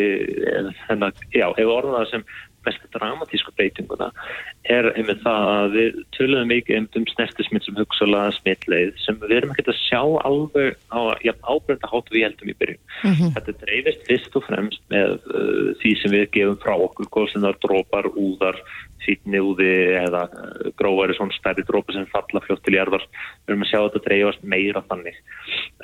þennan, 0.88 1.18
já, 1.36 1.46
ef 1.52 1.70
orðaða 1.70 2.06
sem 2.10 2.24
mest 2.66 2.84
dramatísku 2.94 3.54
breytinguna 3.58 4.10
er 4.70 4.92
einmitt 4.94 5.24
það 5.24 5.50
að 5.52 5.76
við 5.76 5.98
töluðum 6.18 6.52
mikið 6.52 7.00
um 7.00 7.08
snertismitt 7.12 7.66
sem 7.66 7.80
hugsalega 7.80 8.36
smittleið 8.38 8.92
sem 9.02 9.18
við 9.24 9.36
erum 9.40 9.54
ekki 9.54 9.66
að 9.68 9.80
sjá 9.82 10.02
alveg 10.28 10.78
á 10.94 11.00
ja, 11.26 11.34
ábreyta 11.42 11.90
hátu 11.92 12.16
við 12.16 12.28
heldum 12.28 12.54
í 12.54 12.58
byrjun. 12.60 12.82
Mm 13.02 13.16
-hmm. 13.18 13.34
Þetta 13.38 13.58
dreifist 13.66 14.08
fyrst 14.10 14.38
og 14.38 14.48
fremst 14.48 14.84
með 14.94 15.18
uh, 15.18 15.74
því 15.82 15.92
sem 16.02 16.16
við 16.16 16.30
gefum 16.38 16.62
frá 16.62 16.74
okkur, 16.78 17.12
góð 17.12 17.32
sem 17.34 17.46
það 17.46 17.60
drópar, 17.66 18.12
úðar, 18.16 18.62
fítniúði 19.02 19.72
eða 19.98 20.28
uh, 20.30 20.70
gróðari 20.78 21.18
svona 21.18 21.34
stærri 21.38 21.66
drópa 21.66 21.96
sem 21.96 22.06
falla 22.14 22.44
fljótt 22.46 22.64
til 22.66 22.78
jærðar 22.78 23.06
við 23.10 23.54
erum 23.54 23.66
að 23.66 23.72
sjá 23.72 23.80
að 23.80 23.88
þetta 23.90 24.06
dreifast 24.08 24.44
meira 24.44 24.84
þannig 24.90 25.18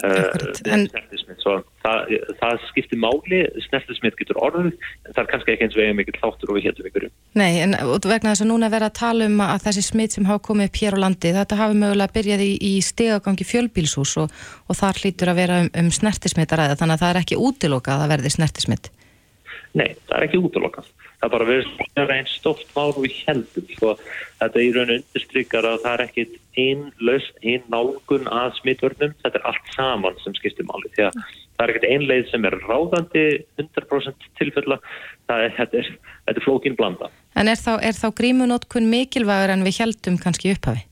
uh, 0.05 0.31
en... 0.69 0.87
það, 1.87 2.13
það 2.41 2.59
skiptir 2.71 2.99
máli 3.01 3.39
snertismitt 3.67 4.17
getur 4.19 4.39
orðið 4.43 4.69
en 4.73 5.13
það 5.13 5.21
er 5.23 5.29
kannski 5.31 5.53
ekki 5.53 5.67
eins 5.67 5.77
veginn 5.77 5.97
mikill 5.97 6.17
þáttur 6.19 6.51
og 6.51 6.57
við 6.57 6.67
heldum 6.69 6.89
ykkur 6.89 7.07
Nei, 7.39 7.49
en 7.63 7.75
vegna 7.77 8.33
þess 8.33 8.45
að 8.45 8.51
núna 8.51 8.71
vera 8.73 8.89
að 8.91 8.99
tala 8.99 9.29
um 9.29 9.41
að 9.45 9.65
þessi 9.67 9.85
smitt 9.87 10.17
sem 10.17 10.27
hafa 10.29 10.43
komið 10.49 10.69
upp 10.71 10.81
hér 10.81 10.97
á 10.99 11.03
landi 11.05 11.33
þetta 11.37 11.59
hafi 11.61 11.79
mögulega 11.81 12.15
byrjað 12.17 12.45
í, 12.45 12.51
í 12.59 12.73
stegagangi 12.85 13.47
fjölbílshús 13.47 14.15
og, 14.23 14.37
og 14.67 14.79
þar 14.79 15.01
hlýtur 15.03 15.33
að 15.33 15.41
vera 15.41 15.59
um, 15.63 15.71
um 15.83 15.91
snertismittaræða 15.99 16.79
þannig 16.79 16.97
að 16.97 17.03
það 17.05 17.13
er 17.13 17.21
ekki 17.23 17.41
útilokað 17.49 18.05
að 18.05 18.15
verði 18.15 18.33
snertismitt 18.37 18.91
Nei, 19.77 19.91
það 20.07 20.17
er 20.17 20.27
ekki 20.27 20.41
útilokað 20.41 20.93
það 21.21 21.33
bara 21.33 21.47
verður 21.49 22.13
einn 22.13 22.29
stóft 22.29 22.69
mál 22.75 22.93
við 22.97 23.15
heldum 23.25 23.67
sko. 23.73 23.93
þetta 24.39 24.63
í 24.63 24.71
raun 24.75 24.93
undirstrykar 24.97 25.67
að 25.67 25.79
það 25.85 25.93
er 25.93 26.03
ekkit 26.05 26.35
einn 26.63 26.83
laust, 27.09 27.37
einn 27.41 27.65
nálgun 27.73 28.29
að 28.29 28.57
smittvörnum, 28.61 29.13
þetta 29.23 29.41
er 29.41 29.47
allt 29.51 29.71
saman 29.75 30.19
sem 30.23 30.35
skiptir 30.37 30.67
máli 30.69 30.91
því 30.95 31.07
að 31.07 31.21
það 31.21 31.63
er 31.65 31.73
ekkit 31.73 31.89
einn 31.91 32.07
leið 32.11 32.27
sem 32.31 32.49
er 32.49 32.59
ráðandi 32.65 33.25
100% 33.61 34.27
tilfella 34.39 34.79
það 35.29 35.47
er, 35.47 35.55
þetta 35.61 35.81
er, 35.81 35.93
er 36.33 36.43
flókin 36.45 36.77
blanda 36.77 37.09
En 37.37 37.49
er 37.51 37.59
þá, 37.61 37.77
þá 37.93 38.07
grímunótkun 38.17 38.89
mikilvægur 38.89 39.53
en 39.53 39.65
við 39.65 39.83
heldum 39.83 40.21
kannski 40.21 40.55
upphafi? 40.55 40.86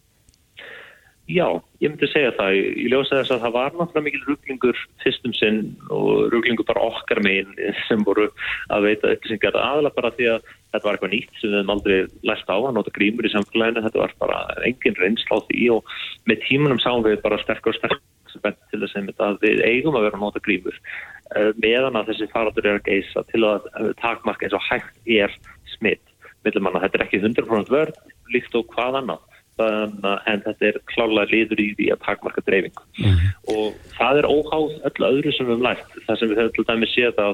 Já, 1.25 1.47
ég 1.81 1.89
myndi 1.89 2.05
segja 2.11 2.35
það. 2.38 2.51
Ég 2.53 2.91
ljósa 2.93 3.17
þess 3.17 3.33
að 3.33 3.39
það 3.47 3.53
var 3.55 3.71
náttúrulega 3.73 4.05
mikil 4.05 4.25
rugglingur 4.27 4.81
fyrstum 5.01 5.33
sinn 5.33 5.57
og 5.89 6.27
rugglingur 6.29 6.67
bara 6.69 6.83
okkar 6.85 7.21
meginn 7.25 7.55
sem 7.88 8.03
voru 8.05 8.27
að 8.69 8.85
veita 8.85 9.13
upplýsingar 9.15 9.57
aðalega 9.57 9.97
bara 9.97 10.11
því 10.13 10.27
að 10.35 10.45
þetta 10.51 10.83
var 10.85 10.99
eitthvað 10.99 11.13
nýtt 11.15 11.41
sem 11.41 11.49
við 11.49 11.57
hefum 11.57 11.73
aldrei 11.73 11.97
læst 12.29 12.53
á 12.53 12.57
að 12.59 12.69
nota 12.77 12.95
grímur 12.99 13.25
í 13.25 13.33
samfélaginu. 13.33 13.85
Þetta 13.88 14.03
var 14.03 14.15
bara 14.21 14.39
engin 14.69 15.01
reynsla 15.01 15.41
á 15.41 15.45
því 15.49 15.65
og 15.79 15.93
með 16.29 16.45
tímunum 16.45 16.83
sáum 16.85 17.05
við 17.09 17.19
bara 17.25 17.41
sterkar 17.41 17.73
og 17.73 17.79
sterkar 17.81 18.57
til 18.69 18.85
þess 18.85 19.19
að 19.25 19.41
við 19.41 19.65
eigum 19.65 19.97
að 19.97 20.05
vera 20.05 20.19
að 20.19 20.25
nota 20.27 20.45
grímur 20.45 20.77
eh, 20.77 21.53
meðan 21.57 21.97
að 21.97 22.11
þessi 22.11 22.33
faradur 22.35 22.69
er 22.69 22.83
að 22.83 22.89
geisa 22.91 23.25
til 23.33 23.47
að 23.49 23.65
takmarka 23.97 24.45
eins 24.45 24.59
og 24.59 24.67
hægt 24.69 24.93
er 25.09 25.33
smitt. 25.73 26.05
Þetta 26.45 26.61
er 26.85 27.07
ekki 27.07 27.23
100% 27.23 27.73
vörð 27.73 27.97
líkt 28.29 28.53
og 28.53 28.69
hvað 28.75 29.01
annað 29.01 29.31
en 29.63 30.41
þetta 30.44 30.68
er 30.68 30.80
klálega 30.91 31.32
liður 31.32 31.62
í 31.63 31.68
því 31.78 31.91
að 31.94 32.02
takmarka 32.04 32.44
dreifing 32.46 32.76
mm 33.00 33.30
og 33.56 33.76
það 33.96 34.20
er 34.20 34.28
óháð 34.28 34.72
öll 34.89 35.06
öðru 35.10 35.32
sem 35.36 35.46
við 35.46 35.54
hefum 35.54 35.65
lært. 35.65 36.00
Það 36.08 36.18
sem 36.20 36.32
við 36.32 36.39
höfum 36.41 36.56
til 36.56 36.65
dæmi 36.70 36.88
séð 36.91 37.20
að 37.22 37.34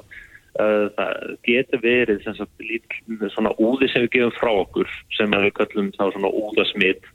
uh, 0.62 0.88
það 0.98 1.14
getur 1.48 1.84
verið 1.86 2.26
sagt, 2.26 2.66
lít, 2.68 2.98
svona 3.34 3.54
úði 3.58 3.90
sem 3.92 4.06
við 4.06 4.14
gefum 4.18 4.36
frá 4.38 4.52
okkur 4.52 4.92
sem 5.18 5.38
við 5.38 5.54
kallum 5.60 5.94
þá 5.96 6.04
svona 6.12 6.34
úðasmitt 6.42 7.08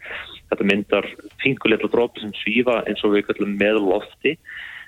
þetta 0.50 0.68
myndar 0.70 1.10
finguleitla 1.42 1.90
drópi 1.92 2.22
sem 2.22 2.32
svífa 2.40 2.80
eins 2.86 3.04
og 3.04 3.16
við 3.16 3.26
kallum 3.28 3.54
með 3.60 3.82
lofti. 3.84 4.36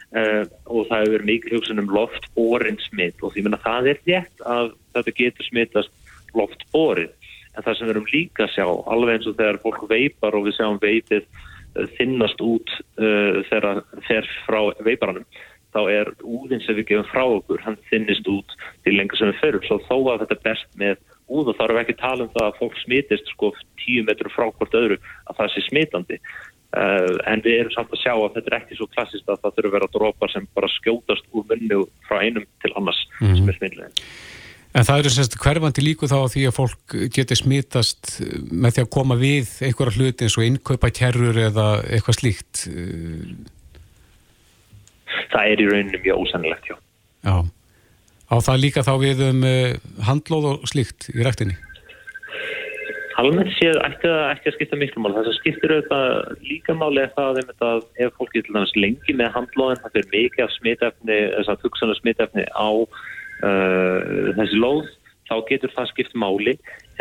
Uh, 0.09 0.49
og 0.73 0.87
það 0.89 1.03
hefur 1.05 1.25
mikil 1.29 1.59
hugsun 1.59 1.83
um 1.83 1.91
loftbórin 1.93 2.79
smitt 2.81 3.21
og 3.21 3.35
því 3.35 3.43
að 3.51 3.59
það 3.61 3.89
er 3.91 3.99
rétt 4.09 4.47
að 4.49 4.71
þetta 4.97 5.13
getur 5.19 5.49
smittast 5.51 6.15
loftbórið 6.33 7.13
en 7.59 7.67
það 7.67 7.77
sem 7.77 7.89
við 7.89 7.95
erum 7.97 8.11
líka 8.13 8.47
að 8.47 8.55
sjá 8.55 8.67
alveg 8.95 9.19
eins 9.19 9.29
og 9.29 9.37
þegar 9.39 9.61
fólk 9.65 9.85
veipar 9.91 10.39
og 10.39 10.47
við 10.47 10.57
sjáum 10.59 10.81
veipið 10.83 11.25
eh, 11.27 11.87
þinnast 11.99 12.43
út 12.45 12.75
uh, 13.03 13.39
þegar 13.51 13.85
þeir 14.07 14.33
frá 14.47 14.61
veiparanum 14.87 15.27
þá 15.75 15.81
er 15.93 16.11
úðin 16.25 16.63
sem 16.65 16.77
við 16.79 16.91
gefum 16.93 17.09
frá 17.11 17.25
okkur 17.27 17.63
hann 17.65 17.79
þinnist 17.91 18.29
út 18.31 18.55
til 18.87 18.95
lengur 18.97 19.21
sem 19.21 19.31
við 19.33 19.41
förum. 19.43 19.65
Svo 19.67 19.81
þó 19.85 19.97
að 20.15 20.23
þetta 20.25 20.37
er 20.39 20.45
best 20.47 20.79
með 20.81 21.03
úð 21.29 21.51
og 21.51 21.59
þá 21.59 21.65
erum 21.67 21.79
við 21.79 21.83
ekki 21.83 21.97
tala 22.01 22.25
um 22.25 22.31
það 22.37 22.47
að 22.47 22.61
fólk 22.63 22.79
smitist 22.83 23.33
sko 23.35 23.51
tíu 23.83 24.05
metru 24.07 24.33
frá 24.33 24.47
hvort 24.49 24.79
öðru 24.79 24.97
að 25.29 25.43
það 25.43 25.53
sé 25.55 25.65
smitandi. 25.67 26.21
Uh, 26.69 27.15
en 27.29 27.45
við 27.45 27.63
erum 27.63 27.73
samt 27.73 27.93
að 27.97 28.03
sjá 28.03 28.15
að 28.15 28.35
þetta 28.39 28.51
er 28.51 28.59
ekki 28.59 28.77
svo 28.77 28.89
klassist 28.93 29.29
að 29.29 29.41
það 29.45 29.55
þurfa 29.59 29.69
að 29.69 29.77
vera 29.77 29.93
drópar 29.95 30.33
sem 30.33 30.49
bara 30.57 30.73
skjótast 30.73 31.31
úr 31.33 31.47
munni 31.49 31.85
frá 32.09 32.19
einum 32.21 32.45
til 32.65 32.73
annars 32.77 33.01
mm 33.21 33.29
-hmm. 33.29 33.39
sem 33.39 33.49
er 33.49 33.57
smitleginn 33.57 34.38
En 34.77 34.85
það 34.85 35.01
eru 35.01 35.13
semst 35.13 35.37
hverfandi 35.41 35.83
líku 35.83 36.09
þá 36.11 36.19
því 36.29 36.43
að 36.49 36.57
fólk 36.59 36.97
getur 37.15 37.39
smitast 37.41 38.19
með 38.53 38.77
því 38.77 38.83
að 38.85 38.91
koma 38.95 39.17
við 39.19 39.53
einhverja 39.65 39.97
hluti 39.97 40.27
eins 40.27 40.37
og 40.37 40.45
innkaupa 40.45 40.91
kjerrur 40.93 41.39
eða 41.49 41.69
eitthvað 41.89 42.19
slíkt? 42.19 42.65
Það 45.33 45.55
er 45.55 45.63
í 45.65 45.71
rauninu 45.71 46.03
mjög 46.05 46.21
ósannilegt, 46.27 46.69
já. 46.69 46.77
Já. 47.25 47.37
Á 48.29 48.37
það 48.45 48.61
líka 48.61 48.85
þá 48.85 48.93
við 49.01 49.25
um 49.31 49.41
uh, 49.49 49.73
handlóð 50.05 50.51
og 50.53 50.69
slíkt 50.69 51.09
í 51.15 51.25
rættinni? 51.25 51.57
Almennt 53.19 53.51
séð 53.57 53.81
ekki 53.83 54.11
að 54.13 54.55
skipta 54.55 54.77
miklu 54.79 55.01
mál. 55.03 55.15
Það 55.17 55.31
sem 55.31 55.39
skiptir 55.41 55.73
auðvitað 55.75 56.43
líka 56.47 56.77
máli 56.79 57.03
er 57.03 57.15
það 57.17 57.41
að 57.67 57.81
ef 58.05 58.13
fólk 58.21 58.37
getur 58.37 58.69
lengi 58.79 59.17
með 59.17 59.33
handlóðin, 59.35 59.81
það 59.83 59.97
fyrir 59.97 60.13
mikið 60.13 60.45
af 60.45 60.53
smitefni, 60.55 61.17
þess 61.33 61.51
að 61.51 61.65
hugsanar 61.65 61.99
smitefni 61.99 62.45
á 62.55 62.69
uh, 63.47 64.35
þessi 64.39 64.61
lóð 64.63 64.87
þá 65.29 65.35
getur 65.49 65.73
það 65.75 65.91
skipt 65.91 66.15
máli 66.17 66.55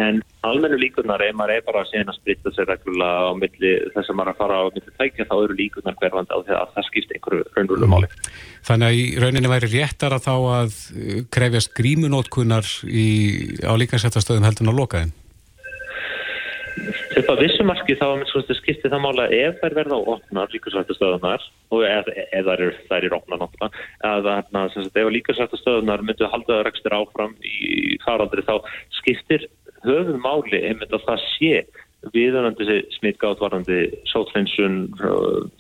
en 0.04 0.20
almennu 0.46 0.78
líkunar 0.82 1.22
ef 1.26 1.36
maður 1.38 1.56
er 1.56 1.64
bara 1.66 1.82
að 1.82 1.94
sena 1.94 2.14
að 2.14 2.20
spritta 2.20 2.52
sér 2.54 2.68
reglulega 2.70 3.30
á 3.30 3.34
milli 3.40 3.72
þess 3.96 4.12
að 4.12 4.18
maður 4.20 4.32
að 4.34 4.42
fara 4.42 4.58
á 4.60 4.66
milli 4.76 4.96
tækja 5.00 5.28
þá 5.30 5.36
eru 5.38 5.58
líkunar 5.58 5.98
hverfandi 6.02 6.36
á 6.36 6.40
því 6.44 6.58
að 6.58 6.74
það 6.76 6.88
skipt 6.90 7.14
einhverju 7.16 7.46
raunvölu 7.56 7.90
máli. 7.94 8.10
Þannig 8.68 8.90
að 8.90 8.98
í 9.00 9.06
rauninni 9.24 9.54
væri 9.54 9.72
réttar 9.74 10.18
að 10.18 10.28
þá 10.28 10.36
að 10.58 10.82
krefjast 11.34 11.74
grímunótkunnar 11.80 12.68
á 12.68 13.74
líkansættastöðum 13.82 14.50
heldur 14.50 14.68
en 14.68 14.76
á 14.76 14.80
lokaðin? 14.82 15.16
Upp 17.22 17.32
að 17.34 17.42
vissumarki 17.46 17.96
þá 17.98 18.08
skiptið 18.60 18.94
það 18.94 19.04
mála 19.04 19.28
ef 19.34 19.58
þær 19.62 19.76
verða 19.78 19.98
á 19.98 20.02
opnar 20.14 20.54
líkasvættastöðunar 20.54 21.48
og 21.74 21.84
ef, 21.88 22.12
ef 22.14 22.46
þær 22.48 22.64
eru, 22.68 22.76
er 22.98 23.18
opnar 23.18 23.42
náttúrulega 23.42 25.04
ef 25.04 25.12
líkasvættastöðunar 25.16 26.06
myndu 26.06 26.28
að 26.28 26.34
halda 26.36 26.62
rekstir 26.68 26.96
áfram 26.98 27.36
í 27.42 27.98
faraldri 28.06 28.46
þá 28.48 28.56
skiptir 29.00 29.48
höfum 29.86 30.22
máli 30.24 30.62
einmitt 30.62 30.94
að 30.94 31.06
það 31.08 31.26
sé 31.34 31.54
viðanandi 32.14 32.82
smittgáttvarandi 33.00 33.80
sótlensun, 34.08 34.84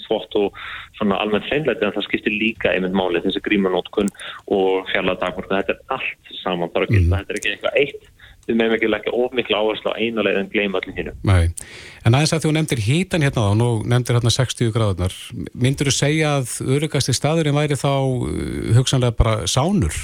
þvott 0.06 0.38
og 0.38 0.60
svona 1.00 1.18
almennt 1.24 1.48
hreinleiti 1.50 1.88
en 1.88 1.96
það 1.96 2.06
skiptir 2.06 2.36
líka 2.36 2.72
einmitt 2.72 2.96
máli 2.96 3.24
þessi 3.24 3.42
grímanótkun 3.48 4.12
og 4.54 4.86
fjalladagmörku, 4.92 5.56
þetta 5.56 5.74
er 5.76 5.98
allt 5.98 6.32
saman 6.44 6.72
bara 6.74 6.88
að 6.88 6.94
gilda, 6.94 7.10
mm. 7.10 7.18
þetta 7.18 7.34
er 7.34 7.42
ekki 7.42 7.54
eitthvað 7.56 7.82
eitt 7.82 8.14
við 8.48 8.60
meðum 8.60 8.78
ekki 8.78 8.92
leggja 8.92 9.16
of 9.16 9.38
miklu 9.38 9.60
áherslu 9.60 9.94
á 9.94 10.00
eina 10.00 10.26
leið 10.26 10.42
en 10.42 10.52
gleyma 10.54 10.82
allir 10.82 10.98
hinn 10.98 11.14
en 12.08 12.16
aðeins 12.16 12.36
að 12.36 12.46
þú 12.48 12.54
nefndir 12.56 12.84
hítan 12.88 13.26
hérna 13.26 13.48
þá, 13.48 13.56
nú 13.60 13.70
nefndir 13.84 14.20
hérna 14.20 14.34
60 14.34 14.76
gráðunar 14.76 15.18
myndur 15.54 15.92
þú 15.92 15.96
segja 15.98 16.38
að 16.40 16.54
örugasti 16.78 17.16
staðurinn 17.16 17.58
væri 17.58 17.80
þá 17.80 17.92
uh, 17.94 18.78
hugsanlega 18.78 19.18
bara 19.18 19.42
sánur? 19.50 19.96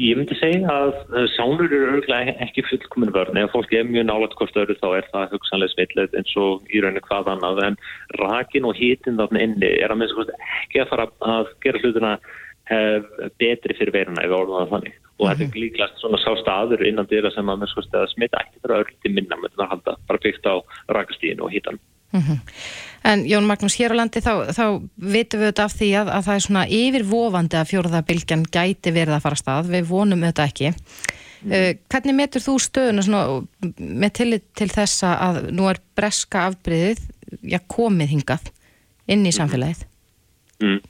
Ég 0.00 0.16
myndi 0.16 0.36
segja 0.38 0.70
að 0.70 0.92
uh, 1.10 1.24
sánur 1.34 1.66
eru 1.66 1.80
öruglega 1.90 2.32
ekki 2.46 2.62
fullkominu 2.68 3.12
vörn. 3.12 3.36
Ef 3.36 3.50
fólk 3.52 3.72
er 3.74 3.88
mjög 3.88 4.06
nálat 4.08 4.36
hvort 4.38 4.60
öru 4.62 4.76
þá 4.78 4.86
er 4.96 5.08
það 5.10 5.34
hugsanlega 5.34 5.74
smittleit 5.74 6.14
eins 6.16 6.36
og 6.40 6.70
í 6.70 6.80
rauninu 6.80 7.02
hvað 7.04 7.32
annað. 7.34 7.60
En 7.66 7.76
rakin 8.22 8.68
og 8.70 8.78
hítin 8.78 9.18
þarna 9.20 9.42
inni 9.44 9.72
er 9.82 9.92
að 9.92 10.00
minnst 10.00 10.32
ekki 10.62 10.84
að 10.84 10.92
fara 10.94 11.08
að 11.34 11.50
gera 11.64 11.82
hlutina 11.82 12.14
betri 13.40 13.74
fyrir 13.78 13.94
veruna 13.94 14.22
ef 14.24 14.34
orðan 14.34 14.64
það 14.64 14.74
þannig. 14.74 14.98
Og 15.20 15.28
þetta 15.28 15.46
er 15.46 15.60
líklast 15.60 15.98
svona 16.00 16.18
sá 16.22 16.30
staður 16.40 16.84
innan 16.88 17.08
dýra 17.10 17.30
sem 17.34 17.48
að, 17.52 17.64
að 17.68 18.06
smita 18.14 18.40
ekki 18.40 18.62
fyrir 18.62 18.76
öll 18.78 18.92
til 19.02 19.12
minna 19.16 19.36
með 19.40 19.56
það 19.58 19.72
halda 19.74 19.96
bara 20.08 20.22
byggt 20.22 20.48
á 20.48 20.54
rakastíðinu 20.96 21.44
og 21.44 21.52
hítan 21.52 21.80
mm 22.12 22.20
-hmm. 22.20 22.38
En 23.04 23.24
Jón 23.24 23.46
Magnús, 23.48 23.76
hér 23.80 23.92
á 23.92 24.00
landi 24.00 24.20
þá, 24.20 24.52
þá 24.52 24.88
vitum 24.96 25.40
við 25.40 25.46
þetta 25.46 25.64
af 25.64 25.72
því 25.72 25.90
að, 26.00 26.08
að 26.08 26.24
það 26.24 26.34
er 26.34 26.44
svona 26.46 26.64
yfirvofandi 26.68 27.56
að 27.56 27.70
fjóruðabilgjan 27.70 28.44
gæti 28.52 28.90
verið 28.92 29.14
að 29.14 29.22
fara 29.24 29.36
stað, 29.36 29.70
við 29.72 29.84
vonum 29.88 30.20
þetta 30.20 30.44
ekki. 30.44 30.72
Mm. 31.40 31.52
uh, 31.52 31.72
Hvernig 31.88 32.14
metur 32.14 32.40
þú 32.40 32.58
stöðuna 32.60 33.02
svona, 33.02 33.46
með 33.78 34.10
tillit 34.12 34.44
til 34.54 34.68
þessa 34.68 35.14
að 35.16 35.50
nú 35.50 35.68
er 35.70 35.80
breska 35.96 36.46
afbreyðið 36.50 37.00
já, 37.40 37.58
komið 37.68 38.08
hingað 38.08 38.52
inn 39.06 39.26
í 39.26 39.32
samfélagið? 39.32 39.86
Mm 40.60 40.80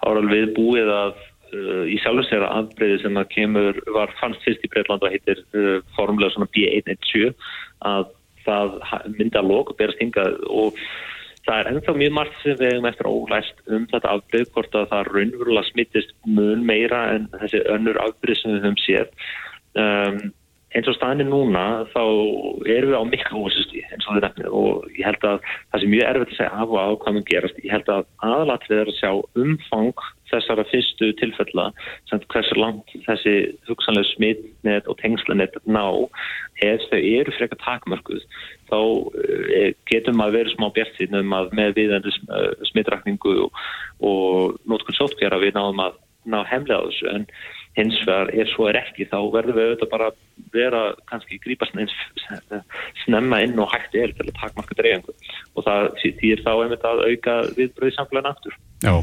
þá 0.00 0.06
er 0.10 0.22
alveg 0.22 0.54
búið 0.56 0.92
að 0.94 1.12
uh, 1.18 1.84
í 1.90 1.98
sjálfsveira 2.02 2.50
afbreyði 2.60 3.02
sem 3.04 3.20
að 3.20 3.30
kemur 3.34 3.82
var 3.96 4.14
fannst 4.20 4.42
fyrst 4.46 4.64
í 4.66 4.72
Breitland 4.72 5.04
og 5.04 5.14
heitir 5.14 5.44
uh, 5.54 5.78
formulega 5.98 6.34
svona 6.34 6.50
B117 6.56 7.34
að 7.90 8.10
það 8.46 8.76
myndi 9.18 9.38
að 9.38 9.50
loka 9.50 9.74
og 9.74 9.80
berast 9.80 10.00
hingað 10.00 10.38
og 10.48 10.78
það 11.46 11.60
er 11.60 11.70
ennþá 11.70 11.94
mjög 11.96 12.16
margt 12.16 12.42
sem 12.42 12.58
við 12.58 12.72
hefum 12.74 12.88
eftir 12.90 13.10
ólæst 13.10 13.62
um 13.68 13.86
þetta 13.90 14.16
afbreyð 14.16 14.50
hvort 14.54 14.76
að 14.76 14.90
það 14.92 15.12
raunverulega 15.14 15.68
smittist 15.70 16.12
mun 16.26 16.66
meira 16.68 17.00
en 17.14 17.28
þessi 17.36 17.62
önnur 17.74 18.00
afbreyð 18.04 18.40
sem 18.40 18.54
við 18.54 18.66
höfum 18.66 18.80
séð. 18.84 19.30
Um, 19.80 20.20
eins 20.70 20.86
og 20.90 20.94
staðinni 20.94 21.26
núna 21.26 21.64
þá 21.90 22.02
erum 22.70 22.92
við 22.92 22.98
á 23.02 23.04
miklu 23.08 23.42
ósystíð 23.48 23.90
eins 23.90 24.06
og 24.06 24.16
þið 24.16 24.24
nefnir 24.26 24.54
og 24.54 24.86
ég 24.94 25.08
held 25.08 25.26
að 25.26 25.38
það 25.48 25.82
sem 25.82 25.92
mjög 25.94 26.10
erfitt 26.10 26.30
að 26.30 26.38
segja 26.38 26.50
af 26.62 26.74
og 26.74 26.78
á 26.78 26.88
hvað 27.02 27.16
mun 27.16 27.26
gerast. 27.30 27.60
Ég 27.64 27.74
held 27.74 27.90
að 27.90 28.04
aðalatrið 28.28 28.82
er 28.82 28.90
að 28.92 28.98
sjá 29.00 29.10
umfang 29.42 30.04
þessara 30.30 30.64
fyrstu 30.70 31.08
tilfella 31.18 31.64
sem 32.06 32.22
hversu 32.30 32.58
langt 32.58 32.94
þessi 33.06 33.34
hugsanlega 33.66 34.10
smittnet 34.12 34.86
og 34.86 34.98
tengslanett 35.02 35.58
ná. 35.66 35.84
Ef 36.62 36.86
þau 36.92 37.00
eru 37.00 37.34
frekar 37.34 37.58
takmörkuð 37.64 38.22
þá 38.70 38.78
eh, 39.56 39.72
getum 39.90 40.22
að 40.22 40.36
vera 40.38 40.54
smá 40.54 40.68
bjart 40.76 41.02
um 41.08 41.34
að 41.34 41.50
með 41.58 41.74
viðendur 41.80 42.20
smittrakningu 42.70 43.34
og, 43.48 43.64
og 44.06 44.60
nótkunn 44.70 45.00
sótkjara 45.00 45.40
við 45.42 45.58
náðum 45.58 45.82
að 45.88 45.98
ná 46.28 46.42
hemlega 46.48 46.88
þessu 46.88 47.10
en 47.14 47.26
hins 47.78 48.00
vegar 48.02 48.32
ef 48.34 48.50
svo 48.50 48.66
er 48.68 48.80
ekki 48.80 49.06
þá 49.08 49.18
verður 49.32 49.56
við 49.56 49.68
auðvitað 49.68 49.92
bara 49.92 50.08
vera 50.54 50.80
kannski 51.10 51.38
grípast 51.42 51.76
eins 51.78 51.94
snemma 53.04 53.42
inn 53.44 53.58
og 53.62 53.70
hægt 53.72 53.94
er 53.94 54.12
til 54.16 54.26
að 54.26 54.34
takmarka 54.40 54.76
dreifingu 54.78 55.14
og 55.54 55.66
það 55.68 55.88
þýr 56.20 56.42
þá 56.44 56.52
einmitt 56.56 56.88
að 56.90 57.04
auka 57.06 57.36
viðbröði 57.56 57.96
samfélagin 57.96 58.32
aftur. 58.32 58.58
Já, 58.82 58.94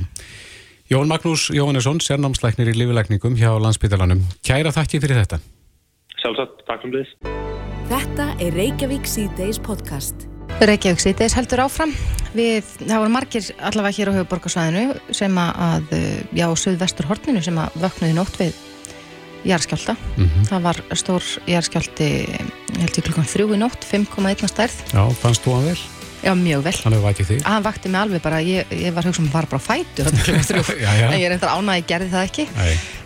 Jón 0.88 1.12
Magnús 1.12 1.50
Jóhannesson, 1.52 2.00
sérnámslæknir 2.00 2.72
í 2.72 2.78
lifilækningum 2.80 3.36
hjá 3.40 3.52
Landsbytalanum. 3.60 4.24
Kæra 4.48 4.72
þakki 4.76 5.02
fyrir 5.04 5.20
þetta. 5.24 5.42
Sjálfsagt, 6.22 6.64
takk 6.70 6.88
um 6.88 6.96
þess. 6.96 7.12
Þetta 7.92 8.32
er 8.44 8.56
Reykjavík 8.56 9.08
C-Days 9.08 9.60
podcast. 9.64 10.28
Reykjavík 10.58 11.02
Cities 11.04 11.36
heldur 11.38 11.62
áfram 11.62 11.92
við, 12.34 12.66
það 12.80 13.02
voru 13.04 13.12
margir 13.14 13.50
allavega 13.62 13.94
hér 13.94 14.10
á 14.10 14.16
höfuborgarsvæðinu 14.16 15.14
sem 15.14 15.36
að, 15.38 15.92
já, 16.34 16.48
söðvestur 16.58 17.08
horninu 17.12 17.44
sem 17.46 17.60
að 17.62 17.78
vöknuði 17.84 18.16
nótt 18.18 18.40
við 18.42 18.58
jæðskjálta 19.48 19.94
mm 19.94 20.24
-hmm. 20.26 20.48
það 20.50 20.66
var 20.66 20.80
stór 20.98 21.28
jæðskjálti 21.46 22.10
held 22.80 22.98
ég 22.98 23.06
klukkan 23.06 23.30
þrjú 23.30 23.54
í 23.54 23.60
nótt 23.62 23.86
5,1 23.86 24.50
stærð 24.50 24.82
Já, 24.94 25.04
fannst 25.22 25.46
þú 25.46 25.54
hann 25.56 25.70
vel? 25.70 25.80
Já, 26.26 26.34
mjög 26.34 26.64
vel. 26.66 26.76
Hann 26.84 26.94
hefur 26.94 27.08
vætið 27.08 27.28
því? 27.30 27.38
Hann 27.46 27.64
vakti 27.64 27.90
mig 27.90 28.02
alveg 28.02 28.22
bara, 28.22 28.42
ég, 28.42 28.66
ég 28.74 28.94
var 28.94 29.06
hugsa 29.06 29.22
um 29.22 29.30
að 29.30 29.36
fara 29.38 29.48
bara 29.48 29.62
á 29.62 29.70
fætu 29.70 30.02
en 30.10 31.20
ég 31.22 31.28
er 31.30 31.38
eitthvað 31.38 31.54
ánað, 31.54 31.78
ég 31.78 31.86
gerði 31.88 32.10
það 32.10 32.28
ekki 32.28 32.48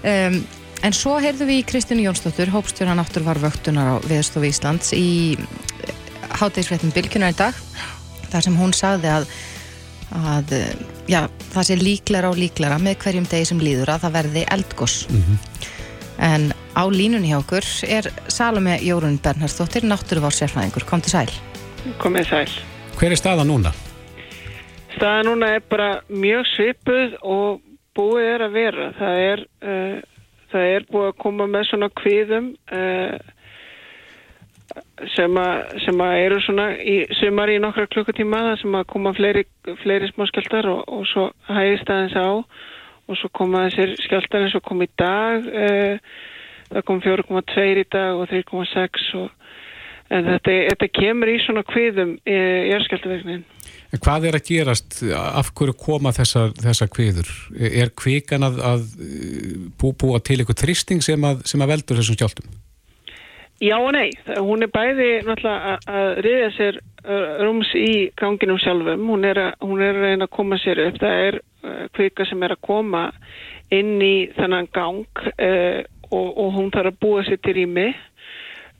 um, 0.07 0.43
En 0.81 0.95
svo 0.97 1.19
heyrðu 1.21 1.45
við 1.45 1.59
í 1.61 1.65
Kristinu 1.69 2.01
Jónsdóttur, 2.07 2.49
hópstjóra 2.49 2.95
náttúrvarvöktunar 2.97 3.85
á 3.85 3.95
Viðstof 4.01 4.47
Íslands 4.47 4.95
í 4.97 5.37
hátægisfréttum 6.39 6.93
Bilkjunar 6.95 7.33
í 7.33 7.37
dag 7.39 7.57
þar 8.31 8.45
sem 8.47 8.57
hún 8.57 8.73
sagði 8.75 9.11
að, 9.11 9.27
að 10.15 10.55
já, 11.11 11.21
það 11.51 11.67
sé 11.67 11.77
líklara 11.81 12.31
og 12.31 12.39
líklara 12.39 12.79
með 12.81 12.97
hverjum 13.03 13.29
degi 13.31 13.51
sem 13.51 13.61
líður 13.61 13.93
að 13.95 14.05
það 14.05 14.17
verði 14.19 14.45
eldgoss 14.55 14.97
mm 15.09 15.21
-hmm. 15.21 15.37
en 16.31 16.51
á 16.75 16.83
línunni 16.87 17.31
hjá 17.31 17.39
okkur 17.41 17.67
er 17.87 18.11
Salome 18.27 18.77
Jórun 18.81 19.19
Bernhardsdóttir 19.23 19.83
náttúruvár 19.83 20.35
sérfæðingur, 20.35 20.85
kom 20.87 21.01
til 21.01 21.11
sæl. 21.11 21.31
Komið 21.97 22.29
sæl. 22.29 22.49
Hver 22.99 23.11
er 23.11 23.19
staða 23.19 23.43
núna? 23.43 23.73
Staða 24.95 25.23
núna 25.25 25.55
er 25.55 25.63
bara 25.69 26.01
mjög 26.09 26.45
svipuð 26.55 27.15
og 27.21 27.61
búið 27.97 28.27
er 28.35 28.45
að 28.45 28.55
vera. 28.55 28.87
Það 28.99 29.21
er, 29.25 29.43
uh, 29.65 29.97
það 30.51 30.73
er 30.75 30.87
búið 30.91 31.07
að 31.09 31.19
koma 31.23 31.47
með 31.47 31.67
svona 31.71 31.89
kviðum 32.01 32.51
uh, 32.71 33.15
sem 35.15 35.37
að, 35.41 36.13
eru 36.21 36.39
svona 36.43 36.67
í 36.77 36.97
sumar 37.19 37.51
í 37.51 37.59
nokkra 37.61 37.87
klukkutíma 37.91 38.43
það 38.49 38.59
sem 38.61 38.77
að 38.79 38.87
koma 38.93 39.13
fleiri, 39.17 39.45
fleiri 39.83 40.11
smá 40.11 40.27
skjáltar 40.29 40.69
og, 40.71 40.83
og 40.87 41.07
svo 41.09 41.27
hægist 41.49 41.89
aðeins 41.89 42.17
á 42.17 42.29
og 43.11 43.19
svo 43.19 43.31
koma 43.35 43.65
þessir 43.67 43.95
skjáltar 44.05 44.45
eins 44.45 44.57
og 44.57 44.65
kom 44.67 44.83
í 44.85 44.89
dag 44.99 45.47
eh, 45.51 46.17
það 46.71 46.87
kom 46.87 47.03
4,2 47.03 47.67
í 47.83 47.85
dag 47.91 48.19
og 48.19 48.29
3,6 48.31 49.07
og 49.19 49.29
þetta, 50.11 50.57
þetta 50.69 50.91
kemur 50.99 51.31
í 51.31 51.39
svona 51.43 51.65
kviðum 51.67 52.15
í 52.23 52.39
erskjáltaverknin 52.77 53.45
Hvað 53.99 54.29
er 54.29 54.37
að 54.37 54.45
gerast? 54.47 55.01
Af 55.11 55.49
hverju 55.51 55.73
koma 55.75 56.13
þessar, 56.15 56.53
þessar 56.55 56.87
kviður? 56.93 57.27
Er 57.59 57.89
kvikan 57.91 58.47
að, 58.47 58.61
að 58.63 58.85
bú, 59.75 59.91
búa 59.91 60.21
til 60.23 60.37
eitthvað 60.39 60.61
þristing 60.63 61.03
sem 61.03 61.25
að, 61.27 61.41
sem 61.51 61.59
að 61.59 61.73
veldur 61.73 61.99
þessum 61.99 62.15
skjáltum? 62.15 62.53
Já 63.61 63.75
og 63.77 63.91
nei, 63.93 64.09
hún 64.41 64.65
er 64.65 64.71
bæði 64.73 65.09
náttúrulega 65.21 65.75
að 65.85 66.11
riðja 66.25 66.49
sér 66.55 66.79
rúms 67.45 67.69
í 67.77 68.09
ganginum 68.17 68.57
sjálfum, 68.61 69.07
hún 69.09 69.25
er, 69.25 69.37
að, 69.37 69.51
hún 69.65 69.81
er 69.85 69.97
að 69.97 70.05
reyna 70.07 70.25
að 70.25 70.33
koma 70.33 70.57
sér 70.61 70.81
upp, 70.87 70.97
það 71.01 71.25
er 71.27 71.37
kvika 71.93 72.25
sem 72.25 72.41
er 72.43 72.55
að 72.55 72.63
koma 72.65 73.03
inn 73.71 73.99
í 74.03 74.15
þennan 74.35 74.69
gang 74.75 75.21
uh, 75.31 75.81
og, 76.11 76.29
og 76.29 76.55
hún 76.57 76.71
þarf 76.73 76.91
að 76.91 77.03
búa 77.03 77.25
sér 77.27 77.39
til 77.43 77.57
rými. 77.59 77.91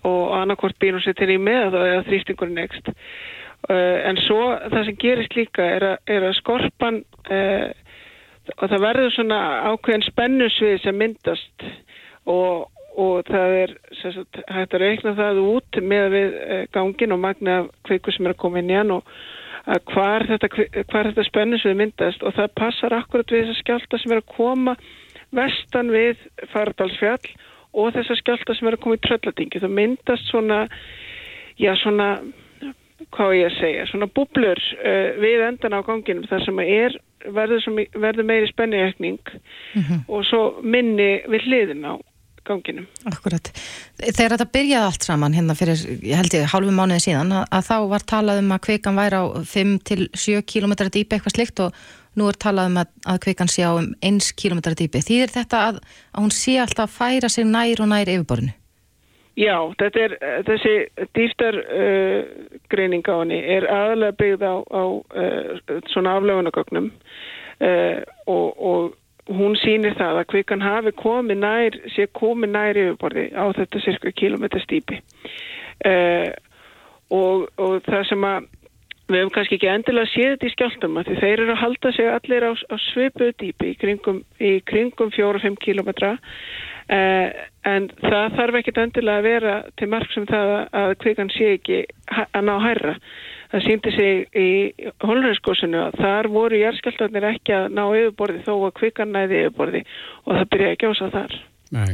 Og 0.08 0.34
annarkort 0.34 0.80
býr 0.82 0.98
hún 0.98 1.06
sér 1.06 1.16
til 1.18 1.30
rými 1.30 1.54
eða 1.54 2.02
þrýstingurinn 2.08 2.64
ekst. 2.64 2.92
Uh, 3.70 4.02
en 4.10 4.18
svo 4.26 4.42
það 4.72 4.88
sem 4.88 5.00
gerist 5.04 5.38
líka 5.38 5.66
er 5.78 5.88
að, 5.92 5.98
er 6.10 6.26
að 6.26 6.38
skorpan 6.40 7.04
uh, 7.30 7.70
og 8.58 8.64
það 8.66 8.84
verður 8.88 9.14
svona 9.14 9.40
ákveðin 9.70 10.08
spennusvið 10.08 10.80
sem 10.82 10.98
myndast. 10.98 11.68
Og 12.30 12.68
og 13.00 13.28
það 13.28 13.54
er 13.58 13.76
sagt, 14.02 14.42
hægt 14.52 14.74
að 14.74 14.84
reikna 14.84 15.14
það 15.16 15.44
út 15.44 15.78
með 15.84 16.10
við 16.16 16.34
eh, 16.42 16.66
gangin 16.74 17.16
og 17.16 17.22
magna 17.24 17.62
kveiku 17.88 18.12
sem 18.12 18.28
er 18.28 18.36
að 18.36 18.42
koma 18.44 18.60
inn 18.60 18.74
í 18.74 18.76
hann 18.76 18.92
og 18.98 19.08
hvar 19.94 20.26
þetta, 20.26 20.50
þetta 20.90 21.24
spennisvið 21.28 21.78
myndast 21.78 22.24
og 22.26 22.34
það 22.36 22.54
passar 22.58 22.96
akkurat 22.98 23.32
við 23.32 23.46
þessa 23.46 23.62
skjálta 23.62 24.00
sem 24.02 24.14
er 24.14 24.22
að 24.24 24.34
koma 24.34 24.76
vestan 25.32 25.92
við 25.94 26.20
faradalsfjall 26.52 27.32
og 27.78 27.94
þessa 27.96 28.18
skjálta 28.20 28.56
sem 28.58 28.68
er 28.68 28.76
að 28.76 28.84
koma 28.84 28.98
í 28.98 29.04
tröllatingi. 29.06 29.62
Það 29.62 29.76
myndast 29.78 30.32
svona, 30.32 30.64
já 31.62 31.72
svona, 31.80 32.10
hvað 33.14 33.36
ég 33.38 33.48
að 33.48 33.58
segja, 33.60 33.88
svona 33.92 34.10
bublur 34.12 34.60
uh, 34.82 35.22
við 35.22 35.46
endan 35.48 35.78
á 35.78 35.86
ganginum 35.86 36.28
þar 36.30 36.46
sem 36.46 36.62
er, 36.66 36.98
verður, 37.38 37.68
verður 37.96 38.28
meiri 38.28 38.50
spenniaukning 38.50 39.22
mm 39.22 39.82
-hmm. 39.82 40.06
og 40.10 40.26
svo 40.26 40.44
minni 40.62 41.22
við 41.30 41.48
hliðin 41.48 41.86
á 41.86 41.94
ganginum. 42.48 42.88
Akkurat. 43.10 43.52
Þegar 44.02 44.36
þetta 44.36 44.50
byrjaði 44.56 44.90
allt 44.90 45.08
saman 45.08 45.36
hérna 45.38 45.56
fyrir, 45.58 45.82
ég 46.02 46.20
held 46.20 46.36
ég, 46.38 46.48
hálfu 46.52 46.76
mánuði 46.76 47.06
síðan 47.08 47.34
að, 47.40 47.44
að 47.58 47.68
þá 47.70 47.76
var 47.94 48.06
talað 48.14 48.44
um 48.44 48.54
að 48.56 48.64
kveikan 48.68 49.00
væri 49.00 49.20
á 49.22 49.26
5-7 49.54 50.40
km 50.50 50.78
dýpi 50.88 51.18
eitthvað 51.18 51.36
slikt 51.36 51.64
og 51.66 51.84
nú 52.20 52.28
er 52.28 52.40
talað 52.42 52.72
um 52.72 52.80
að, 52.82 52.96
að 53.14 53.22
kveikan 53.26 53.52
sé 53.52 53.68
á 53.68 53.72
um 53.72 53.92
1 54.02 54.32
km 54.40 54.64
dýpi. 54.74 55.04
Þýðir 55.06 55.36
þetta 55.36 55.68
að, 55.70 55.84
að 56.12 56.26
hún 56.26 56.34
sé 56.36 56.58
alltaf 56.60 56.90
að 56.90 56.98
færa 56.98 57.32
sig 57.32 57.48
nær 57.48 57.84
og 57.84 57.92
nær 57.92 58.12
yfirborinu? 58.12 58.56
Já, 59.40 59.56
þetta 59.80 60.02
er, 60.04 60.14
þessi 60.44 60.74
dýftargreining 61.16 63.06
uh, 63.08 63.14
á 63.16 63.16
henni 63.16 63.38
er 63.56 63.64
aðalega 63.72 64.18
byggð 64.20 64.44
á, 64.44 64.56
á 64.60 64.84
uh, 64.92 65.78
svona 65.88 66.18
aflöfunagögnum 66.20 66.90
uh, 67.64 68.02
og, 68.28 68.50
og 68.60 68.98
hún 69.38 69.58
sýnir 69.62 69.98
það 70.00 70.22
að 70.22 70.30
kvikan 70.34 70.64
hafi 70.64 70.94
komið 71.00 71.42
nær, 71.42 71.78
sé 71.96 72.08
komið 72.18 72.54
nær 72.56 72.80
yfirborði 72.86 73.28
á 73.36 73.46
þetta 73.58 73.84
cirka 73.86 74.14
kilometra 74.16 74.62
stýpi 74.64 75.02
uh, 75.02 76.32
og, 77.12 77.48
og 77.58 77.78
það 77.88 78.10
sem 78.12 78.28
að 78.28 78.50
við 79.12 79.20
hefum 79.20 79.34
kannski 79.36 79.58
ekki 79.58 79.70
endilega 79.72 80.12
séð 80.12 80.30
þetta 80.34 80.48
í 80.48 80.54
skjáltum 80.54 81.00
að 81.02 81.10
þeir 81.20 81.34
eru 81.34 81.54
að 81.56 81.62
halda 81.66 81.94
sig 81.98 82.10
allir 82.12 82.46
á, 82.48 82.52
á 82.56 82.76
svipuðu 82.92 83.34
dýpi 83.42 83.72
í 83.74 83.78
kringum, 83.82 84.22
kringum 84.70 85.12
4-5 85.12 85.58
kilometra 85.66 86.14
uh, 86.16 87.28
en 87.68 87.90
það 88.00 88.38
þarf 88.38 88.62
ekkit 88.62 88.82
endilega 88.86 89.22
að 89.22 89.28
vera 89.28 89.58
til 89.80 89.92
marg 89.92 90.16
sem 90.16 90.26
það 90.30 90.56
að 90.84 90.96
kvikan 91.04 91.34
sé 91.36 91.54
ekki 91.58 91.84
að 92.24 92.48
ná 92.48 92.56
hærra 92.64 92.96
það 93.52 93.66
síndi 93.68 93.94
sig 93.96 94.38
í 94.38 94.50
holnarskosinu 95.04 95.82
að 95.88 95.98
þar 96.02 96.30
voru 96.32 96.60
jæðskjáltarnir 96.62 97.28
ekki 97.34 97.56
að 97.58 97.66
ná 97.76 97.84
yfirborði 97.88 98.44
þó 98.46 98.54
að 98.58 98.76
kvikan 98.80 99.12
næði 99.16 99.42
yfirborði 99.42 99.82
og 100.26 100.38
það 100.38 100.46
byrjaði 100.54 100.76
að 100.76 100.86
gjósa 100.86 101.10
þar. 101.16 101.36
Nei. 101.72 101.92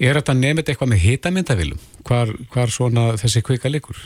Er 0.00 0.16
þetta 0.16 0.36
nefnit 0.36 0.72
eitthvað 0.72 0.92
með 0.94 1.04
hitamyndavilum? 1.04 1.84
Hvar, 2.08 2.32
hvar 2.52 2.72
svona 2.72 3.10
þessi 3.20 3.42
kvika 3.44 3.72
likur? 3.72 4.00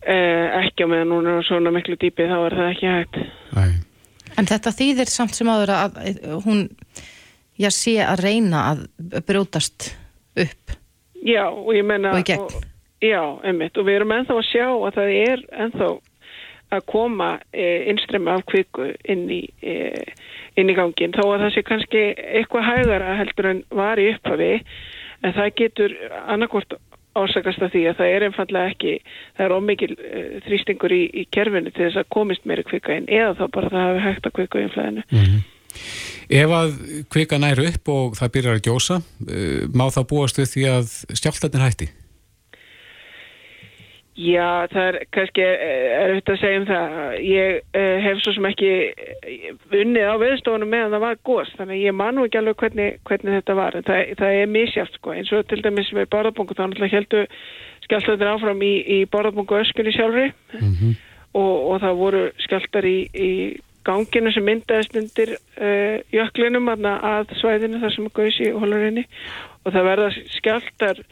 Eh, 0.00 0.46
ekki 0.62 0.86
á 0.86 0.90
meðan 0.90 1.12
núna 1.12 1.38
svona 1.46 1.72
miklu 1.74 1.98
dýpi 2.00 2.26
þá 2.30 2.36
er 2.38 2.58
það 2.58 2.70
ekki 2.72 2.90
hægt. 2.90 3.20
Nei. 3.54 3.72
En 4.38 4.48
þetta 4.48 4.72
þýðir 4.74 5.10
samt 5.10 5.36
sem 5.36 5.50
áður 5.50 5.74
að 5.76 5.98
hún, 6.46 6.64
já, 7.58 7.68
sé 7.74 7.98
að 8.02 8.24
reyna 8.24 8.64
að 8.70 8.84
brjótast 9.28 9.90
upp. 10.38 10.76
Já, 11.20 11.44
og 11.50 11.74
ég 11.76 11.84
menna... 11.84 12.14
Og 12.14 12.22
í 12.22 12.28
gegn. 12.30 12.46
Og, 12.46 12.69
Já, 13.00 13.22
einmitt 13.48 13.78
og 13.80 13.86
við 13.88 14.00
erum 14.00 14.12
ennþá 14.12 14.36
að 14.36 14.48
sjá 14.50 14.66
að 14.68 14.96
það 14.98 15.12
er 15.16 15.44
ennþá 15.64 15.90
að 16.70 16.82
koma 16.86 17.30
e, 17.50 17.66
innströmmu 17.90 18.30
af 18.34 18.44
kviku 18.50 18.90
inn 19.10 19.24
í, 19.32 19.40
e, 19.64 20.04
inn 20.60 20.70
í 20.70 20.76
gangin 20.76 21.14
þó 21.16 21.24
að 21.24 21.46
það 21.46 21.54
sé 21.54 21.62
kannski 21.66 22.02
eitthvað 22.14 22.68
hægara 22.68 23.16
heldur 23.18 23.48
en 23.50 23.62
var 23.74 23.98
í 23.98 24.10
upphafi 24.12 24.52
en 25.24 25.34
það 25.36 25.50
getur 25.58 25.96
annarkort 26.20 26.76
ásakast 27.18 27.62
að 27.64 27.72
því 27.74 27.82
að 27.90 27.96
það 27.98 28.12
er 28.14 28.26
einfallega 28.26 28.74
ekki, 28.74 28.92
það 29.38 29.46
er 29.46 29.54
ómikið 29.56 29.94
e, 29.96 30.26
þrýstingur 30.46 30.94
í, 30.94 31.00
í 31.10 31.24
kerfinu 31.34 31.72
til 31.72 31.86
þess 31.86 32.02
að 32.02 32.12
komist 32.14 32.46
meiri 32.46 32.66
kvika 32.68 33.00
inn 33.00 33.08
eða 33.10 33.32
þá 33.40 33.44
bara 33.56 33.72
það 33.72 33.88
hafi 33.88 34.04
hægt 34.06 34.28
að 34.28 34.36
kvika 34.38 34.62
inn 34.62 34.74
flæðinu. 34.74 35.06
Mm 35.10 35.24
-hmm. 35.24 35.48
Ef 36.30 36.52
að 36.54 36.76
kvika 37.10 37.38
næru 37.42 37.66
upp 37.66 37.88
og 37.88 38.14
það 38.18 38.32
byrjar 38.36 38.60
að 38.60 38.66
gjósa, 38.68 39.00
e, 39.26 39.40
má 39.74 39.88
það 39.90 40.08
búast 40.12 40.38
við 40.38 40.52
því 40.52 40.68
að 40.76 40.94
stjálftarnir 41.18 41.66
hætti? 41.66 41.90
Já, 44.20 44.66
það 44.68 44.86
er 44.86 44.96
kannski 45.14 45.44
erfitt 45.44 46.30
að 46.32 46.38
segja 46.42 46.60
um 46.60 46.66
það. 46.68 46.96
Ég 47.24 47.60
uh, 47.72 47.94
hef 48.04 48.18
svo 48.20 48.34
sem 48.36 48.48
ekki 48.50 48.72
unnið 49.78 50.10
á 50.12 50.14
veðstofunum 50.20 50.68
meðan 50.68 50.92
það 50.96 51.04
var 51.06 51.20
góðst, 51.24 51.56
þannig 51.56 51.78
að 51.78 51.86
ég 51.86 51.96
manu 51.96 52.26
ekki 52.26 52.40
alveg 52.40 52.58
hvernig, 52.60 52.98
hvernig 53.08 53.38
þetta 53.38 53.56
var. 53.56 53.78
En 53.78 53.86
það, 53.86 54.12
það 54.20 54.40
er 54.42 54.52
misjátt, 54.56 54.98
sko. 54.98 55.14
eins 55.14 55.32
og 55.32 55.46
til 55.48 55.62
dæmis 55.64 55.92
með 55.96 56.10
borðabungu, 56.12 56.58
þá 56.58 56.62
náttúrulega 56.66 56.98
heldur 56.98 57.30
skjáltaður 57.86 58.32
áfram 58.34 58.60
í, 58.66 58.74
í 58.84 58.98
borðabungu 59.10 59.58
öskunni 59.62 59.96
sjálfri 59.96 60.28
mm 60.28 60.68
-hmm. 60.68 60.92
og, 61.40 61.54
og 61.70 61.80
það 61.86 61.98
voru 62.02 62.22
skjáltar 62.44 62.86
í, 62.86 62.98
í 63.14 63.32
ganginu 63.88 64.32
sem 64.34 64.44
myndaðist 64.44 65.00
undir 65.00 65.34
uh, 65.38 65.96
jöklinum 66.12 66.68
að 66.68 67.32
svæðinu 67.40 67.80
þar 67.80 67.96
sem 67.96 68.12
gauðs 68.12 68.40
í 68.44 68.52
holurinni 68.52 69.06
og 69.64 69.72
það 69.72 69.88
verða 69.88 70.10
skjáltar 70.36 71.04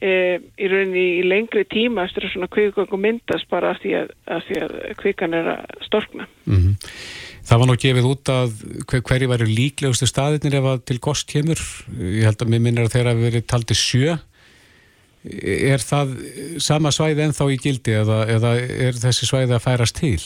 e, 0.00 0.38
í 0.58 0.68
rauninni 0.70 1.04
í 1.18 1.24
lengri 1.26 1.64
tíma 1.68 2.06
eftir 2.06 2.26
að 2.26 2.34
svona 2.34 2.50
kvikgöngu 2.52 3.00
myndast 3.00 3.48
bara 3.50 3.72
af 3.74 3.82
því 3.82 3.94
að, 4.00 4.12
að 4.36 4.52
kvikan 5.00 5.36
er 5.38 5.52
að 5.54 5.84
storkna. 5.86 6.28
Mm 6.46 6.60
-hmm. 6.62 6.92
Það 7.48 7.60
var 7.60 7.68
nú 7.70 7.76
gefið 7.80 8.08
út 8.10 8.28
að 8.28 8.50
hver, 8.90 9.02
hverju 9.08 9.28
væri 9.28 9.46
líklegustu 9.48 10.06
staðirnir 10.06 10.58
ef 10.58 10.66
að 10.68 10.82
til 10.84 10.98
kost 11.00 11.28
kemur. 11.30 11.60
Ég 11.96 12.26
held 12.28 12.42
að 12.42 12.50
mér 12.52 12.60
minnir 12.60 12.84
að 12.84 12.92
þeirra 12.96 13.14
verið 13.14 13.46
taldi 13.48 13.74
sjö. 13.74 14.18
Er 15.24 15.80
það 15.80 16.12
sama 16.60 16.92
svæði 16.92 17.24
ennþá 17.24 17.48
í 17.50 17.56
gildi 17.56 17.96
eða, 18.02 18.26
eða 18.28 18.52
er 18.60 19.00
þessi 19.00 19.26
svæði 19.26 19.56
að 19.56 19.64
færast 19.64 19.96
til? 19.96 20.20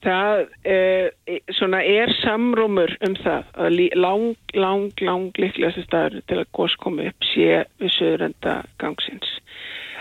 Það 0.00 0.38
eh, 0.64 1.40
svona 1.52 1.82
er 1.84 2.12
samrúmur 2.22 2.94
um 3.04 3.16
það 3.20 3.48
að 3.60 3.80
lang, 4.00 4.30
lang, 4.56 4.86
lang 5.04 5.26
líklegast 5.36 5.82
staður 5.84 6.22
til 6.24 6.38
að 6.40 6.52
gos 6.56 6.76
komi 6.80 7.10
upp 7.10 7.26
sé 7.28 7.66
við 7.82 7.92
söðurenda 7.98 8.54
gangsins. 8.80 9.34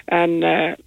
En, 0.07 0.37
eh, 0.47 0.77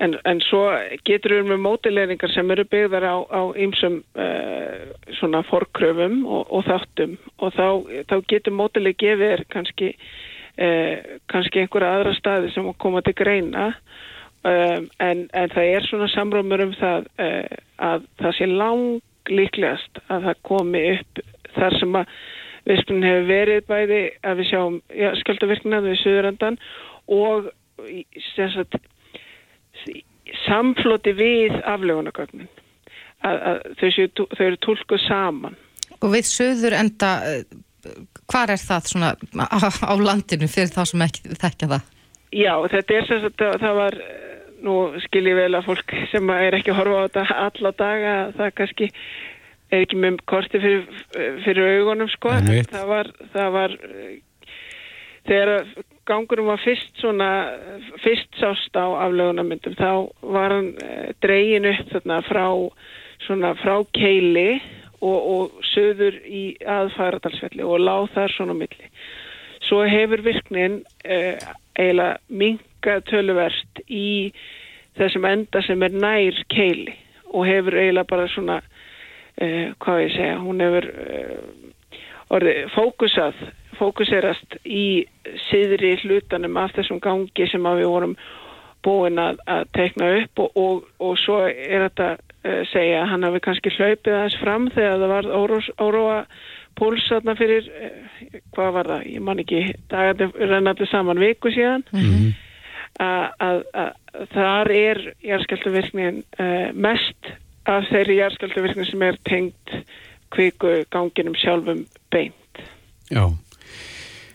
en, 0.00 0.16
en 0.24 0.40
svo 0.46 0.62
getur 1.04 1.36
við 1.36 1.50
með 1.50 1.60
mótilegningar 1.66 2.32
sem 2.32 2.54
eru 2.56 2.64
byggðar 2.72 3.06
á, 3.12 3.44
ymsum 3.60 4.00
eh, 4.16 4.88
svona 5.18 5.42
forkröfum 5.50 6.22
og, 6.24 6.48
og 6.48 6.64
þáttum 6.70 7.18
og 7.44 7.52
þá, 7.58 7.68
þá 8.08 8.16
getur 8.32 8.56
mótileg 8.56 8.96
gefið 9.04 9.44
kannski, 9.52 9.92
eh, 10.56 11.20
kannski 11.28 11.60
einhverja 11.60 11.92
aðra 11.98 12.16
staði 12.16 12.54
sem 12.56 12.72
koma 12.80 13.04
til 13.04 13.18
greina 13.20 13.68
og 13.68 14.09
Um, 14.40 14.86
en, 15.04 15.26
en 15.36 15.50
það 15.52 15.66
er 15.68 15.84
svona 15.84 16.06
samrómur 16.08 16.62
um 16.64 16.70
það 16.78 17.08
uh, 17.20 17.56
að 17.76 18.06
það 18.22 18.36
sé 18.38 18.46
lang 18.48 18.84
líklegast 19.28 20.00
að 20.08 20.28
það 20.28 20.38
komi 20.48 20.80
upp 20.94 21.20
þar 21.58 21.76
sem 21.76 21.98
að 22.00 22.14
viðspunni 22.70 23.10
hefur 23.10 23.28
verið 23.28 23.66
bæði 23.68 24.00
að 24.24 24.40
við 24.40 24.48
sjáum 24.48 24.78
ja, 24.96 25.12
skjöldavirknaðu 25.20 25.92
við 25.92 26.00
Suðurandan 26.00 26.56
og 27.12 27.50
sagt, 28.30 28.78
samfloti 30.46 31.14
við 31.20 31.60
aflegunagögnin 31.60 32.48
þau, 33.20 33.88
þau 34.36 34.44
eru 34.46 34.60
tólkuð 34.64 35.04
saman 35.04 35.58
Og 36.00 36.14
við 36.14 36.28
Suðurenda 36.30 37.12
hvað 38.30 38.54
er 38.54 38.62
það 38.62 38.92
svona 38.92 39.14
á, 39.52 39.94
landinu 40.00 40.48
fyrir 40.48 40.72
þá 40.72 40.82
sem 40.88 41.04
ekki 41.04 41.36
þekkja 41.36 41.74
það? 41.74 41.88
Já, 42.30 42.54
þetta 42.70 42.96
er 42.96 43.08
sem 43.08 43.22
sagt 43.24 43.42
það 43.62 43.76
var 43.80 43.98
nú 44.60 44.76
skil 45.06 45.24
ég 45.26 45.38
vel 45.38 45.52
að 45.56 45.66
fólk 45.70 45.94
sem 46.12 46.32
er 46.36 46.56
ekki 46.58 46.72
að 46.74 46.80
horfa 46.82 46.98
á 47.00 47.06
þetta 47.08 47.38
alla 47.46 47.72
daga 47.78 48.16
það 48.36 48.56
kannski 48.60 48.90
er 49.70 49.84
ekki 49.84 50.00
með 50.02 50.18
korti 50.28 50.60
fyrir, 50.60 50.84
fyrir 51.44 51.78
augunum 51.78 52.10
sko. 52.10 52.34
Það 52.70 52.86
var, 52.90 53.10
það 53.32 53.52
var 53.54 53.76
þegar 55.28 55.70
gangurum 56.08 56.50
var 56.50 56.60
fyrst 56.64 56.98
svona 57.00 57.30
fyrst 58.02 58.34
sást 58.40 58.76
á 58.76 58.86
aflögunamyndum 59.06 59.76
þá 59.78 59.92
var 60.22 60.54
hann 60.56 60.70
eh, 60.82 61.10
dregin 61.22 61.68
upp 61.70 61.90
þarna 61.92 62.20
frá 62.26 62.46
svona 63.26 63.54
frá 63.60 63.76
keili 63.94 64.60
og, 65.00 65.18
og 65.18 65.64
söður 65.70 66.18
í 66.26 66.44
aðfæradalsvelli 66.66 67.64
og 67.64 67.82
láð 67.84 68.10
þar 68.16 68.36
svona 68.36 68.56
milli. 68.58 68.90
Svo 69.68 69.84
hefur 69.86 70.24
virknin 70.24 70.80
eh, 71.04 71.36
eiginlega 71.80 72.18
minkað 72.42 73.06
tölverst 73.10 73.84
í 73.88 74.08
þessum 74.98 75.26
enda 75.28 75.62
sem 75.66 75.82
er 75.86 75.96
nær 75.96 76.42
keili 76.52 76.96
og 77.30 77.46
hefur 77.48 77.78
eiginlega 77.78 78.10
bara 78.10 78.28
svona 78.32 78.60
uh, 78.60 79.72
hvað 79.82 80.04
ég 80.04 80.14
segja, 80.16 80.36
hún 80.42 80.62
hefur 80.64 80.90
uh, 80.90 81.40
orðið 82.36 82.62
fókusað 82.74 83.42
fókuserast 83.80 84.58
í 84.68 85.06
siðri 85.48 85.94
hlutanum 86.02 86.58
af 86.60 86.74
þessum 86.76 87.00
gangi 87.00 87.46
sem 87.48 87.64
við 87.64 87.88
vorum 87.88 88.16
búin 88.84 89.20
að, 89.20 89.40
að 89.48 89.68
tekna 89.76 90.10
upp 90.20 90.42
og, 90.44 90.56
og, 90.56 90.88
og 91.00 91.16
svo 91.20 91.42
er 91.48 91.86
þetta 91.88 92.10
uh, 92.16 92.62
segja 92.72 93.02
að 93.02 93.10
hann 93.14 93.28
hafi 93.28 93.42
kannski 93.46 93.74
hlaupið 93.76 94.16
aðeins 94.16 94.40
fram 94.40 94.68
þegar 94.74 95.02
það 95.02 95.14
var 95.14 95.30
óróa 95.80 96.18
pólsatna 96.78 97.34
fyrir, 97.38 97.66
hvað 98.54 98.72
var 98.76 98.90
það, 98.92 99.06
ég 99.14 99.24
man 99.24 99.42
ekki, 99.42 99.62
dagarnir 99.90 100.50
rennandi 100.50 100.88
saman 100.90 101.20
viku 101.20 101.52
síðan 101.54 101.84
mm 101.92 102.00
-hmm. 102.00 102.30
að 103.00 103.62
þar 104.34 104.72
er 104.74 105.02
jæðskjöldavirknin 105.24 106.24
uh, 106.40 106.72
mest 106.74 107.32
af 107.68 107.86
þeirri 107.90 108.18
jæðskjöldavirknin 108.20 108.90
sem 108.90 109.02
er 109.02 109.18
tengt 109.28 109.76
kviku 110.30 110.84
ganginum 110.90 111.34
sjálfum 111.34 111.86
beint. 112.10 112.64
Já. 113.10 113.30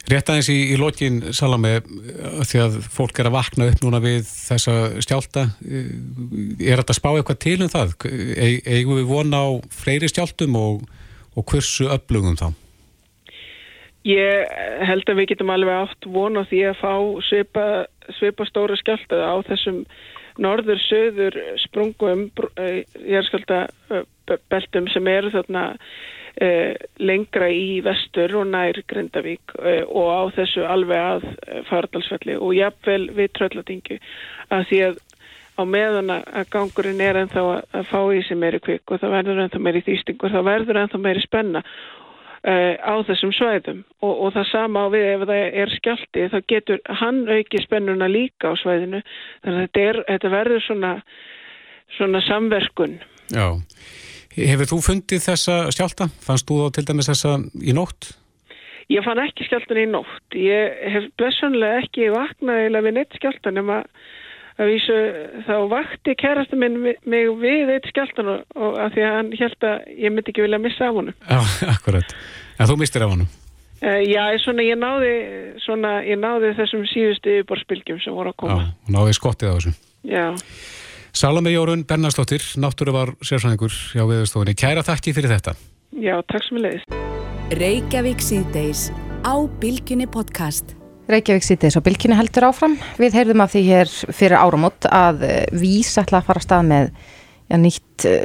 Rétt 0.05 0.27
aðeins 0.29 0.51
í, 0.53 0.57
í 0.69 0.75
lokin 0.77 1.21
Salame, 1.33 1.79
því 2.45 2.59
að 2.61 2.75
fólk 2.93 3.19
er 3.19 3.29
að 3.31 3.37
vakna 3.39 3.69
upp 3.71 3.79
núna 3.81 4.01
við 4.03 4.27
þessa 4.27 4.75
stjálta 5.01 5.47
er 5.65 6.81
þetta 6.81 6.93
spá 6.93 7.09
eitthvað 7.15 7.39
til 7.41 7.55
um 7.65 7.71
það? 7.73 7.95
E 8.05 8.49
eigum 8.77 8.99
við 8.99 9.09
vona 9.09 9.41
á 9.41 9.49
fleiri 9.73 10.09
stjáltum 10.11 10.59
og 10.59 10.83
og 11.35 11.51
hversu 11.51 11.89
öflugum 11.91 12.37
þá? 12.39 12.47
Ég 14.05 14.51
held 14.85 15.09
að 15.09 15.17
við 15.19 15.31
getum 15.33 15.49
alveg 15.49 15.79
átt 15.81 16.05
vona 16.13 16.43
því 16.45 16.59
að 16.69 16.81
fá 16.81 16.93
svipa, 17.25 17.63
svipa 18.19 18.45
stóra 18.45 18.77
skjáltaða 18.77 19.31
á 19.33 19.35
þessum 19.47 19.79
norður-söður 20.41 21.37
sprungum 21.63 22.27
jæðskjáltabeltum 23.07 24.89
sem 24.91 25.07
eru 25.09 25.31
þarna 25.33 25.63
eh, 26.43 26.75
lengra 26.99 27.47
í 27.49 27.79
vestur 27.85 28.35
og 28.41 28.45
nær 28.51 28.77
Grindavík 28.91 29.55
eh, 29.63 29.83
og 29.87 30.11
á 30.11 30.21
þessu 30.37 30.67
alveg 30.67 30.99
að 30.99 31.21
fardalsfelli 31.71 32.35
og 32.37 32.51
jafnvel 32.57 33.09
við 33.15 33.33
tröllatingu 33.39 33.97
að 34.53 34.67
því 34.69 34.81
að 34.89 35.01
á 35.55 35.63
meðan 35.63 36.11
að 36.11 36.49
gangurinn 36.53 37.03
er 37.03 37.19
ennþá 37.21 37.43
að 37.75 37.85
fá 37.89 37.99
í 38.11 38.23
sig 38.27 38.39
meiri 38.39 38.59
kvikk 38.63 38.91
og 38.91 39.03
það 39.03 39.13
verður 39.17 39.43
ennþá 39.45 39.61
meiri 39.63 39.83
þýstingur, 39.85 40.33
það 40.33 40.49
verður 40.49 40.81
ennþá 40.81 41.01
meiri 41.05 41.23
spenna 41.23 41.61
uh, 41.63 42.73
á 42.75 42.93
þessum 43.07 43.31
svæðum 43.35 43.83
og, 44.01 44.13
og 44.13 44.33
það 44.35 44.49
sama 44.51 44.83
á 44.83 44.87
við 44.93 45.07
ef 45.13 45.23
það 45.29 45.59
er 45.63 45.75
skjálti 45.77 46.25
þá 46.33 46.37
getur 46.51 46.83
hann 47.01 47.23
auki 47.29 47.61
spennuna 47.63 48.09
líka 48.11 48.51
á 48.51 48.53
svæðinu 48.61 49.01
þannig 49.05 49.55
að 49.55 49.63
þetta, 49.63 49.85
er, 49.85 50.01
þetta 50.11 50.33
verður 50.35 50.65
svona, 50.65 50.91
svona 51.95 52.23
samverkun. 52.27 52.99
Já, 53.33 53.47
hefur 54.35 54.71
þú 54.73 54.83
fundið 54.89 55.25
þessa 55.29 55.57
skjálta? 55.73 56.11
Fannst 56.25 56.47
þú 56.49 56.61
þá 56.65 56.77
til 56.77 56.87
dæmis 56.91 57.11
þessa 57.13 57.39
í 57.63 57.75
nótt? 57.75 58.11
Ég 58.91 59.01
fann 59.01 59.17
ekki 59.17 59.47
skjáltan 59.47 59.81
í 59.81 59.87
nótt. 59.89 60.35
Ég 60.37 60.75
hef 60.93 61.07
blessunlega 61.17 61.81
ekki 61.81 62.11
vaknaði 62.13 62.67
eða 62.67 62.83
við 62.85 62.95
neitt 62.99 63.17
skjáltan 63.17 63.57
nema 63.57 63.79
að 63.81 63.89
vísu 64.57 64.97
þá 65.45 65.55
vakti 65.71 66.15
kærasta 66.15 66.55
minn 66.59 66.77
mig 66.81 67.31
við 67.41 67.73
eitt 67.75 67.89
skjáltan 67.91 68.29
og, 68.31 68.45
og 68.55 68.77
að 68.79 68.93
því 68.95 69.01
að 69.03 69.15
hann 69.17 69.31
held 69.39 69.67
að 69.67 69.75
ég 69.99 70.13
myndi 70.13 70.31
ekki 70.31 70.45
vilja 70.45 70.61
missa 70.63 70.87
af 70.87 70.95
honum. 70.95 71.17
Já, 71.27 71.39
akkurat. 71.75 72.15
En 72.59 72.69
þú 72.71 72.77
mistir 72.79 73.03
af 73.03 73.11
honum? 73.11 73.27
Uh, 73.83 73.99
já, 74.07 74.23
svona 74.39 74.63
ég 74.63 74.79
náði 74.79 75.11
svona 75.65 75.91
ég 76.07 76.17
náði 76.21 76.53
þessum 76.55 76.85
síðustu 76.87 77.35
yfirborðspilgjum 77.41 77.99
sem 78.05 78.15
voru 78.15 78.31
að 78.31 78.39
koma. 78.45 78.61
Já, 78.63 78.95
náði 78.95 79.17
skottið 79.19 79.51
á 79.51 79.55
þessu. 79.57 79.75
Já. 80.07 80.25
Salome 81.15 81.51
Jórun 81.51 81.85
Bernarslóttir, 81.87 82.43
náttúru 82.59 82.91
var 82.95 83.13
sérsvæðingur 83.23 83.71
hjá 83.71 84.03
viðstofunni. 84.07 84.55
Kæra 84.59 84.83
þakki 84.83 85.13
fyrir 85.15 85.31
þetta. 85.35 85.55
Já, 85.95 86.19
takk 86.27 86.43
sem 86.47 86.57
við 86.59 86.65
leiðist. 86.67 86.89
Reykjavík 91.11 91.45
sýtis 91.45 91.77
og 91.77 91.83
bylkinu 91.85 92.15
heldur 92.17 92.47
áfram. 92.47 92.79
Við 92.97 93.19
heyrðum 93.19 93.43
af 93.45 93.53
því 93.53 93.61
hér 93.67 93.91
fyrir 94.09 94.39
áramót 94.39 94.87
að 94.89 95.21
Vís 95.53 95.91
ætla 96.01 96.21
að 96.21 96.31
fara 96.31 96.41
að 96.41 96.47
stað 96.47 96.65
með 96.71 96.89
já, 96.89 97.57
nýtt 97.61 98.07
uh, 98.09 98.23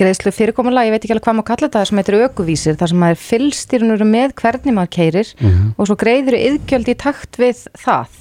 greiðslu 0.00 0.32
fyrirkomulega, 0.32 0.88
ég 0.88 0.94
veit 0.94 1.04
ekki 1.04 1.14
alveg 1.14 1.26
hvað 1.26 1.36
maður 1.38 1.48
kalla 1.50 1.68
þetta, 1.68 1.84
sem 1.88 2.00
heitir 2.00 2.18
aukuvísir, 2.24 2.76
þar 2.80 2.92
sem 2.92 3.00
maður 3.02 3.22
fylgstyrnur 3.24 4.04
með 4.08 4.34
hvernig 4.40 4.76
maður 4.76 4.92
keirir 4.96 5.32
mm 5.36 5.48
-hmm. 5.48 5.72
og 5.76 5.88
svo 5.88 5.96
greiður 6.00 6.36
yðgjöld 6.38 6.88
í 6.88 6.96
takt 7.00 7.40
við 7.40 7.64
það. 7.84 8.20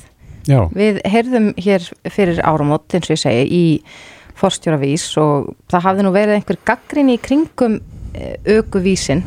Já. 0.49 0.61
Við 0.73 1.01
heyrðum 1.05 1.51
hér 1.59 1.85
fyrir 2.09 2.41
áramót, 2.43 2.87
eins 2.93 3.07
og 3.07 3.15
ég 3.15 3.21
segi, 3.21 3.45
í 3.47 3.65
forstjóra 4.39 4.79
Vís 4.79 5.05
og 5.19 5.53
það 5.69 5.85
hafði 5.87 6.05
nú 6.07 6.11
verið 6.15 6.39
einhver 6.39 6.59
gaggrin 6.65 7.11
í 7.11 7.19
kringum 7.19 7.79
aukuvísin 8.47 9.23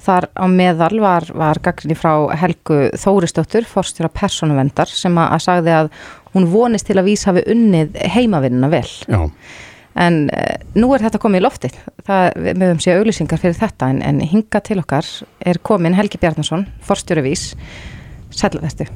Þar 0.00 0.30
á 0.32 0.44
meðal 0.48 0.94
var, 1.02 1.26
var 1.36 1.60
gaggrinni 1.60 1.96
frá 1.98 2.12
Helgu 2.40 2.86
Þóristóttur, 2.96 3.66
forstjóra 3.68 4.08
personuvendar, 4.12 4.88
sem 4.88 5.18
að, 5.20 5.34
að 5.36 5.42
sagði 5.44 5.74
að 5.76 5.90
hún 6.34 6.46
vonist 6.48 6.88
til 6.88 6.96
að 7.00 7.10
vís 7.10 7.26
hafi 7.28 7.42
unnið 7.52 7.98
heimavinnina 8.14 8.70
vel. 8.72 8.86
Já. 9.10 9.20
En 10.00 10.22
uh, 10.30 10.54
nú 10.78 10.92
er 10.94 11.04
þetta 11.04 11.20
komið 11.20 11.42
í 11.42 11.44
loftið. 11.44 11.78
Það, 12.06 12.26
við 12.46 12.62
höfum 12.64 12.82
séð 12.84 13.00
auglýsingar 13.00 13.42
fyrir 13.42 13.58
þetta, 13.58 13.90
en, 13.92 14.02
en 14.06 14.20
hinga 14.32 14.62
til 14.64 14.78
okkar 14.80 15.08
er 15.52 15.60
komin 15.66 15.98
Helgi 15.98 16.20
Bjarnason, 16.22 16.64
forstjóra 16.86 17.24
vís. 17.26 17.50
Sælverðu. 18.32 18.86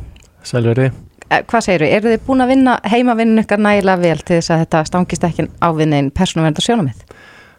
Sælverði. 0.46 0.88
Uh, 1.24 1.40
hvað 1.50 1.66
segir 1.66 1.84
þau? 1.84 1.90
Er 1.90 2.06
þið 2.06 2.24
búin 2.28 2.46
að 2.46 2.54
vinna 2.54 2.78
heimavinnin 2.94 3.44
ykkar 3.44 3.60
nægilega 3.60 4.04
vel 4.06 4.22
til 4.22 4.38
þess 4.38 4.54
að 4.54 4.64
þetta 4.64 4.84
stangist 4.88 5.28
ekki 5.28 5.48
ávinnin 5.64 6.12
personuvendar 6.14 6.64
sjónamið? 6.64 7.04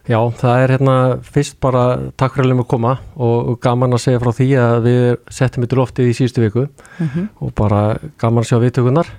Já, 0.06 0.20
það 0.38 0.60
er 0.62 0.72
hérna 0.76 0.96
fyrst 1.26 1.56
bara 1.62 1.84
takk 2.14 2.36
fyrir 2.36 2.52
að 2.52 2.60
við 2.60 2.68
koma 2.70 2.92
og 3.18 3.56
gaman 3.64 3.96
að 3.96 4.04
segja 4.04 4.22
frá 4.22 4.30
því 4.38 4.48
að 4.62 4.76
við 4.84 5.06
settum 5.34 5.66
yfir 5.66 5.80
loftið 5.80 6.10
í 6.10 6.14
síðustu 6.14 6.44
viku 6.44 6.66
mm 6.66 7.08
-hmm. 7.08 7.28
og 7.42 7.54
bara 7.58 7.80
gaman 8.18 8.44
að 8.44 8.48
sjá 8.50 8.58
viðtökunar. 8.62 9.10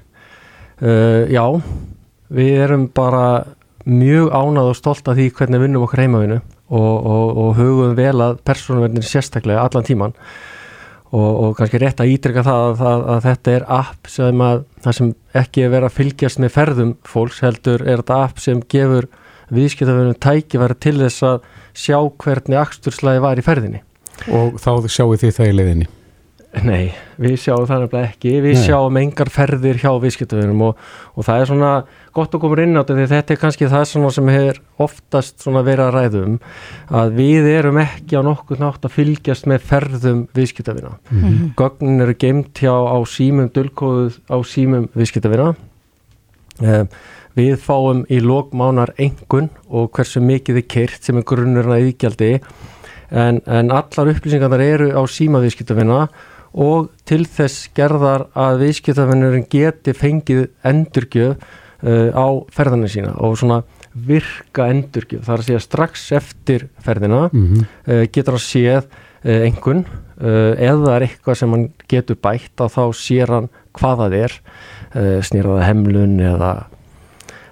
Uh, 0.77 1.25
já, 1.27 1.61
við 2.29 2.61
erum 2.63 2.87
bara 2.87 3.43
mjög 3.87 4.31
ánað 4.31 4.69
og 4.71 4.75
stolt 4.75 5.07
af 5.07 5.15
því 5.17 5.31
hvernig 5.31 5.61
vinnum 5.63 5.83
okkar 5.83 6.03
heimavinu 6.03 6.41
og, 6.69 7.05
og, 7.05 7.37
og 7.37 7.55
hugum 7.57 7.95
vel 7.95 8.21
að 8.21 8.39
persónuverðin 8.43 9.05
sérstaklega 9.05 9.63
allan 9.63 9.87
tíman 9.87 10.15
og, 11.15 11.29
og 11.43 11.55
kannski 11.57 11.79
rétt 11.79 12.01
að 12.03 12.11
ítrykka 12.15 12.43
það 12.43 12.63
að, 12.65 12.81
að, 12.89 13.05
að 13.13 13.21
þetta 13.27 13.53
er 13.53 13.67
app 13.77 14.09
sem 14.11 14.43
að 14.43 14.65
sem 14.97 15.13
ekki 15.39 15.63
er 15.63 15.71
verið 15.71 15.89
að 15.89 15.95
fylgjast 16.01 16.41
með 16.43 16.53
ferðum 16.57 16.91
fólks 17.07 17.39
heldur 17.45 17.85
er 17.87 18.03
þetta 18.03 18.19
app 18.25 18.43
sem 18.43 18.61
gefur 18.71 19.07
viðskiptaverðinu 19.53 20.17
tækifæri 20.23 20.79
til 20.83 20.97
þess 21.01 21.27
að 21.27 21.51
sjá 21.77 21.99
hvernig 22.23 22.61
axturslæði 22.61 23.23
var 23.23 23.39
í 23.39 23.45
ferðinni. 23.45 23.83
Og 24.33 24.57
þá 24.59 24.71
sjáu 24.89 25.13
þið 25.15 25.37
það 25.37 25.51
í 25.51 25.55
leiðinni? 25.59 25.87
Nei, 26.65 26.93
við 27.21 27.35
sjáum 27.41 27.65
það 27.67 27.81
nefnilega 27.83 28.07
ekki, 28.07 28.31
við 28.41 28.55
Nei. 28.55 28.61
sjáum 28.63 28.97
engar 29.01 29.29
ferðir 29.29 29.79
hjá 29.81 29.89
viðskiptaverðinum 30.01 30.63
og, 30.69 30.79
og 31.13 31.27
það 31.27 31.41
er 31.41 31.49
svona 31.49 31.71
gott 32.15 32.33
að 32.33 32.41
koma 32.41 32.59
inn 32.63 32.79
á 32.79 32.81
þetta 32.81 32.95
því 32.97 33.07
þetta 33.11 33.35
er 33.35 33.41
kannski 33.41 33.69
það 33.73 33.83
sem 34.15 34.31
er 34.31 34.61
oftast 34.87 35.45
verið 35.45 35.83
að 35.83 35.97
ræðum 35.97 36.37
að 37.01 37.13
við 37.19 37.49
erum 37.51 37.81
ekki 37.83 38.17
á 38.17 38.21
nokkuð 38.25 38.63
nátt 38.63 38.87
að 38.87 38.95
fylgjast 38.95 39.49
með 39.51 39.67
ferðum 39.69 40.23
viðskiptaverðina. 40.37 40.95
Mm 41.11 41.21
-hmm. 41.27 41.51
Gögnin 41.59 42.05
eru 42.07 42.17
geimt 42.17 42.63
hjá 42.63 42.73
á 42.73 42.97
símum, 43.05 43.51
dölkóðuð 43.51 44.17
á 44.31 44.37
símum 44.47 44.89
viðskiptaverðina. 44.95 45.55
Um, 46.57 46.89
Við 47.37 47.59
fáum 47.61 48.01
í 48.09 48.17
lókmánar 48.23 48.95
engun 48.97 49.51
og 49.69 49.91
hversu 49.93 50.23
mikið 50.23 50.63
er 50.63 50.67
kyrt 50.73 51.05
sem 51.05 51.19
er 51.19 51.25
grunnurinn 51.27 51.75
að 51.75 51.83
yðgjaldi 51.85 52.31
en, 53.11 53.41
en 53.45 53.69
allar 53.69 54.09
upplýsingarnar 54.13 54.63
eru 54.63 54.89
á 54.97 55.01
síma 55.05 55.43
viðskiptafina 55.43 56.07
og 56.57 56.89
til 57.05 57.25
þess 57.29 57.67
gerðar 57.77 58.27
að 58.33 58.63
viðskiptafinnurinn 58.63 59.45
geti 59.51 59.93
fengið 59.93 60.47
endurgjöf 60.65 61.35
uh, 61.37 62.09
á 62.09 62.27
ferðarna 62.53 62.89
sína 62.89 63.13
og 63.21 63.37
svona 63.37 63.61
virka 63.93 64.67
endurgjöf. 64.71 65.25
Það 65.25 65.33
er 65.35 65.43
að 65.43 65.49
segja 65.49 65.65
strax 65.65 66.07
eftir 66.17 66.67
ferðina 66.85 67.27
mm 67.31 67.45
-hmm. 67.45 67.67
uh, 67.87 68.03
getur 68.13 68.37
að 68.39 68.47
séð 68.47 68.87
uh, 69.25 69.41
engun 69.45 69.85
uh, 69.85 70.53
eða 70.57 70.95
er 70.95 71.07
eitthvað 71.07 71.37
sem 71.37 71.53
hann 71.53 71.69
getur 71.87 72.17
bætt 72.17 72.57
að 72.57 72.73
þá 72.77 72.83
sér 72.93 73.33
hann 73.35 73.49
hvað 73.77 74.01
það 74.01 74.17
er 74.23 74.33
uh, 74.95 75.19
snýraða 75.21 75.69
hemlun 75.69 76.19
eða 76.19 76.51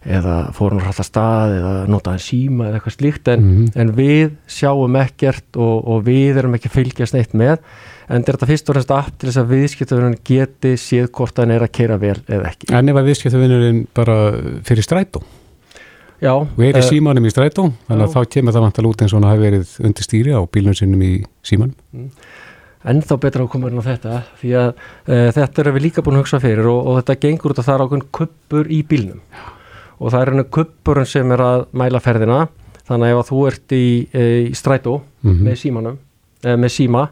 eða 0.06 0.36
fórum 0.53 0.82
hrætt 0.84 1.01
að 1.01 1.08
stað 1.08 1.56
eða 1.58 1.74
notaði 1.89 2.24
síma 2.26 2.68
eða 2.68 2.80
eitthvað 2.80 2.95
slíkt 2.95 3.32
en, 3.34 3.41
mm 3.41 3.56
-hmm. 3.56 3.72
en 3.82 3.93
við 3.97 4.36
sjáum 4.47 4.97
ekkert 5.01 5.58
og, 5.58 5.88
og 5.88 6.03
við 6.06 6.41
erum 6.41 6.58
ekki 6.58 6.70
að 6.70 6.78
fylgjast 6.78 7.18
neitt 7.18 7.34
með 7.34 7.58
en 8.08 8.26
þetta 8.28 8.49
fyrst 8.49 8.70
og 8.70 8.78
reynst 8.78 8.93
aft 8.93 9.18
til 9.18 9.30
þess 9.30 9.41
að 9.41 9.53
viðskiptavinnurinn 9.56 10.20
geti 10.24 10.76
séð 10.78 11.10
hvort 11.10 11.41
hann 11.41 11.51
er 11.51 11.66
að 11.66 11.74
keira 11.74 11.97
vel 11.97 12.20
eða 12.28 12.51
ekki. 12.51 12.70
En 12.70 12.89
ef 12.89 13.01
að 13.01 13.10
viðskiptavinnurinn 13.10 13.88
bara 13.93 14.20
fyrir 14.64 14.86
strætó 14.86 15.24
Já. 16.22 16.32
Og 16.32 16.62
er 16.64 16.78
í 16.78 16.80
uh, 16.80 16.86
símanum 16.86 17.26
í 17.26 17.34
strætó 17.34 17.72
þannig 17.89 18.06
að 18.06 18.14
þá 18.14 18.32
kemur 18.32 18.53
það 18.56 18.66
vant 18.66 18.78
að 18.80 18.86
lúta 18.86 19.03
eins 19.03 19.14
og 19.14 19.20
hann 19.20 19.32
hafi 19.34 19.41
verið 19.41 19.74
undir 19.84 20.06
stýri 20.06 20.32
á 20.32 20.41
bílunum 20.47 20.78
sinnum 20.78 21.01
í 21.03 21.14
símanum. 21.43 21.76
Mm 21.91 22.12
ennþá 22.86 23.18
betra 23.22 23.45
að 23.45 23.51
koma 23.53 23.72
inn 23.72 23.82
á 23.82 23.86
þetta 23.86 24.22
því 24.41 24.53
að 24.60 24.70
uh, 24.70 25.30
þetta 25.36 25.64
er 25.64 25.72
við 25.76 25.86
líka 25.88 26.06
búin 26.06 26.20
að 26.20 26.26
hugsa 26.26 26.41
fyrir 26.43 26.70
og, 26.70 26.80
og 26.86 26.99
þetta 26.99 27.20
gengur 27.26 27.53
út 27.53 27.62
að 27.62 27.68
það 27.68 27.76
er 27.76 27.84
ákveðin 27.86 28.08
kuppur 28.20 28.72
í 28.72 28.80
bílnum 28.86 29.22
og 30.00 30.12
það 30.12 30.22
er 30.22 30.32
henni 30.34 30.46
kuppurinn 30.58 31.10
sem 31.10 31.32
er 31.32 31.43
að 31.46 31.66
mæla 31.72 32.02
ferðina 32.04 32.46
þannig 32.86 33.08
að 33.08 33.14
ef 33.14 33.22
að 33.22 33.32
þú 33.32 33.41
ert 33.50 33.76
í, 33.76 33.88
e, 34.12 34.24
í 34.50 34.54
strætó 34.58 35.00
mm 35.02 35.32
-hmm. 35.32 35.43
með 35.48 35.58
símanum 35.62 35.98
e, 36.43 36.56
með 36.56 36.72
síma 36.76 37.08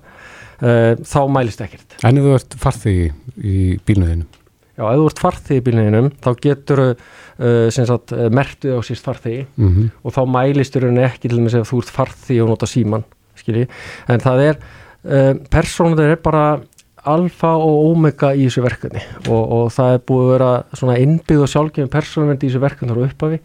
e, 0.62 0.72
þá 1.02 1.20
mælist 1.30 1.62
ekkert 1.62 1.98
En 2.04 2.18
ef 2.18 2.24
þú 2.24 2.36
ert 2.38 2.58
farþið 2.60 3.00
í, 3.00 3.12
í 3.44 3.58
bílnuðinu? 3.86 4.26
Já, 4.74 4.88
ef 4.90 4.98
þú 4.98 5.10
ert 5.10 5.20
farþið 5.22 5.60
í 5.60 5.64
bílnuðinu 5.68 6.04
þá 6.24 6.30
getur 6.42 6.80
uh, 6.84 8.30
mertuð 8.34 8.78
á 8.78 8.82
síst 8.82 9.06
farþið 9.06 9.46
mm 9.56 9.70
-hmm. 9.70 9.90
og 10.02 10.14
þá 10.14 10.22
mælistur 10.26 10.86
henni 10.88 11.04
ekki 11.06 11.30
til 11.30 11.44
þess 11.44 11.60
að 11.60 11.70
þú 11.70 11.82
ert 11.82 11.92
farþið 11.98 12.42
og 12.42 12.50
nota 12.50 12.66
síman 12.66 13.04
skilji. 13.36 13.68
en 14.08 14.20
það 14.20 14.42
er 14.48 14.56
uh, 14.58 15.34
persónum 15.50 15.98
þeir 15.98 16.16
er 16.16 16.22
bara 16.24 16.62
alfa 17.10 17.52
og 17.60 17.90
omega 17.92 18.32
í 18.36 18.46
þessu 18.48 18.64
verkefni. 18.64 19.04
Og, 19.28 19.42
og 19.42 19.68
það 19.76 19.98
er 19.98 20.02
búið 20.08 20.24
að 20.24 20.32
vera 20.34 20.52
svona 20.80 20.96
innbyggð 21.04 21.44
og 21.46 21.52
sjálfgefin 21.52 21.92
persónuvendi 21.94 22.48
í 22.48 22.52
þessu 22.52 22.64
verkefni 22.64 22.96
frá 22.96 23.04
upphafi. 23.08 23.40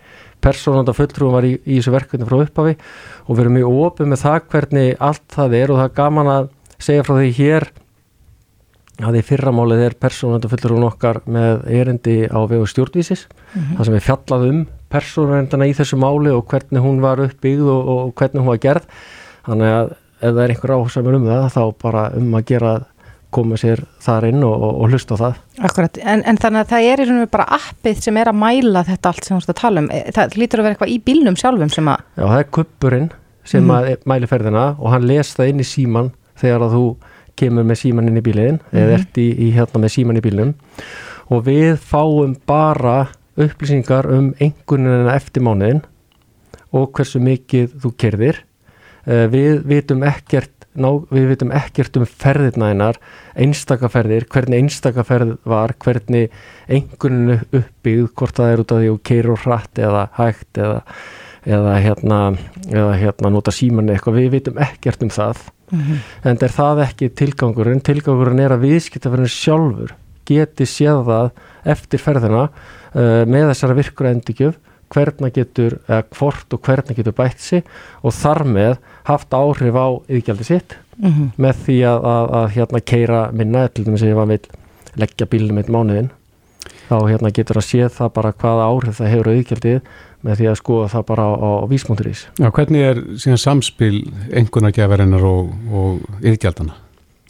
Persónuvenda 0.44 0.94
fulltrúum 0.94 1.34
var 1.34 1.48
í, 1.48 1.56
í 1.66 1.80
þessu 1.80 1.94
verkefni 1.94 2.28
frá 2.28 2.38
upphafi. 2.44 2.78
Og 3.26 3.34
við 3.34 3.44
erum 3.44 3.58
mjög 3.58 3.82
opið 3.88 4.10
með 4.12 4.24
það 4.24 4.40
hvernig 4.54 5.04
allt 5.10 5.26
það 5.34 5.58
er. 5.58 5.74
Og 5.74 5.80
það 5.80 5.90
er 5.90 5.98
gaman 5.98 6.32
að 6.34 6.50
segja 6.78 7.06
frá 7.06 7.14
því 7.18 7.30
hér 7.40 7.68
að 8.98 9.14
því 9.14 9.22
fyrramálið 9.28 9.84
er 9.84 9.94
persónuvenda 10.02 10.50
fulltrúum 10.50 10.88
okkar 10.88 11.20
með 11.30 11.62
erindi 11.70 12.16
á 12.26 12.38
vegu 12.50 12.66
stjórnvísis. 12.66 13.28
Mm 13.54 13.60
-hmm. 13.62 13.76
það 13.78 13.84
sem 13.86 13.94
er 13.94 14.06
fjallað 14.06 14.48
um 14.48 14.66
persónuvendana 14.90 15.68
í 15.68 15.74
þessu 15.74 15.96
máli 15.96 16.30
og 16.34 16.46
hvernig 16.50 16.82
hún 16.82 17.00
var 17.00 17.20
uppbyggð 17.22 17.66
og, 17.68 17.88
og 17.88 18.14
hvernig 18.14 18.42
hún 18.42 18.50
var 18.50 18.62
gerð. 18.62 18.86
Þannig 19.46 19.74
að 19.74 19.90
ef 20.18 20.34
það 20.34 20.42
er 20.42 20.52
einhver 20.52 20.74
áhersamur 20.74 21.18
um 21.18 21.26
það 21.28 21.50
þá 21.54 21.62
bara 21.82 22.04
um 22.18 22.34
að 22.34 22.46
gera 22.50 22.72
koma 23.34 23.58
sér 23.60 23.82
þar 24.02 24.28
inn 24.30 24.44
og, 24.46 24.54
og, 24.54 24.78
og 24.82 24.92
hlusta 24.92 25.18
það. 25.20 25.40
Akkurat, 25.68 25.98
en, 26.00 26.22
en 26.28 26.38
þannig 26.40 26.64
að 26.64 26.70
það 26.72 26.86
er 26.88 27.02
í 27.02 27.06
rauninu 27.08 27.30
bara 27.32 27.46
appið 27.58 28.00
sem 28.06 28.20
er 28.20 28.30
að 28.30 28.38
mæla 28.40 28.84
þetta 28.88 29.12
allt 29.12 29.26
sem 29.26 29.36
þú 29.36 29.40
ert 29.42 29.52
að 29.52 29.58
tala 29.60 29.82
um. 29.82 29.90
E, 29.92 30.00
það 30.16 30.38
lítur 30.40 30.62
að 30.62 30.68
vera 30.68 30.76
eitthvað 30.76 30.94
í 30.94 30.98
bílnum 31.04 31.36
sjálfum 31.40 31.72
sem 31.74 31.90
að... 31.92 32.06
Já, 32.16 32.24
það 32.24 32.40
er 32.40 32.48
kuppurinn 32.56 33.10
sem 33.48 33.64
mm. 33.64 33.74
að 33.76 34.08
mæli 34.12 34.30
ferðina 34.30 34.64
og 34.78 34.90
hann 34.94 35.06
les 35.08 35.34
það 35.36 35.52
inn 35.52 35.62
í 35.64 35.68
síman 35.68 36.10
þegar 36.40 36.66
að 36.66 36.74
þú 36.78 36.82
kemur 37.38 37.68
með 37.68 37.80
síman 37.82 38.10
inn 38.10 38.18
í 38.18 38.24
bílinn 38.24 38.58
mm. 38.58 38.80
eða 38.80 38.98
ert 38.98 39.20
í, 39.20 39.28
í 39.28 39.52
hérna 39.56 39.84
með 39.84 39.94
síman 39.98 40.20
í 40.20 40.24
bílnum 40.24 40.56
og 41.28 41.44
við 41.46 41.76
fáum 41.84 42.34
bara 42.48 42.98
upplýsingar 43.38 44.08
um 44.10 44.32
einhvernina 44.40 45.14
eftir 45.14 45.44
mánuðin 45.46 45.84
og 46.74 46.90
hversu 46.96 47.20
mikið 47.22 47.76
þú 47.84 47.92
kerðir 48.00 48.40
við 49.06 49.62
vitum 49.68 50.02
ekkert 50.04 50.57
ná, 50.80 50.88
við 51.12 51.28
vitum 51.32 51.52
ekkert 51.56 51.98
um 52.00 52.06
ferðirnæðinar 52.08 52.98
einstakaferðir, 53.38 54.26
hvernig 54.32 54.64
einstakaferð 54.64 55.36
var, 55.48 55.74
hvernig 55.84 56.34
einhvern 56.68 57.38
uppbyggð, 57.38 58.10
hvort 58.18 58.40
það 58.40 58.52
er 58.52 58.64
út 58.64 58.74
af 58.74 58.82
því 58.82 58.90
og 58.94 59.00
keir 59.10 59.30
og 59.32 59.40
hratt 59.44 59.82
eða 59.82 60.08
hægt 60.18 60.60
eða, 60.62 60.80
eða 61.46 61.78
hérna 61.84 62.20
eða 62.68 62.98
hérna 63.02 63.32
nota 63.32 63.54
símanni 63.54 63.94
eitthvað, 63.94 64.20
við 64.22 64.34
vitum 64.38 64.60
ekkert 64.62 65.06
um 65.06 65.14
það. 65.14 65.46
Mm 65.68 65.80
-hmm. 65.80 65.98
en 66.24 66.38
er 66.40 66.52
það 66.52 66.84
ekki 66.86 67.08
tilgangurinn, 67.12 67.80
tilgangurinn 67.84 68.40
er 68.40 68.54
að 68.56 68.64
viðskiptaferðin 68.64 69.28
sjálfur 69.28 69.92
geti 70.28 70.66
séð 70.68 71.04
það 71.08 71.30
eftir 71.64 72.02
ferðina 72.02 72.48
uh, 72.48 73.24
með 73.28 73.50
þessara 73.52 73.76
virkur 73.76 74.08
endurgjöf 74.08 74.56
hvernig 74.94 75.34
getur, 75.36 75.78
eða 75.88 76.02
hvort 76.18 76.54
og 76.54 76.62
hvernig 76.64 76.98
getur 76.98 77.16
bætt 77.16 77.40
sig 77.40 77.64
og 78.02 78.14
þar 78.16 78.44
með 78.44 78.76
haft 79.08 79.34
áhrif 79.34 79.76
á 79.78 79.88
yðgjaldi 80.08 80.44
sitt 80.48 80.76
mm 80.98 81.10
-hmm. 81.10 81.30
með 81.36 81.64
því 81.66 81.78
að, 81.92 82.08
að, 82.14 82.30
að 82.40 82.50
hérna 82.56 82.80
keira 82.80 83.20
minna, 83.32 83.68
til 83.68 83.84
dæmis 83.84 84.02
að 84.02 84.08
ég 84.08 84.20
var 84.20 84.28
vil 84.32 84.46
leggja 84.98 85.26
bílunum 85.26 85.58
eitt 85.58 85.68
mánuðin 85.70 86.10
þá 86.88 86.98
hérna 87.08 87.30
getur 87.34 87.60
að 87.60 87.68
sé 87.68 87.88
það 87.88 88.12
bara 88.16 88.32
hvaða 88.32 88.68
áhrif 88.68 88.98
það 88.98 89.12
hefur 89.12 89.32
auðgjaldið 89.32 89.80
með 90.26 90.40
því 90.40 90.50
að 90.50 90.58
skoða 90.58 90.90
það 90.94 91.06
bara 91.12 91.24
á, 91.30 91.32
á 91.38 91.50
vísmónturís. 91.70 92.26
Já, 92.40 92.48
hvernig 92.50 92.84
er 92.88 93.00
síðan 93.22 93.42
samspil 93.42 93.94
engunargefarinnar 94.34 95.24
og, 95.28 95.52
og 95.70 96.22
yðgjaldana? 96.26 96.74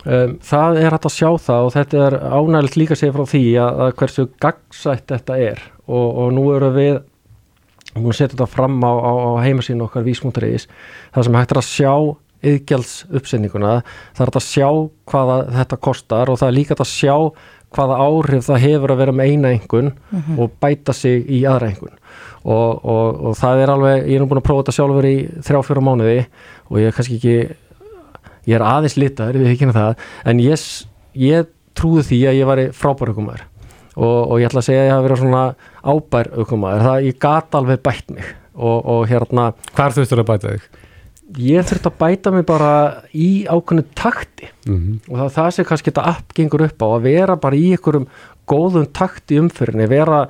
Um, 0.08 0.36
það 0.46 0.78
er 0.80 0.94
hægt 0.94 1.08
að 1.08 1.16
sjá 1.18 1.30
það 1.42 1.66
og 1.66 1.72
þetta 1.74 2.02
er 2.06 2.16
ánægilegt 2.22 2.78
líka 2.80 2.94
að 2.94 3.00
segja 3.02 3.16
frá 3.16 3.24
því 3.28 3.44
að, 3.60 3.80
að 3.84 3.94
hversu 3.98 4.26
gagsætt 4.40 5.12
þetta 5.12 5.38
er 5.50 5.62
og, 5.84 6.06
og 6.06 6.30
nú 6.36 6.44
eru 6.54 6.70
við 6.76 7.00
hún 7.96 8.12
setja 8.12 8.34
þetta 8.34 8.48
fram 8.50 8.80
á, 8.84 8.92
á, 8.92 9.12
á 9.12 9.30
heimasínu 9.44 9.86
okkar 9.86 10.06
vísmúntriðis 10.06 10.68
það 11.14 11.28
sem 11.28 11.38
hægt 11.38 11.54
er 11.54 11.60
að 11.62 11.68
sjá 11.68 11.92
yðgjalds 12.48 12.96
uppsendinguna 13.18 13.78
það 14.16 14.24
er 14.26 14.34
að 14.38 14.46
sjá 14.46 14.68
hvaða 15.10 15.38
þetta 15.56 15.78
kostar 15.88 16.30
og 16.30 16.38
það 16.38 16.50
er 16.50 16.58
líka 16.58 16.76
að 16.78 16.90
sjá 16.92 17.14
hvaða 17.74 17.98
áhrif 18.00 18.46
það 18.46 18.62
hefur 18.64 18.94
að 18.94 19.00
vera 19.02 19.14
með 19.14 19.32
eina 19.32 19.52
engun 19.52 19.90
mm 19.92 20.20
-hmm. 20.20 20.38
og 20.38 20.52
bæta 20.60 20.92
sig 20.92 21.26
í 21.28 21.44
aðra 21.44 21.70
engun 21.72 21.96
og, 22.44 22.84
og, 22.84 23.24
og 23.26 23.36
það 23.36 23.62
er 23.62 23.70
alveg, 23.70 24.06
ég 24.08 24.14
er 24.14 24.22
nú 24.22 24.28
búin 24.28 24.40
að 24.40 24.46
prófa 24.48 24.62
þetta 24.62 24.76
sjálfur 24.78 25.08
í 25.08 25.16
þrjá 25.44 25.62
fjóra 25.66 25.84
mánuði 25.84 26.26
og 26.70 26.78
ég 26.78 26.86
er 26.86 26.96
kannski 26.96 27.18
ekki 27.18 27.36
ég 28.48 28.56
er 28.56 28.64
aðeins 28.64 28.96
litar, 28.96 29.34
ég 29.34 29.42
veit 29.42 29.52
ekki 29.52 29.66
hérna 29.66 29.76
það 29.76 29.94
en 30.24 30.40
ég, 30.40 30.66
ég 31.14 31.46
trúði 31.74 32.06
því 32.08 32.20
að 32.28 32.38
ég 32.38 32.46
var 32.48 32.62
frábærugumar 32.72 33.44
og, 33.98 34.18
og 34.30 34.40
ég 34.40 34.48
ætla 34.48 34.62
að 34.62 34.68
segja 34.68 34.82
að 34.82 34.88
ég 34.88 34.94
hafa 34.94 35.06
verið 35.06 35.22
svona 35.22 35.44
ábær 35.82 36.30
aukumæður, 36.38 36.84
það 36.86 37.06
ég 37.08 37.22
gata 37.24 37.60
alveg 37.60 37.80
bætt 37.82 38.12
mig 38.14 38.28
og, 38.54 38.78
og 38.78 39.06
hérna 39.10 39.50
Hvar 39.74 39.96
þurftur 39.96 40.22
að 40.22 40.30
bæta 40.30 40.52
þig? 40.54 40.66
Ég 41.44 41.68
þurft 41.68 41.88
að 41.90 41.96
bæta 42.00 42.32
mig 42.32 42.44
bara 42.48 42.72
í 43.12 43.30
ákveðinu 43.44 43.84
takti 43.98 44.48
mm 44.48 44.76
-hmm. 44.76 44.98
og 45.10 45.18
það, 45.18 45.32
það 45.36 45.54
sé 45.54 45.64
kannski 45.68 45.90
þetta 45.90 46.10
app 46.14 46.34
gengur 46.36 46.64
upp 46.64 46.82
á 46.82 46.88
að 46.88 47.06
vera 47.08 47.36
bara 47.36 47.58
í 47.58 47.70
einhverjum 47.74 48.08
góðum 48.48 48.86
takti 48.96 49.38
umfyrinni, 49.38 49.88
vera 49.90 50.26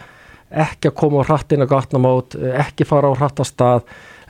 ekki 0.48 0.88
að 0.88 0.96
koma 0.96 1.22
á 1.22 1.28
hrattin 1.28 1.62
að 1.62 1.72
gatnamót, 1.74 2.34
ekki 2.34 2.86
fara 2.88 3.12
á 3.12 3.18
hrattastað, 3.20 3.82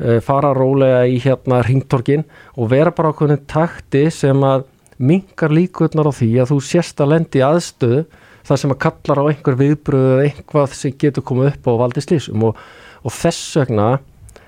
eh, 0.03 0.19
fara 0.21 0.53
rólega 0.53 1.07
í 1.07 1.21
hérna 1.23 1.63
ringtorkin 1.63 2.25
og 2.57 2.71
vera 2.71 2.91
bara 2.91 3.13
ákveðinu 3.13 3.47
takti 3.47 4.11
sem 4.11 4.43
að 4.43 4.67
mingar 4.99 5.55
líkurnar 5.55 6.11
á 6.11 6.13
því 6.13 6.31
að 6.43 6.51
þú 6.53 6.59
sérst 6.61 7.01
að 7.01 7.13
lendi 7.15 7.41
aðstöðu 7.41 8.07
það 8.47 8.61
sem 8.63 8.75
að 8.75 8.81
kallar 8.85 9.23
á 9.23 9.29
einhver 9.31 9.59
viðbröðu 9.59 10.13
eða 10.15 10.29
einhvað 10.29 10.77
sem 10.79 10.95
getur 11.01 11.27
komið 11.27 11.51
upp 11.53 11.71
á 11.71 11.73
valdi 11.83 12.05
slísum 12.05 12.47
og, 12.49 12.61
og 13.03 13.15
þess 13.15 13.57
vegna 13.61 13.89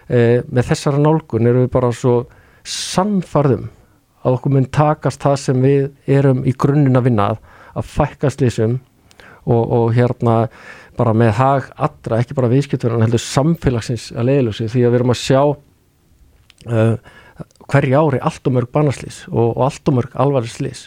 e, 0.09 0.43
með 0.49 0.71
þessara 0.71 1.03
nálgun 1.03 1.51
erum 1.51 1.67
við 1.67 1.73
bara 1.75 1.93
svo 1.95 2.15
sannfarðum 2.67 3.69
að 4.21 4.37
okkur 4.37 4.55
mun 4.55 4.69
takast 4.73 5.23
það 5.23 5.39
sem 5.45 5.65
við 5.65 5.89
erum 6.19 6.45
í 6.45 6.53
grunninn 6.53 6.99
að 6.99 7.09
vinna 7.09 7.31
að 7.71 7.89
fækka 7.89 8.31
slísum 8.35 8.79
og, 9.49 9.63
og 9.65 9.87
hérna 9.97 10.43
bara 10.99 11.15
með 11.17 11.33
hag 11.39 11.71
allra, 11.81 12.21
ekki 12.21 12.37
bara 12.37 12.51
viðskiptverðan 12.53 13.07
heldur 13.07 13.23
samfélagsins 13.25 14.11
að 14.13 14.29
leiðlösi 14.29 14.69
því 14.69 14.85
að 14.85 14.93
við 14.93 14.99
erum 14.99 15.15
að 15.15 15.21
sjá 15.23 15.41
uh, 15.49 16.97
hverja 17.71 18.03
ári 18.03 18.21
allt 18.21 18.51
og 18.51 18.57
mörg 18.57 18.73
banarslís 18.75 19.23
og, 19.31 19.55
og 19.55 19.63
allt 19.69 19.89
og 19.89 19.97
mörg 19.97 20.17
alvarið 20.21 20.57
slís 20.59 20.83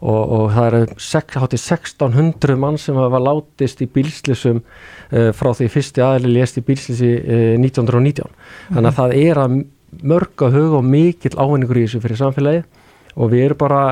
og, 0.00 0.20
og 0.36 0.44
það 0.54 0.66
eru 0.68 0.82
háttið 1.42 1.60
1600 1.60 2.56
mann 2.60 2.78
sem 2.80 2.96
hafa 2.96 3.20
látist 3.20 3.82
í 3.84 3.88
bílslisum 3.90 4.62
uh, 4.62 5.30
frá 5.36 5.50
því 5.56 5.70
fyrsti 5.74 6.04
aðli 6.04 6.34
lést 6.38 6.60
í 6.60 6.64
bílslisi 6.64 7.10
uh, 7.20 7.56
1919 7.60 8.24
mm. 8.24 8.74
þannig 8.74 8.90
að 8.90 9.00
það 9.00 9.16
er 9.20 9.42
að 9.44 9.58
mörg 10.06 10.46
að 10.46 10.56
huga 10.56 10.78
og 10.78 10.86
mikill 10.86 11.34
áhengur 11.36 11.80
í 11.80 11.84
þessu 11.86 12.00
fyrir 12.04 12.20
samfélagi 12.20 12.62
og 13.16 13.32
við 13.32 13.48
erum 13.48 13.60
bara 13.60 13.82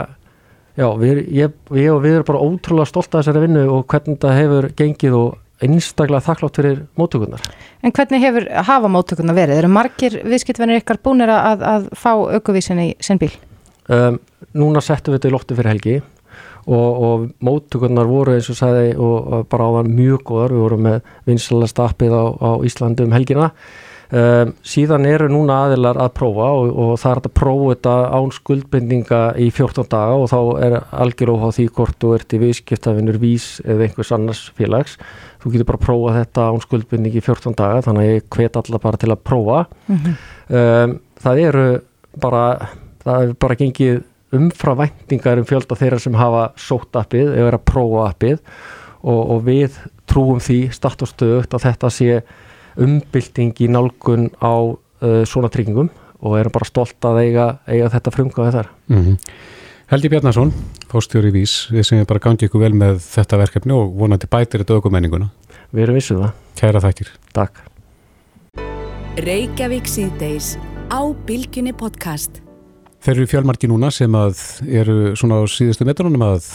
já, 0.79 0.89
við, 1.01 1.25
ég, 1.35 1.59
ég 1.75 1.91
og 1.93 2.01
við 2.05 2.19
erum 2.19 2.31
bara 2.31 2.47
ótrúlega 2.47 2.89
stolt 2.89 3.13
af 3.13 3.23
þessari 3.25 3.45
vinnu 3.45 3.67
og 3.75 3.85
hvernig 3.91 4.21
það 4.23 4.39
hefur 4.39 4.71
gengið 4.79 5.19
og 5.19 5.37
einstaklega 5.65 6.23
þakklátt 6.23 6.61
fyrir 6.61 6.83
móttökunar. 6.99 7.43
En 7.83 7.95
hvernig 7.95 8.23
hefur 8.23 8.47
hafa 8.69 8.91
móttökunar 8.95 9.35
verið? 9.35 9.59
Eru 9.59 9.71
margir 9.75 10.21
viðskiptvenir 10.23 10.85
ykkar 10.85 11.01
búinir 11.03 11.33
að, 11.35 11.65
að 11.67 11.89
fá 11.99 12.13
aukuvísin 12.15 12.85
í 12.85 12.89
sinn 13.03 13.19
bíl? 13.19 13.33
Um, 13.89 14.19
núna 14.53 14.83
settum 14.85 15.15
við 15.15 15.21
þetta 15.21 15.29
í 15.29 15.35
lofti 15.35 15.57
fyrir 15.57 15.73
helgi 15.73 15.99
og, 16.69 17.03
og 17.09 17.29
móttökurnar 17.45 18.09
voru 18.09 18.35
eins 18.37 18.49
og 18.53 18.59
sagði 18.59 18.95
og, 19.01 19.45
bara 19.49 19.69
áðan 19.71 19.93
mjög 19.97 20.25
góðar, 20.29 20.55
við 20.55 20.65
vorum 20.67 20.89
með 20.89 21.13
vinsalast 21.29 21.81
appið 21.81 22.17
á, 22.17 22.25
á 22.37 22.51
Íslandi 22.69 23.07
um 23.07 23.15
helgina. 23.17 23.53
Um, 24.09 24.55
síðan 24.65 25.05
eru 25.05 25.27
núna 25.29 25.59
aðilar 25.67 25.99
að 26.01 26.15
prófa 26.17 26.47
og, 26.57 26.71
og 26.81 26.93
það 26.97 27.11
er 27.11 27.19
að 27.21 27.35
prófa 27.37 27.75
þetta 27.75 27.97
án 28.17 28.31
skuldbindinga 28.33 29.19
í 29.37 29.49
14 29.53 29.91
daga 29.93 30.15
og 30.17 30.31
þá 30.33 30.39
er 30.65 30.77
algjör 31.05 31.33
óhá 31.35 31.51
því 31.53 31.67
hvort 31.77 31.99
þú 32.01 32.15
ert 32.17 32.33
í 32.33 32.41
viðskiptafinur 32.41 33.19
vís 33.21 33.51
eða 33.67 33.85
einhvers 33.85 34.13
annars 34.17 34.43
félags. 34.57 34.97
Þú 35.43 35.53
getur 35.53 35.69
bara 35.69 35.81
að 35.81 35.85
prófa 35.85 36.17
þetta 36.23 36.47
án 36.49 36.65
skuldbindingi 36.65 37.21
í 37.21 37.27
14 37.27 37.59
daga 37.61 37.85
þannig 37.85 38.07
að 38.07 38.15
ég 38.15 38.29
hvet 38.37 38.61
alla 38.63 38.81
bara 38.87 39.03
til 39.05 39.13
að 39.13 39.25
prófa. 39.29 39.61
Mm 39.89 39.99
-hmm. 39.99 40.17
um, 40.57 40.99
það 41.21 41.45
eru 41.45 41.67
bara 42.17 42.45
það 43.09 43.25
hefur 43.25 43.39
bara 43.45 43.59
gengið 43.63 44.01
umfravæntingar 44.39 45.41
um 45.41 45.47
fjölda 45.49 45.79
þeirra 45.81 46.01
sem 46.03 46.17
hafa 46.19 46.43
sótt 46.61 46.99
appið 47.01 47.33
eða 47.33 47.47
er 47.49 47.57
að 47.57 47.65
prófa 47.71 48.09
appið 48.11 48.37
og, 49.01 49.23
og 49.23 49.45
við 49.47 49.79
trúum 50.09 50.43
því 50.43 50.59
start 50.75 51.05
og 51.05 51.13
stöðugt 51.13 51.57
að 51.57 51.65
þetta 51.65 51.93
sé 51.93 52.19
umbylting 52.79 53.57
í 53.65 53.71
nálgun 53.73 54.29
á 54.39 54.55
uh, 54.77 55.23
svona 55.29 55.51
tryggingum 55.53 55.89
og 56.19 56.35
erum 56.39 56.55
bara 56.55 56.69
stolt 56.69 57.07
að 57.07 57.23
eiga, 57.23 57.47
eiga 57.71 57.91
þetta 57.93 58.13
frumkvæði 58.15 58.55
þar. 58.57 58.71
Mm 58.91 59.05
-hmm. 59.05 59.19
Helgi 59.89 60.09
Bjarnason, 60.13 60.51
fórstjóri 60.91 61.31
Vís, 61.33 61.71
við 61.73 61.87
sem 61.87 62.05
bara 62.05 62.21
gangi 62.21 62.45
ykkur 62.45 62.61
vel 62.61 62.75
með 62.75 62.99
þetta 63.01 63.39
verkefni 63.41 63.73
og 63.73 63.95
vonandi 63.97 64.27
bætir 64.27 64.61
þetta 64.61 64.75
aukumenninguna. 64.75 65.31
Við 65.73 65.83
erum 65.83 65.95
vissuð 65.95 66.21
það. 66.25 66.33
Kæra 66.61 66.81
þakkir. 66.81 67.15
Takk. 67.33 67.63
Reykjavík 69.17 69.89
síðdeis 69.89 70.59
á 70.93 71.01
Bilginni 71.27 71.73
podcast. 71.73 72.48
Þeir 73.05 73.15
eru 73.15 73.29
fjölmarki 73.31 73.69
núna 73.71 73.91
sem 73.95 74.15
að 74.19 74.41
eru 74.67 74.97
svona 75.19 75.39
á 75.39 75.43
síðustu 75.47 75.87
metrunum 75.87 76.25
að 76.27 76.49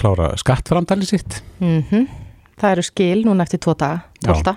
klára 0.00 0.30
skattframtali 0.40 1.08
sitt. 1.08 1.42
Mm 1.60 1.82
-hmm. 1.90 2.06
Það 2.60 2.72
eru 2.72 2.82
skil 2.82 3.24
núna 3.24 3.44
eftir 3.44 3.60
tvo 3.60 3.74
daga, 3.74 4.00
tólta. 4.24 4.56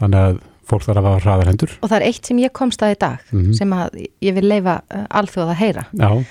Þannig 0.00 0.18
að 0.20 0.40
fólk 0.64 0.82
þarf 0.86 0.98
að 0.98 1.06
hafa 1.08 1.22
hraðar 1.24 1.50
hendur. 1.52 1.76
Og 1.80 1.90
það 1.90 1.96
er 2.00 2.06
eitt 2.08 2.26
sem 2.26 2.38
ég 2.38 2.52
komst 2.52 2.82
að 2.82 2.94
í 2.94 2.98
dag 2.98 3.18
mm 3.30 3.40
-hmm. 3.40 3.52
sem 3.52 3.72
að 3.72 3.88
ég 4.20 4.34
vil 4.34 4.48
leifa 4.48 4.80
uh, 4.82 5.06
alþjóð 5.10 5.52
að 5.54 5.60
heyra. 5.62 5.84
Já. 5.92 6.24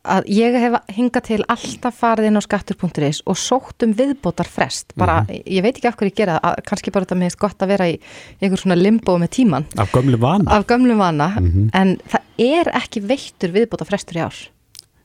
Að 0.00 0.28
ég 0.32 0.54
hef 0.56 0.76
hingað 0.96 1.24
til 1.26 1.38
alltaf 1.52 1.98
farið 2.00 2.30
inn 2.30 2.40
á 2.40 2.42
skattur.is 2.44 3.20
og 3.28 3.36
sótt 3.36 3.84
um 3.84 3.92
viðbótar 3.96 4.48
frest. 4.48 4.94
Bara, 4.96 5.20
mm 5.20 5.26
-hmm. 5.26 5.42
ég 5.44 5.62
veit 5.62 5.76
ekki 5.76 5.88
af 5.88 5.96
hverju 5.96 6.10
ég 6.10 6.16
gera 6.16 6.40
það, 6.40 6.54
kannski 6.68 6.90
bara 6.90 7.04
þetta 7.04 7.18
með 7.20 7.36
gott 7.36 7.62
að 7.62 7.68
vera 7.68 7.88
í 7.88 8.00
einhver 8.40 8.58
svona 8.58 8.74
limbo 8.76 9.18
með 9.18 9.28
tíman. 9.28 9.66
Af 9.76 9.92
gömlum 9.92 10.20
vana. 10.20 10.50
Af 10.50 10.66
gömlum 10.66 10.98
vana, 10.98 11.28
mhm. 11.28 11.68
en 11.74 11.98
það 12.08 12.20
er 12.38 12.70
ekki 12.72 13.00
veittur 13.00 13.52
viðbúta 13.52 13.84
frestur 13.84 14.16
í 14.16 14.20
ár. 14.20 14.50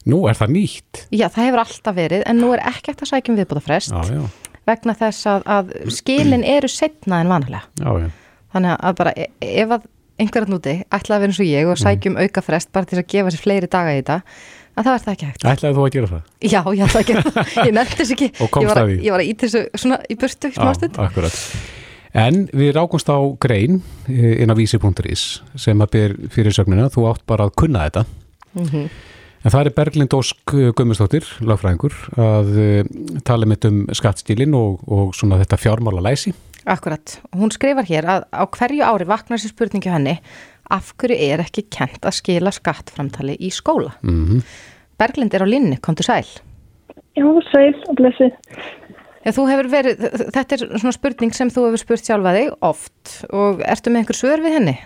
Nú 0.06 0.28
er 0.30 0.36
það 0.36 0.50
nýtt? 0.50 1.08
Já, 1.12 1.28
það 1.30 1.46
hefur 1.46 1.60
alltaf 1.60 1.96
verið, 1.96 2.24
en 2.26 2.38
nú 2.38 2.54
er 2.54 2.60
ekki 2.60 2.92
eftir 2.92 3.08
að 3.08 3.10
sækja 3.10 3.34
um 3.34 3.40
viðbúta 3.40 3.62
frest 3.62 3.92
já, 3.92 4.14
já. 4.14 4.24
vegna 4.66 4.94
þess 4.94 5.26
að, 5.26 5.42
að 5.46 5.74
skilin 5.90 6.44
eru 6.44 6.68
setna 6.68 7.20
en 7.20 7.28
vanlega. 7.28 7.64
Já, 7.82 8.12
Þannig 8.56 8.78
að 8.80 8.96
bara 8.96 9.12
e, 9.18 9.28
ef 9.42 9.72
að 9.76 9.88
einhverjað 10.22 10.52
núti 10.54 10.76
ætlaði 10.94 11.16
að 11.16 11.24
vera 11.24 11.34
eins 11.34 11.40
og 11.44 11.50
ég 11.50 11.70
og 11.70 11.80
sækjum 11.82 12.14
mm. 12.16 12.22
auka 12.24 12.44
frest 12.46 12.72
bara 12.76 12.88
til 12.88 13.00
að 13.02 13.10
gefa 13.12 13.34
sér 13.34 13.44
fleiri 13.44 13.68
daga 13.72 13.96
í 13.96 14.00
þetta 14.00 14.20
að 14.76 14.84
það 14.84 14.92
var 14.92 15.04
það 15.06 15.14
ekki 15.14 15.30
hægt. 15.30 15.46
Ætlaði 15.52 15.78
þú 15.78 15.86
að 15.86 15.96
gera 15.96 16.12
það? 16.12 16.28
Já, 16.42 16.60
ég 16.60 16.84
ætlaði 16.86 17.02
að 17.02 17.10
gera 17.10 17.24
það. 17.38 17.56
Ég 17.68 17.74
nefndi 17.78 17.98
þess 18.02 18.14
ekki. 18.16 18.30
Og 18.44 18.52
komst 18.54 18.76
það 18.76 18.92
í? 18.92 19.00
Ég 19.06 19.16
var 19.16 19.24
að 19.24 19.32
íta 19.32 19.48
þessu 19.48 19.82
svona 19.82 20.00
í 20.08 20.18
burtu 20.22 20.52
smástund. 20.56 21.00
Já, 21.00 21.10
akkurat. 21.10 21.42
En 22.26 22.46
við 22.56 22.72
rákumst 22.78 23.12
á 23.12 23.20
grein 23.44 23.82
eh, 24.08 24.38
inn 24.44 24.52
á 24.52 24.56
vísi.is 24.56 25.26
sem 25.60 25.84
að 25.84 25.92
byr 25.96 26.16
fyrir 26.32 26.56
sögnuna, 26.56 26.88
þú 26.94 27.10
átt 27.12 27.26
bara 27.28 27.50
að 27.50 27.56
kunna 27.60 27.88
þetta. 27.88 28.06
Mm 28.56 28.66
-hmm. 28.72 28.90
En 29.46 29.54
það 29.54 29.66
er 29.66 29.76
Berglind 29.78 30.14
Ósk 30.18 30.52
Gummistóttir, 30.74 31.26
lagfræðingur, 31.46 31.94
að 32.18 32.48
uh, 32.58 33.20
tala 33.22 33.46
mitt 33.46 33.66
um 33.66 33.86
skattstílin 33.94 34.56
og, 34.58 34.82
og 34.90 35.14
svona 35.14 35.38
þetta 35.38 35.60
fjármála 35.62 36.02
læsi 36.02 36.34
Akkurat, 36.66 37.20
hún 37.38 37.52
skrifar 37.54 37.86
hér 37.86 38.08
að 38.10 38.24
á 38.34 38.42
hverju 38.50 38.82
ári 38.82 39.06
vaknar 39.06 39.38
sér 39.38 39.52
spurningi 39.54 39.92
henni 39.94 40.16
af 40.72 40.94
hverju 41.00 41.18
er 41.32 41.44
ekki 41.44 41.68
kent 41.74 42.06
að 42.06 42.18
skila 42.20 42.54
skattframtali 42.56 43.38
í 43.40 43.52
skóla. 43.54 43.94
Mm 44.04 44.26
-hmm. 44.26 44.42
Berglind 44.98 45.34
er 45.34 45.44
á 45.44 45.48
linni, 45.48 45.78
kom 45.78 45.96
til 45.96 46.06
sæl. 46.06 46.28
Já, 47.16 47.26
sæl 47.52 47.76
og 47.88 47.96
blessi. 47.96 48.32
Já, 49.26 49.32
þú 49.32 49.48
hefur 49.50 49.68
verið, 49.72 50.04
þetta 50.36 50.54
er 50.56 50.80
svona 50.80 50.92
spurning 50.92 51.34
sem 51.34 51.50
þú 51.50 51.66
hefur 51.66 51.82
spurt 51.82 52.06
sjálfa 52.06 52.36
þig 52.36 52.52
oft 52.62 53.26
og 53.34 53.64
ertu 53.66 53.90
með 53.90 53.98
einhver 53.98 54.20
svör 54.20 54.44
við 54.44 54.54
henni? 54.54 54.78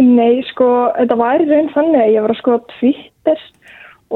Nei, 0.00 0.42
sko, 0.50 0.92
þetta 0.96 1.16
var 1.20 1.40
í 1.40 1.48
raun 1.48 1.68
þannig 1.74 2.00
að 2.00 2.14
ég 2.14 2.24
var 2.24 2.32
að 2.32 2.40
skoða 2.40 2.62
Twitter 2.78 3.44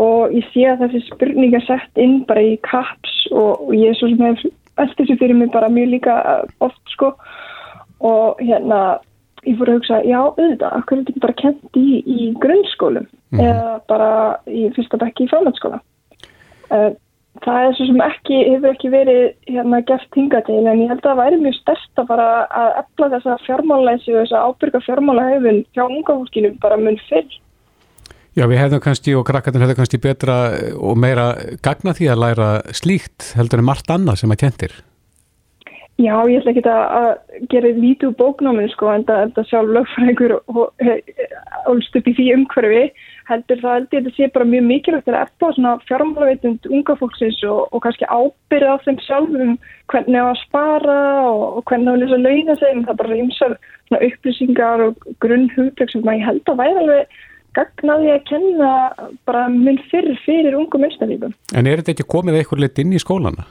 og 0.01 0.33
ég 0.37 0.49
sé 0.55 0.65
að 0.71 0.83
þessi 0.85 1.03
spurning 1.09 1.55
er 1.57 1.65
sett 1.67 2.01
inn 2.01 2.25
bara 2.29 2.41
í 2.41 2.57
caps 2.65 3.13
og, 3.33 3.69
og 3.69 3.75
ég 3.77 3.93
er 3.93 3.99
svo 3.99 4.09
sem 4.09 4.25
hef 4.25 4.45
eftir 4.81 5.05
þessu 5.05 5.19
fyrir 5.21 5.37
mig 5.37 5.53
bara 5.53 5.69
mjög 5.73 5.93
líka 5.95 6.17
oft, 6.65 6.81
sko, 6.95 7.13
og 8.01 8.41
hérna 8.41 9.01
ég 9.49 9.59
fór 9.59 9.71
að 9.71 9.79
hugsa, 9.79 10.01
já, 10.07 10.19
auðvitað, 10.21 10.73
akkur 10.77 10.99
er 10.99 11.05
þetta 11.09 11.23
bara 11.27 11.39
kent 11.41 11.79
í, 11.79 12.01
í 12.01 12.31
grunnskólum 12.43 13.07
mm. 13.07 13.45
eða 13.45 13.77
bara 13.91 14.11
í 14.51 14.67
fyrsta 14.77 15.01
bekki 15.01 15.27
í 15.27 15.31
frámætskóla. 15.31 15.81
Uh, 16.71 16.91
það 17.45 17.67
er 17.67 17.77
svo 17.77 17.87
sem 17.89 18.03
ekki, 18.05 18.41
hefur 18.51 18.75
ekki 18.75 18.91
verið 18.93 19.23
hérna 19.49 19.83
gert 19.89 20.19
hinga 20.19 20.43
til, 20.47 20.59
en 20.65 20.83
ég 20.83 20.91
held 20.93 21.01
að 21.03 21.09
það 21.09 21.23
væri 21.23 21.39
mjög 21.45 21.57
stærst 21.61 22.03
að 22.03 22.11
bara 22.11 22.27
að 22.63 22.73
efla 22.83 23.13
þessa 23.15 23.39
fjármálæsi 23.47 24.17
og 24.17 24.21
þessa 24.25 24.43
ábyrga 24.49 24.83
fjármálæhefun 24.89 25.63
hjá 25.71 25.85
unga 25.87 26.19
fólkinu 26.19 26.53
bara 26.63 26.81
mun 26.81 27.01
fyrr. 27.09 27.39
Já, 28.39 28.45
við 28.47 28.61
hefðum 28.63 28.85
kannski 28.85 29.17
og 29.19 29.25
krakkarnir 29.27 29.65
hefðu 29.65 29.81
kannski 29.81 29.99
betra 30.05 30.37
og 30.79 31.01
meira 31.01 31.33
gagna 31.65 31.97
því 31.97 32.13
að 32.13 32.23
læra 32.23 32.51
slíkt 32.77 33.33
heldur 33.39 33.63
en 33.63 33.67
margt 33.67 33.91
annað 33.91 34.23
sem 34.23 34.37
að 34.37 34.43
kentir. 34.45 34.77
Já, 36.01 36.15
ég 36.31 36.41
ætla 36.41 36.53
ekki 36.55 36.63
að 36.71 37.09
gera 37.53 37.71
lítið 37.77 38.09
úr 38.09 38.17
bóknáminu 38.17 38.71
sko 38.73 38.89
en 38.95 39.03
það 39.05 39.41
sjálf 39.51 39.73
lögfræðingur 39.77 40.37
ólst 41.69 41.99
upp 41.99 42.09
í 42.09 42.15
því 42.17 42.29
umhverfi 42.39 42.85
heldur 43.29 43.61
það 43.61 43.75
heldur 43.77 43.99
þetta 43.99 44.15
sé 44.17 44.29
bara 44.35 44.49
mjög 44.49 44.65
mikilvægt 44.71 45.11
að 45.11 45.19
eftir 45.21 45.57
svona 45.57 45.75
fjármálaveitund 45.91 46.71
unga 46.71 46.97
fólksins 47.01 47.43
og, 47.45 47.61
og 47.69 47.85
kannski 47.85 48.09
ábyrða 48.09 48.79
á 48.81 48.83
þeim 48.87 49.01
sjálfum 49.05 49.53
hvernig 49.93 50.25
á 50.25 50.27
að 50.31 50.41
spara 50.47 50.99
og, 51.27 51.45
og 51.61 51.69
hvernig 51.69 51.91
á 51.91 51.95
að 51.95 52.03
lesa 52.05 52.21
launa 52.25 52.59
þeim 52.65 52.83
það 52.89 53.01
bara 53.03 53.21
ymsar 53.21 53.57
upplýsingar 54.09 54.87
og 54.89 55.07
grunnhugtök 55.21 55.93
sem 55.93 56.13
ég 56.15 56.27
held 56.31 56.49
að 56.49 56.61
væri 56.65 56.85
alveg 56.85 57.23
gagnaði 57.59 58.13
að 58.15 58.27
kenna 58.31 58.75
bara 59.29 59.49
minn 59.53 59.81
fyrir 59.91 60.19
fyrir 60.25 60.57
ungu 60.57 60.81
minnstæðíkum. 60.81 61.35
En 61.55 61.67
er 61.67 61.83
þetta 61.83 61.97
ekki 61.97 62.13
komið 62.15 62.41
eitthvað 62.41 62.63
leitt 62.65 62.79
inn 62.83 62.95
í 62.95 63.03
skólana? 63.03 63.51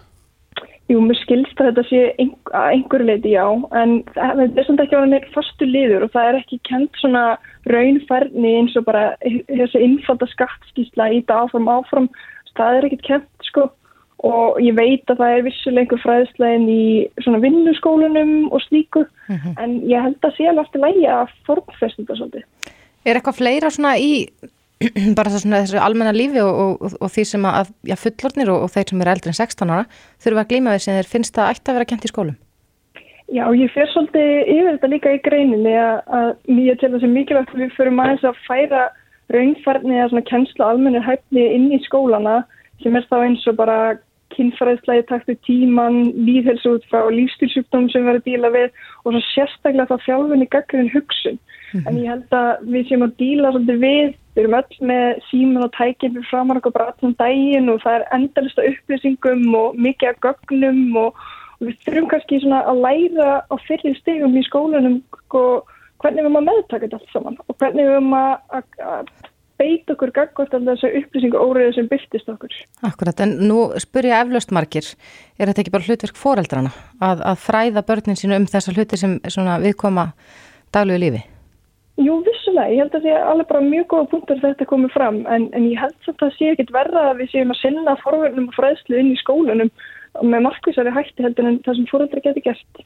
Jú, 0.90 0.98
mér 1.06 1.20
skilst 1.20 1.60
að 1.62 1.68
þetta 1.70 1.84
sé 1.86 2.00
að 2.18 2.68
einhverju 2.74 3.06
leiti 3.06 3.34
já, 3.36 3.46
en 3.78 3.92
það 4.16 4.40
er 4.48 4.66
samt 4.66 4.80
ekki 4.82 4.98
á 4.98 5.04
henni 5.04 5.20
fastu 5.36 5.68
liður 5.70 6.08
og 6.08 6.14
það 6.16 6.30
er 6.30 6.38
ekki 6.40 6.58
kent 6.66 6.98
svona 6.98 7.24
raunfærni 7.70 8.56
eins 8.58 8.78
og 8.80 8.88
bara 8.88 9.04
þessi 9.22 9.84
innfalda 9.86 10.26
skattskísla 10.32 11.12
í 11.14 11.20
þetta 11.20 11.44
áfram 11.44 11.70
áfram, 11.70 12.10
það 12.58 12.80
er 12.80 12.90
ekkit 12.90 13.06
kent 13.06 13.46
sko 13.46 13.68
og 14.26 14.58
ég 14.66 14.76
veit 14.76 15.14
að 15.14 15.22
það 15.22 15.36
er 15.36 15.46
vissulega 15.46 15.86
einhver 15.86 16.02
fræðslegin 16.04 16.68
í 16.74 16.86
svona 17.24 17.40
vinnuskólunum 17.44 18.34
og 18.50 18.62
slíku, 18.66 19.06
mm 19.30 19.36
-hmm. 19.36 19.54
en 19.64 19.82
ég 19.88 20.02
held 20.04 20.26
að 20.26 20.36
sé 20.36 20.48
alveg 20.50 20.66
eftir 20.66 20.82
lægi 20.82 21.06
að 21.08 21.36
formfesta 21.46 22.02
þetta 22.02 22.18
svolítið. 22.18 22.44
Er 23.06 23.16
eitthvað 23.16 23.40
fleira 23.40 23.70
svona 23.70 23.94
í 23.98 24.28
bara 25.18 25.32
þessu 25.34 25.80
almenna 25.82 26.14
lífi 26.16 26.40
og, 26.44 26.80
og, 26.80 26.94
og 27.00 27.12
því 27.12 27.26
sem 27.28 27.48
að 27.48 27.74
já, 27.88 27.96
fullornir 28.00 28.52
og, 28.54 28.66
og 28.66 28.72
þeir 28.76 28.92
sem 28.92 29.02
eru 29.04 29.14
eldri 29.14 29.34
en 29.34 29.40
16 29.40 29.74
ára 29.74 29.88
þurfa 30.24 30.46
að 30.46 30.54
glíma 30.54 30.76
við 30.76 30.86
sem 30.86 31.00
þeir 31.00 31.12
finnst 31.16 31.36
það 31.36 31.52
ætti 31.56 31.72
að 31.72 31.80
vera 31.80 31.90
kent 31.90 32.08
í 32.08 32.12
skólum? 32.14 32.38
Já, 33.30 33.44
ég 33.54 33.70
fyrir 33.76 33.92
svolítið 33.92 34.30
yfir 34.56 34.72
þetta 34.72 34.90
líka 34.90 35.12
í 35.14 35.20
greininni 35.26 35.74
að, 35.78 36.00
að 36.18 36.30
mjög 36.50 36.80
til 36.82 36.92
þess 36.94 37.06
að 37.06 37.16
mikilvægt 37.18 37.58
við 37.60 37.76
fyrir 37.76 38.00
aðeins 38.00 38.24
að 38.26 38.40
færa 38.48 38.86
raunfærni 39.30 39.98
eða 40.00 40.08
svona 40.14 40.30
kennsla 40.30 40.70
almennir 40.74 41.06
hæfni 41.06 41.44
inn 41.54 41.68
í 41.76 41.82
skólana 41.84 42.40
sem 42.82 42.96
er 42.98 43.06
þá 43.12 43.18
eins 43.20 43.46
og 43.52 43.60
bara 43.60 43.78
kynfræðslega 44.34 45.04
í 45.04 45.08
taktu 45.10 45.36
tíman, 45.46 46.00
líðhelsu 46.18 46.78
út 46.78 46.88
frá 46.90 47.06
lífstilsjúkdóm 47.14 47.90
sem 47.94 48.06
verður 48.08 48.26
díla 48.26 48.52
við 48.54 48.68
og 49.04 49.14
svo 49.14 49.22
sérstaklega 49.34 49.90
þá 49.90 50.06
fjálfunni 50.06 50.50
gaggrinn 50.54 50.92
hugsun. 50.94 51.40
Mm 51.70 51.80
-hmm. 51.80 51.88
En 51.88 51.98
ég 51.98 52.10
held 52.10 52.32
að 52.34 52.66
við 52.74 52.88
séum 52.88 53.06
að 53.06 53.16
díla 53.18 53.52
svolítið 53.52 53.80
við 53.80 54.18
Við 54.40 54.46
erum 54.46 54.56
öll 54.56 54.86
með 54.88 55.18
síman 55.28 55.66
og 55.66 55.72
tækinn 55.76 56.14
fyrir 56.16 56.28
framar 56.30 56.60
okkur 56.62 56.84
allan 56.86 57.16
daginn 57.20 57.72
og 57.74 57.82
það 57.84 57.96
er 57.98 58.04
endalista 58.16 58.64
upplýsingum 58.70 59.56
og 59.60 59.80
mikið 59.84 60.12
af 60.14 60.20
gögnum 60.24 61.00
og, 61.02 61.18
og 61.58 61.66
við 61.68 61.80
þurfum 61.84 62.06
kannski 62.14 62.38
að 62.48 62.80
læra 62.86 63.32
á 63.52 63.56
fyrir 63.66 63.98
stegum 63.98 64.38
í 64.40 64.44
skólanum 64.48 65.02
og 65.36 65.74
hvernig 66.00 66.22
við 66.22 66.30
erum 66.30 66.38
að 66.40 66.46
meðtaka 66.46 66.86
þetta 66.86 67.00
allt 67.02 67.12
saman 67.12 67.36
og 67.44 67.58
hvernig 67.58 67.84
við 67.84 67.96
erum 67.98 68.16
að, 68.16 68.32
að, 68.60 68.70
að 68.94 69.10
beita 69.60 69.96
okkur 69.98 70.14
gagvart 70.16 70.56
af 70.56 70.70
þessu 70.70 70.92
upplýsingu 71.02 71.42
óriðu 71.42 71.74
sem 71.76 71.90
byrtist 71.92 72.32
okkur. 72.32 72.56
Akkurat, 72.88 73.26
en 73.26 73.34
nú 73.50 73.66
spur 73.84 74.08
ég 74.08 74.22
eflaust 74.22 74.54
margir, 74.56 74.88
er 75.36 75.52
þetta 75.52 75.66
ekki 75.66 75.74
bara 75.74 75.90
hlutverk 75.90 76.22
fóreldrana 76.22 76.72
að, 77.04 77.26
að 77.34 77.44
fræða 77.44 77.84
börnin 77.92 78.22
sínu 78.24 78.40
um 78.40 78.48
þessa 78.48 78.72
hluti 78.78 79.02
sem 79.02 79.20
viðkoma 79.66 80.14
daglegu 80.72 81.04
lífi? 81.04 81.26
Jú, 82.00 82.20
vissulega. 82.24 82.72
Ég 82.72 82.80
held 82.84 82.94
að 82.94 83.02
það 83.04 83.08
sé 83.08 83.16
alveg 83.30 83.48
bara 83.50 83.66
mjög 83.66 83.88
góða 83.92 84.10
punktur 84.14 84.42
þetta 84.44 84.68
komið 84.70 84.94
fram 84.96 85.18
en, 85.28 85.50
en 85.58 85.66
ég 85.68 85.82
held 85.82 86.08
að 86.08 86.20
það 86.22 86.36
sé 86.38 86.52
ekkit 86.54 86.72
verða 86.72 87.08
að 87.10 87.18
við 87.20 87.34
séum 87.34 87.52
að 87.52 87.60
sinna 87.60 87.96
forverðnum 88.04 88.52
og 88.52 88.56
fræðslu 88.56 89.02
inn 89.02 89.12
í 89.12 89.20
skólunum 89.20 89.72
með 90.24 90.46
markvísari 90.46 90.94
hætti 90.96 91.26
heldur 91.26 91.50
en 91.50 91.60
það 91.66 91.80
sem 91.80 91.90
fóröldra 91.92 92.24
getur 92.24 92.46
gert. 92.46 92.84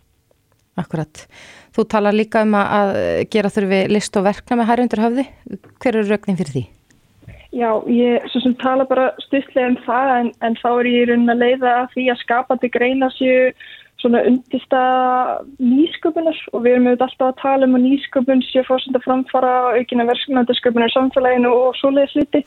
Akkurat. 0.81 1.25
Þú 1.77 1.85
talar 1.93 2.17
líka 2.17 2.41
um 2.45 2.55
að 2.57 2.95
gera 3.33 3.51
þurfi 3.53 3.83
list 3.91 4.17
og 4.17 4.25
verkna 4.25 4.57
með 4.57 4.69
hær 4.71 4.81
undir 4.83 5.03
höfði. 5.03 5.27
Hver 5.77 5.99
eru 5.99 6.09
raugnin 6.09 6.39
fyrir 6.39 6.55
því? 6.55 6.63
Já, 7.53 7.69
ég 7.85 8.25
sem 8.33 8.55
tala 8.57 8.85
bara 8.89 9.11
styrtlega 9.27 9.69
um 9.69 9.79
það 9.85 10.11
en, 10.15 10.29
en 10.41 10.57
þá 10.57 10.69
er 10.71 10.89
ég 10.89 11.03
í 11.03 11.07
raunin 11.11 11.33
að 11.35 11.43
leiða 11.45 11.73
því 11.93 12.07
að 12.09 12.21
skapandi 12.23 12.69
greina 12.73 13.11
sér 13.13 13.53
svona 14.03 14.21
undista 14.27 14.81
nýsköpunar 15.63 16.37
og 16.51 16.65
við 16.65 16.75
erum 16.75 16.89
auðvitað 16.89 17.07
alltaf 17.07 17.29
að 17.29 17.39
tala 17.41 17.69
um 17.69 17.77
að 17.77 17.85
nýsköpun 17.87 18.43
sé 18.49 18.63
fórsend 18.67 18.99
að 18.99 19.05
framfara 19.07 19.53
aukina 19.77 20.05
verskmændasköpunar 20.09 20.91
í 20.91 20.95
samfélaginu 20.97 21.53
og 21.55 21.77
svoleiðis 21.79 22.17
liti. 22.19 22.43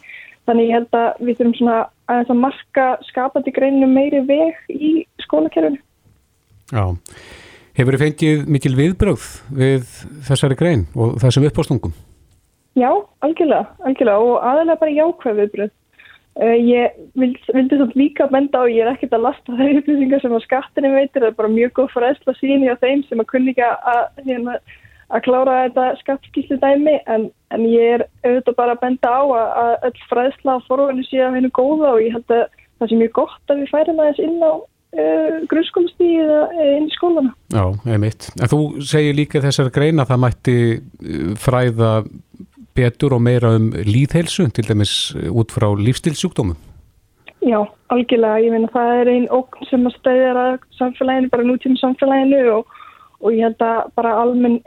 Þannig 0.46 0.68
ég 0.68 0.76
held 0.76 0.98
að 1.00 1.24
við 1.26 1.38
þurfum 1.40 1.56
svona 1.58 1.78
að 2.12 2.22
það 2.28 2.40
marka 2.44 2.86
skapandi 3.08 3.54
greinu 3.56 3.88
meiri 3.90 4.22
veg 4.28 4.70
í 4.70 4.92
skólakerfinu. 5.24 5.80
Já, 6.70 6.84
hefur 7.78 7.96
þið 7.96 8.04
fengið 8.04 8.44
mikil 8.50 8.74
viðbröð 8.78 9.26
við 9.56 9.88
þessari 10.28 10.58
grein 10.58 10.86
og 10.94 11.16
þessum 11.22 11.48
uppástungum? 11.48 11.96
Já, 12.76 12.90
algjörlega, 13.24 13.72
algjörlega 13.88 14.22
og 14.22 14.38
aðalega 14.44 14.80
bara 14.82 14.96
jákvæð 15.00 15.42
viðbröð. 15.42 15.74
Uh, 16.36 16.52
ég 16.60 16.96
vild, 17.16 17.38
vildi 17.48 17.78
svona 17.78 17.96
líka 17.96 18.26
benda 18.28 18.60
á, 18.60 18.68
ég 18.68 18.84
er 18.84 18.90
ekkert 18.92 19.14
að 19.16 19.22
lasta 19.24 19.54
þeir 19.56 19.78
upplýsingar 19.80 20.20
sem 20.20 20.34
að 20.36 20.42
skattinu 20.44 20.90
veitir, 20.92 21.22
það 21.22 21.30
er 21.30 21.38
bara 21.38 21.52
mjög 21.54 21.72
góð 21.78 21.94
fræðsla 21.94 22.34
síni 22.36 22.68
á 22.68 22.76
þeim 22.82 23.06
sem 23.06 23.22
að 23.22 23.30
kunni 23.30 23.54
ekki 23.54 23.64
að, 23.64 24.02
hérna, 24.26 24.58
að 25.08 25.24
klára 25.24 25.56
þetta 25.62 25.86
skattskíslu 26.02 26.58
dæmi 26.60 26.98
en, 27.08 27.26
en 27.56 27.66
ég 27.70 27.96
er 27.96 28.06
auðvitað 28.26 28.58
bara 28.60 28.76
að 28.76 28.82
benda 28.84 29.16
á 29.16 29.22
að, 29.24 29.48
að 29.64 29.88
öll 29.88 30.06
fræðsla 30.10 30.58
á 30.60 30.66
forvölu 30.68 31.08
sé 31.08 31.24
að 31.24 31.38
hennu 31.38 31.52
góða 31.56 31.94
og 31.94 32.04
ég 32.04 32.16
held 32.18 32.36
að 32.36 32.46
það 32.76 32.90
sé 32.90 33.00
mjög 33.00 33.12
gott 33.22 33.52
að 33.52 33.62
við 33.62 33.72
færum 33.72 34.02
aðeins 34.02 34.24
inn 34.26 34.36
á 34.44 34.52
uh, 34.52 35.36
grunnskólastíði 35.50 36.22
eða 36.24 36.40
uh, 36.50 36.70
inn 36.76 36.88
í 36.90 36.94
skólana. 36.96 37.32
Já, 37.54 37.64
einmitt. 37.94 38.28
En 38.36 38.52
þú 38.52 38.60
segir 38.92 39.16
líka 39.16 39.42
þessar 39.44 39.72
greina 39.74 40.04
að 40.04 40.12
það 40.12 40.22
mætti 40.26 40.58
fræða 41.40 41.92
betur 42.76 43.16
og 43.16 43.22
meira 43.24 43.54
um 43.56 43.70
líðhelsu, 43.72 44.48
til 44.54 44.68
dæmis 44.68 45.14
eh, 45.16 45.28
út 45.32 45.54
frá 45.54 45.68
lífstilsjúkdómum? 45.74 46.56
Já, 47.46 47.60
algjörlega. 47.94 48.42
Ég 48.42 48.54
meina 48.54 48.72
það 48.72 48.92
er 49.00 49.12
einn 49.12 49.28
okn 49.34 49.68
sem 49.70 49.86
að 49.86 49.96
stæðja 50.00 50.32
að 50.40 50.58
samfélaginu, 50.78 51.30
bara 51.32 51.46
nútíma 51.46 51.80
samfélaginu 51.82 52.42
og, 52.56 52.74
og 53.20 53.36
ég 53.36 53.46
held 53.46 53.62
að 53.62 53.80
bara 53.98 54.16
almenn, 54.22 54.58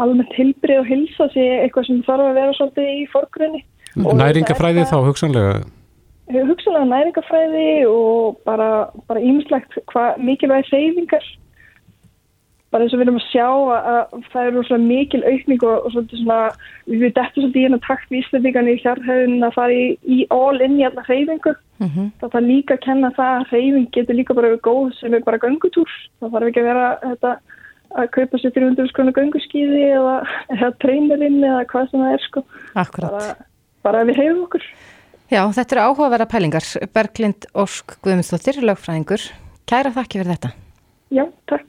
almenn 0.00 0.28
tilbrið 0.34 0.82
og 0.82 0.90
hilsa 0.90 1.30
sé 1.32 1.48
eitthvað 1.62 1.88
sem 1.88 2.04
þarf 2.06 2.28
að 2.28 2.38
vera 2.40 2.56
svolítið 2.58 2.92
í 2.92 3.02
forgrunni. 3.14 3.64
Næringafræði 3.96 4.86
þá 4.90 4.98
hugsanlega? 5.06 5.58
Hugsanlega 6.28 6.90
næringafræði 6.92 7.68
og 7.88 8.40
bara 8.44 8.88
ímislegt 9.16 9.78
mikilvæg 10.20 10.68
seyfingar 10.68 11.24
bara 12.72 12.84
eins 12.84 12.92
og 12.92 13.00
við 13.00 13.06
erum 13.06 13.18
að 13.20 13.28
sjá 13.30 13.46
að, 13.48 13.86
að 13.92 14.24
það 14.32 14.48
eru 14.48 14.64
svona 14.68 14.88
mikil 14.90 15.20
aukning 15.24 15.62
og, 15.64 15.86
og 15.86 15.94
svona, 15.94 16.38
við 16.84 17.04
veitum 17.04 17.22
þetta 17.22 17.40
svolítið 17.40 17.60
í 17.60 17.64
hérna 17.64 17.80
takt 17.86 18.10
við 18.10 18.20
Íslandingan 18.20 18.68
í 18.68 18.76
hjárhauðin 18.82 19.46
að 19.48 19.54
fara 19.56 19.78
í, 19.78 19.86
í 20.04 20.18
all 20.34 20.60
in 20.64 20.76
í 20.76 20.84
alla 20.88 21.04
hreyfingu. 21.06 21.54
Mm 21.78 21.90
-hmm. 21.94 22.10
það 22.20 22.32
þarf 22.34 22.48
líka 22.48 22.74
að 22.74 22.84
kenna 22.84 23.12
það 23.16 23.34
að 23.38 23.46
hreyfing 23.52 23.88
getur 23.94 24.18
líka 24.18 24.34
bara 24.34 24.56
góð 24.66 24.88
sem 24.98 25.14
er 25.14 25.22
bara 25.22 25.38
gangutúr 25.38 25.92
það 26.18 26.32
þarf 26.34 26.48
ekki 26.48 26.60
að 26.64 26.68
vera 26.68 26.86
þetta, 27.04 27.32
að 28.02 28.10
kaupa 28.16 28.40
sér 28.42 28.54
300 28.56 28.90
skrona 28.90 29.14
ganguskíði 29.14 29.82
eða, 29.94 30.16
eða 30.56 30.70
treynerinn 30.82 31.38
eða 31.44 31.64
hvað 31.70 31.90
sem 31.90 32.04
það 32.04 32.14
er 32.16 32.24
sko. 32.26 32.44
Bara, 32.74 33.24
bara 33.86 34.02
að 34.02 34.10
við 34.10 34.22
hefum 34.24 34.44
okkur. 34.48 34.70
Já, 35.28 35.42
þetta 35.52 35.76
eru 35.76 35.84
áhugaverða 35.86 36.28
pælingar. 36.32 36.68
Berglind 36.92 37.48
Ósk 37.54 37.98
Guðmundsdóttir, 38.04 38.60
lögfræðingur. 38.64 39.28
Kæra 39.68 39.92
þakki 39.92 40.22
fyrir 40.22 40.34
þetta. 40.34 40.54
Já, 41.12 41.28
takk 41.48 41.68